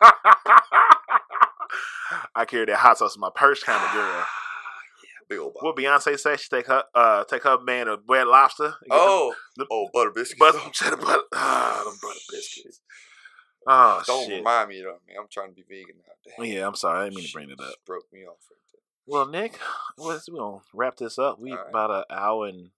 [2.35, 4.25] I carry that hot sauce in my purse, kind of girl.
[5.29, 5.55] big old.
[5.61, 6.37] What Beyonce say?
[6.37, 8.75] She take her uh take her man a red lobster.
[8.91, 10.39] Oh, them, oh, butter biscuits.
[10.39, 11.23] but cheddar butter.
[11.35, 12.81] Ah, them butter biscuits.
[13.69, 14.39] Oh Don't shit.
[14.39, 15.17] remind me though, man.
[15.21, 16.13] I'm trying to be vegan now.
[16.45, 16.53] Damn.
[16.53, 17.01] Yeah, I'm sorry.
[17.01, 17.75] I didn't mean to bring it up.
[17.85, 18.57] Broke me off right.
[19.07, 19.59] Well, Nick,
[19.99, 21.39] we're gonna wrap this up.
[21.39, 21.61] We right.
[21.69, 22.71] about an hour and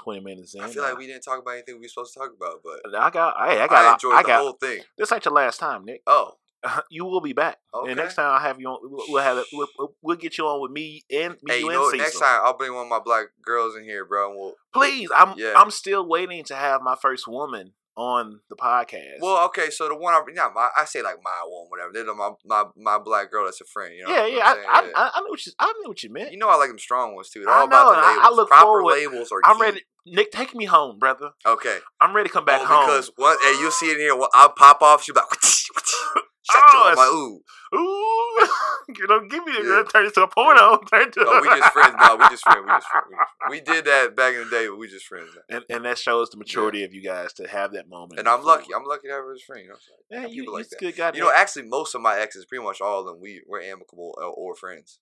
[0.00, 0.62] twenty minutes in.
[0.62, 2.80] I feel like we didn't talk about anything we were supposed to talk about, but
[2.98, 3.36] I got.
[3.36, 3.94] I I, got.
[3.94, 4.40] enjoyed I the got.
[4.40, 4.82] whole thing.
[4.96, 6.02] This ain't your last time, Nick.
[6.06, 6.32] Oh,
[6.90, 7.58] you will be back.
[7.74, 7.90] Okay.
[7.90, 8.78] And next time I'll have you on.
[9.08, 9.46] We'll, have it.
[9.52, 12.04] We'll, we'll- get you on with me and me Hey, you you and know.
[12.04, 14.30] Next time I'll bring one of my black girls in here, bro.
[14.30, 15.54] And we'll, Please, I'm Yeah.
[15.56, 19.20] I'm still waiting to have my first woman on the podcast.
[19.20, 19.68] well, okay.
[19.70, 21.90] So the one I, yeah, my, I say like my one, whatever.
[21.92, 23.94] They're my my my black girl that's a friend.
[23.94, 24.56] You know yeah, yeah, I?
[24.66, 24.92] I.
[25.04, 26.32] I, I knew what you I knew what you meant.
[26.32, 27.40] You know I like them strong ones too.
[27.44, 28.24] They're I all about know, the I- labels.
[28.26, 29.62] I look Proper forward- labels are I'm key.
[29.62, 29.80] ready.
[30.06, 31.30] Nick, take me home, brother.
[31.46, 31.78] Okay.
[32.00, 32.86] I'm ready to come back oh, home.
[32.86, 33.38] because what?
[33.42, 34.14] hey, you'll see it in here.
[34.34, 35.04] I'll pop off.
[35.04, 36.24] She'll be like, shut
[36.54, 36.90] Oh, you.
[36.90, 37.40] I'm like, ooh.
[37.74, 38.48] Ooh,
[38.96, 39.82] you know, give me the Yeah.
[39.90, 40.78] turn it to a porno.
[40.90, 41.94] Turn it to No, we just friends.
[42.00, 42.62] No, we just friends.
[42.66, 43.06] We just friends.
[43.50, 46.30] We, did that back in the day, but we just friends and, and that shows
[46.30, 48.18] the maturity of you guys to have that moment.
[48.18, 48.74] And I'm lucky.
[48.74, 49.62] I'm lucky to have her as a friend.
[49.62, 49.98] You know, what I'm saying?
[50.10, 50.78] yeah, Got you, people like that.
[50.80, 51.12] good guy.
[51.14, 51.36] You know, Nick.
[51.38, 54.54] actually, most of my exes, pretty much all of them, we we're amicable or, or
[54.54, 54.98] friends.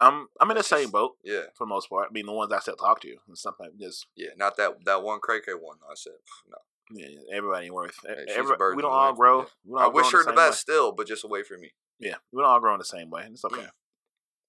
[0.00, 2.08] I'm I'm in the same boat Yeah, for the most part.
[2.10, 4.30] I mean, the ones I still talk to, and sometimes just yeah.
[4.36, 5.76] Not that that one cray cray one.
[5.88, 6.14] I said
[6.50, 6.56] no.
[6.92, 7.96] yeah, everybody ain't worth.
[8.04, 9.42] Yeah, she's every, we don't all grow.
[9.42, 9.46] me.
[9.66, 10.48] We don't I all wish her in the same way.
[10.48, 11.72] best still, but just away from me.
[11.98, 13.22] Yeah, we don't all grow in the same way.
[13.24, 13.66] and It's okay.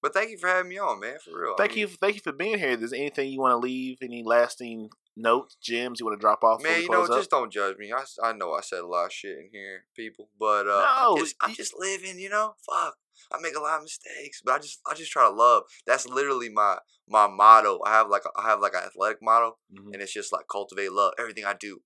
[0.01, 1.17] But thank you for having me on, man.
[1.23, 1.53] For real.
[1.53, 2.69] I Thank mean, you, thank you for being here.
[2.69, 3.97] Is there anything you want to leave?
[4.03, 6.61] Any lasting notes, gems you want to drop off?
[6.61, 7.09] Man, you know, up?
[7.09, 7.91] just don't judge me.
[7.91, 11.13] I, I know I said a lot of shit in here, people, but uh, No,
[11.13, 12.19] I'm, just, I'm just living.
[12.19, 12.95] You know, fuck.
[13.31, 15.63] I make a lot of mistakes, but I just I just try to love.
[15.87, 16.77] That's literally my
[17.09, 17.79] my motto.
[17.85, 19.93] I have like a, I have like an athletic motto, Mhm.
[19.93, 21.13] and it's just like cultivate love.
[21.17, 21.81] Everything I do.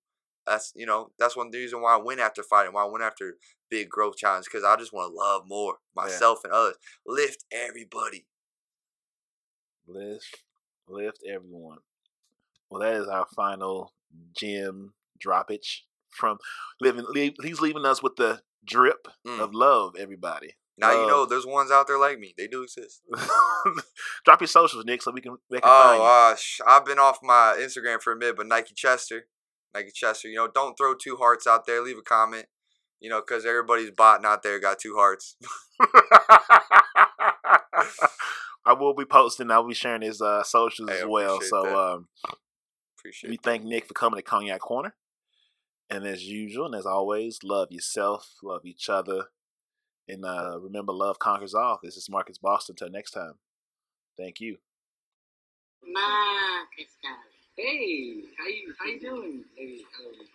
[0.50, 3.36] That's you know that's one reason why I went after fighting, why I went after
[3.70, 8.26] big growth challenge because I just want to love more myself and others, lift everybody.
[9.88, 10.44] Lift,
[10.88, 11.78] lift everyone.
[12.70, 13.94] Well, that is our final
[14.36, 14.94] gem
[15.24, 16.38] droppage from
[16.80, 17.06] living.
[17.10, 19.40] Leave, he's leaving us with the drip Mm.
[19.40, 19.96] of love.
[19.98, 22.34] Everybody, Now you know there's ones out there like me.
[22.38, 23.02] They do exist.
[24.26, 26.10] drop your socials, Nick, so we can they can find Oh, you.
[26.34, 29.28] uh, sh- I've been off my Instagram for a minute, but Nike Chester,
[29.74, 31.82] Nike Chester, you know, don't throw two hearts out there.
[31.82, 32.46] Leave a comment,
[33.00, 35.36] you know, because everybody's botting out there got two hearts.
[38.66, 39.50] I will be posting.
[39.52, 41.40] I'll be sharing his uh, socials Hey, as well.
[41.42, 41.76] So that.
[41.76, 42.08] um,
[43.00, 43.42] Appreciate we it.
[43.44, 44.94] thank Nick for coming to Cognac Corner.
[45.90, 49.26] And as usual, and as always, love yourself, love each other,
[50.08, 51.80] and uh, remember, love conquers all.
[51.82, 52.74] This is Marcus Boston.
[52.74, 53.34] Until next time,
[54.18, 54.58] thank you.
[55.82, 57.39] Marcus, darling.
[57.60, 60.30] Hey, how you how you doing, Lady Eloise?